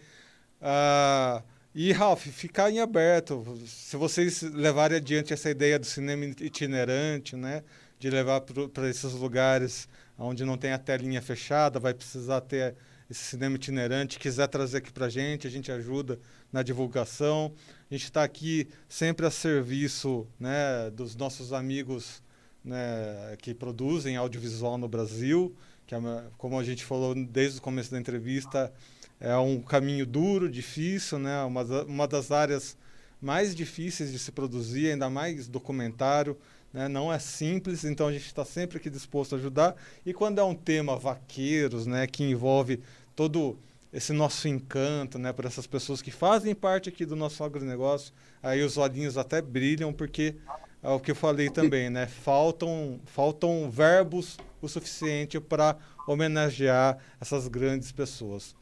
Uh, 0.61 1.43
e, 1.74 1.93
Ralph, 1.93 2.26
ficar 2.26 2.70
em 2.70 2.80
aberto. 2.80 3.45
Se 3.66 3.97
vocês 3.97 4.43
levarem 4.43 4.97
adiante 4.97 5.32
essa 5.32 5.51
ideia 5.51 5.78
do 5.78 5.86
cinema 5.86 6.24
itinerante, 6.24 7.36
né, 7.36 7.62
de 7.99 8.11
levar 8.11 8.41
para 8.41 8.88
esses 8.88 9.12
lugares 9.12 9.88
onde 10.18 10.45
não 10.45 10.57
tem 10.57 10.72
a 10.72 10.78
telinha 10.78 11.22
fechada, 11.22 11.78
vai 11.78 11.95
precisar 11.95 12.41
ter 12.41 12.74
esse 13.11 13.24
cinema 13.24 13.56
itinerante. 13.56 14.18
Quiser 14.18 14.46
trazer 14.46 14.78
aqui 14.78 14.92
para 14.92 15.06
a 15.06 15.11
gente, 15.11 15.46
a 15.46 15.50
gente 15.50 15.72
ajuda 15.72 16.18
na 16.52 16.62
divulgação. 16.62 17.52
A 17.90 17.94
gente 17.94 18.04
está 18.04 18.22
aqui 18.22 18.68
sempre 18.88 19.26
a 19.26 19.30
serviço 19.30 20.26
né, 20.38 20.90
dos 20.92 21.16
nossos 21.16 21.52
amigos 21.52 22.22
né, 22.64 23.36
que 23.38 23.52
produzem 23.52 24.16
audiovisual 24.16 24.78
no 24.78 24.88
Brasil, 24.88 25.54
que, 25.86 25.94
é 25.94 25.98
como 26.38 26.58
a 26.58 26.64
gente 26.64 26.84
falou 26.84 27.14
desde 27.14 27.58
o 27.58 27.62
começo 27.62 27.90
da 27.90 27.98
entrevista, 27.98 28.72
é 29.18 29.36
um 29.36 29.61
caminho 29.61 30.06
duro, 30.06 30.50
difícil, 30.50 31.18
né, 31.18 31.42
uma, 31.42 31.62
uma 31.82 32.06
das 32.06 32.30
áreas 32.30 32.76
mais 33.20 33.54
difíceis 33.54 34.11
de 34.11 34.18
se 34.18 34.32
produzir, 34.32 34.92
ainda 34.92 35.11
mais 35.11 35.48
documentário. 35.48 36.38
Né, 36.72 36.86
não 36.86 37.12
é 37.12 37.18
simples, 37.18 37.84
então 37.84 38.06
a 38.06 38.12
gente 38.12 38.26
está 38.26 38.44
sempre 38.44 38.78
aqui 38.78 38.88
disposto 38.88 39.34
a 39.34 39.38
ajudar. 39.38 39.74
E 40.06 40.14
quando 40.14 40.38
é 40.38 40.44
um 40.44 40.54
tema 40.54 40.96
vaqueiros, 40.96 41.86
né, 41.86 42.06
que 42.06 42.22
envolve 42.22 42.80
todo 43.14 43.58
esse 43.92 44.12
nosso 44.12 44.46
encanto, 44.46 45.18
né, 45.18 45.32
para 45.32 45.48
essas 45.48 45.66
pessoas 45.66 46.00
que 46.00 46.11
fazem 46.11 46.54
parte 46.54 46.88
aqui 46.88 47.04
do 47.04 47.16
nosso 47.16 47.42
agronegócio, 47.42 48.12
aí 48.42 48.62
os 48.62 48.76
olhinhos 48.76 49.18
até 49.18 49.42
brilham, 49.42 49.92
porque 49.92 50.36
é 50.82 50.88
o 50.88 51.00
que 51.00 51.11
eu 51.11 51.14
falei 51.16 51.50
também, 51.50 51.90
né? 51.90 52.06
Faltam, 52.06 53.00
faltam 53.04 53.70
verbos 53.70 54.38
o 54.62 54.68
suficiente 54.68 55.38
para 55.40 55.76
homenagear 56.06 56.98
essas 57.20 57.48
grandes 57.48 57.92
pessoas. 57.92 58.54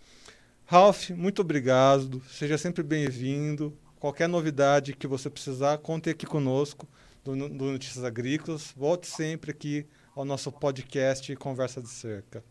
Ralph, 0.64 1.10
muito 1.10 1.42
obrigado. 1.42 2.22
Seja 2.28 2.58
sempre 2.58 2.82
bem-vindo. 2.82 3.76
Qualquer 4.00 4.28
novidade 4.28 4.94
que 4.94 5.06
você 5.06 5.30
precisar, 5.30 5.78
conte 5.78 6.10
aqui 6.10 6.26
conosco 6.26 6.88
do, 7.24 7.34
do 7.48 7.72
Notícias 7.72 8.04
Agrícolas. 8.04 8.72
Volte 8.76 9.06
sempre 9.06 9.50
aqui 9.50 9.86
ao 10.14 10.24
nosso 10.24 10.50
podcast 10.52 11.34
Conversa 11.36 11.80
de 11.80 11.88
Cerca. 11.88 12.44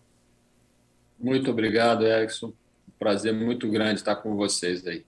Muito 1.20 1.51
obrigado, 1.51 2.05
Erickson. 2.05 2.53
Prazer 2.99 3.34
muito 3.34 3.70
grande 3.70 3.95
estar 3.95 4.15
com 4.15 4.36
vocês 4.36 4.86
aí. 4.86 5.05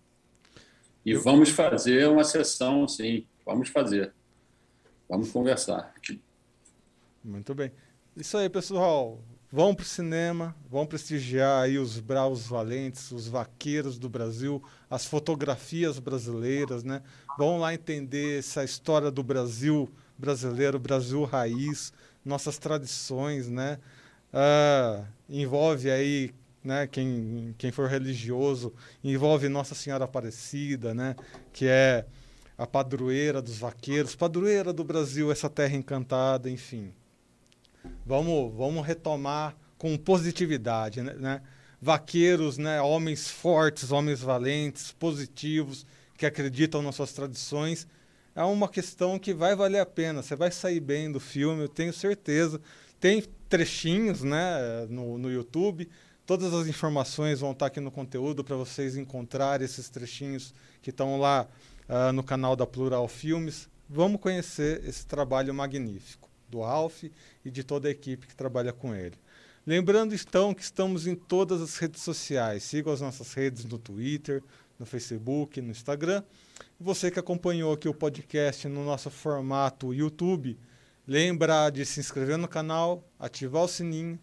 E 1.05 1.13
vamos 1.15 1.49
fazer 1.49 2.07
uma 2.07 2.23
sessão, 2.23 2.87
sim, 2.87 3.25
vamos 3.45 3.69
fazer. 3.69 4.13
Vamos 5.07 5.31
conversar. 5.31 5.93
Muito 7.23 7.55
bem. 7.55 7.71
Isso 8.15 8.37
aí, 8.37 8.49
pessoal. 8.49 9.19
Vão 9.51 9.73
para 9.73 9.81
o 9.81 9.87
cinema, 9.87 10.55
vão 10.69 10.85
prestigiar 10.85 11.63
aí 11.63 11.79
os 11.79 11.99
bravos 11.99 12.45
valentes, 12.45 13.11
os 13.11 13.27
vaqueiros 13.27 13.97
do 13.97 14.07
Brasil, 14.07 14.61
as 14.87 15.05
fotografias 15.05 15.97
brasileiras, 15.97 16.83
né? 16.83 17.01
Vão 17.35 17.57
lá 17.57 17.73
entender 17.73 18.37
essa 18.37 18.63
história 18.63 19.09
do 19.09 19.23
Brasil 19.23 19.89
brasileiro, 20.15 20.77
Brasil 20.77 21.23
raiz, 21.23 21.91
nossas 22.23 22.59
tradições, 22.59 23.49
né? 23.49 23.79
Uh, 24.33 25.05
envolve 25.27 25.89
aí, 25.89 26.31
né, 26.63 26.87
quem, 26.87 27.55
quem 27.57 27.71
for 27.71 27.89
religioso, 27.89 28.73
envolve 29.03 29.49
Nossa 29.49 29.73
Senhora 29.73 30.05
Aparecida, 30.05 30.93
né? 30.93 31.15
Que 31.51 31.67
é 31.67 32.05
a 32.57 32.67
padroeira 32.67 33.41
dos 33.41 33.57
vaqueiros, 33.57 34.15
padroeira 34.15 34.73
do 34.73 34.83
Brasil, 34.83 35.31
essa 35.31 35.49
terra 35.49 35.75
encantada, 35.75 36.49
enfim. 36.49 36.93
Vamos, 38.05 38.53
vamos 38.53 38.85
retomar 38.85 39.55
com 39.77 39.97
positividade, 39.97 41.01
né? 41.01 41.13
né? 41.13 41.41
Vaqueiros, 41.81 42.57
né? 42.57 42.81
Homens 42.81 43.29
fortes, 43.29 43.91
homens 43.91 44.19
valentes, 44.19 44.91
positivos, 44.91 45.85
que 46.17 46.25
acreditam 46.25 46.81
nas 46.81 46.95
suas 46.95 47.13
tradições. 47.13 47.87
É 48.35 48.43
uma 48.43 48.67
questão 48.67 49.17
que 49.17 49.33
vai 49.33 49.55
valer 49.55 49.79
a 49.79 49.85
pena. 49.85 50.21
Você 50.21 50.35
vai 50.35 50.51
sair 50.51 50.81
bem 50.81 51.09
do 51.09 51.19
filme, 51.19 51.63
eu 51.63 51.69
tenho 51.69 51.93
certeza. 51.93 52.59
Tem 52.99 53.23
trechinhos, 53.49 54.23
né? 54.23 54.85
No, 54.89 55.17
no 55.17 55.31
YouTube. 55.31 55.89
Todas 56.25 56.53
as 56.53 56.67
informações 56.67 57.39
vão 57.39 57.51
estar 57.51 57.65
aqui 57.65 57.79
no 57.79 57.89
conteúdo 57.89 58.43
para 58.43 58.55
vocês 58.55 58.95
encontrarem 58.95 59.65
esses 59.65 59.89
trechinhos 59.89 60.53
que 60.81 60.91
estão 60.91 61.19
lá 61.19 61.47
uh, 61.89 62.13
no 62.13 62.23
canal 62.23 62.55
da 62.55 62.67
Plural 62.67 63.07
Filmes. 63.07 63.67
Vamos 63.89 64.21
conhecer 64.21 64.87
esse 64.87 65.05
trabalho 65.07 65.53
magnífico 65.53 66.29
do 66.47 66.63
Alf 66.63 67.05
e 67.43 67.49
de 67.49 67.63
toda 67.63 67.87
a 67.87 67.91
equipe 67.91 68.27
que 68.27 68.35
trabalha 68.35 68.71
com 68.71 68.93
ele. 68.93 69.15
Lembrando, 69.65 70.13
então, 70.13 70.53
que 70.53 70.61
estamos 70.61 71.07
em 71.07 71.15
todas 71.15 71.61
as 71.61 71.77
redes 71.77 72.01
sociais. 72.01 72.63
Sigam 72.63 72.93
as 72.93 73.01
nossas 73.01 73.33
redes 73.33 73.65
no 73.65 73.77
Twitter, 73.79 74.43
no 74.77 74.85
Facebook, 74.85 75.59
no 75.61 75.71
Instagram. 75.71 76.23
Você 76.79 77.11
que 77.11 77.19
acompanhou 77.19 77.73
aqui 77.73 77.89
o 77.89 77.93
podcast 77.93 78.67
no 78.67 78.85
nosso 78.85 79.09
formato 79.09 79.93
YouTube, 79.93 80.57
lembra 81.09 81.71
de 81.71 81.83
se 81.87 81.99
inscrever 81.99 82.37
no 82.37 82.47
canal, 82.47 83.03
ativar 83.17 83.63
o 83.63 83.67
sininho 83.67 84.19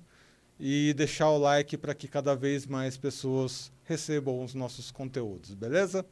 e 0.59 0.95
deixar 0.95 1.29
o 1.31 1.37
like 1.37 1.77
para 1.77 1.93
que 1.93 2.07
cada 2.07 2.37
vez 2.37 2.65
mais 2.65 2.97
pessoas 2.97 3.73
recebam 3.83 4.45
os 4.45 4.55
nossos 4.55 4.93
conteúdos, 4.93 5.53
beleza? 5.53 6.07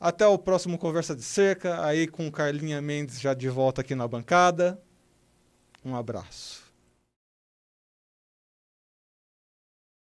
Até 0.00 0.26
o 0.26 0.36
próximo 0.36 0.76
Conversa 0.78 1.14
de 1.14 1.22
Cerca, 1.22 1.84
aí 1.86 2.08
com 2.08 2.28
Carlinha 2.28 2.82
Mendes 2.82 3.20
já 3.20 3.34
de 3.34 3.48
volta 3.48 3.82
aqui 3.82 3.94
na 3.94 4.08
bancada. 4.08 4.82
Um 5.84 5.94
abraço. 5.94 6.69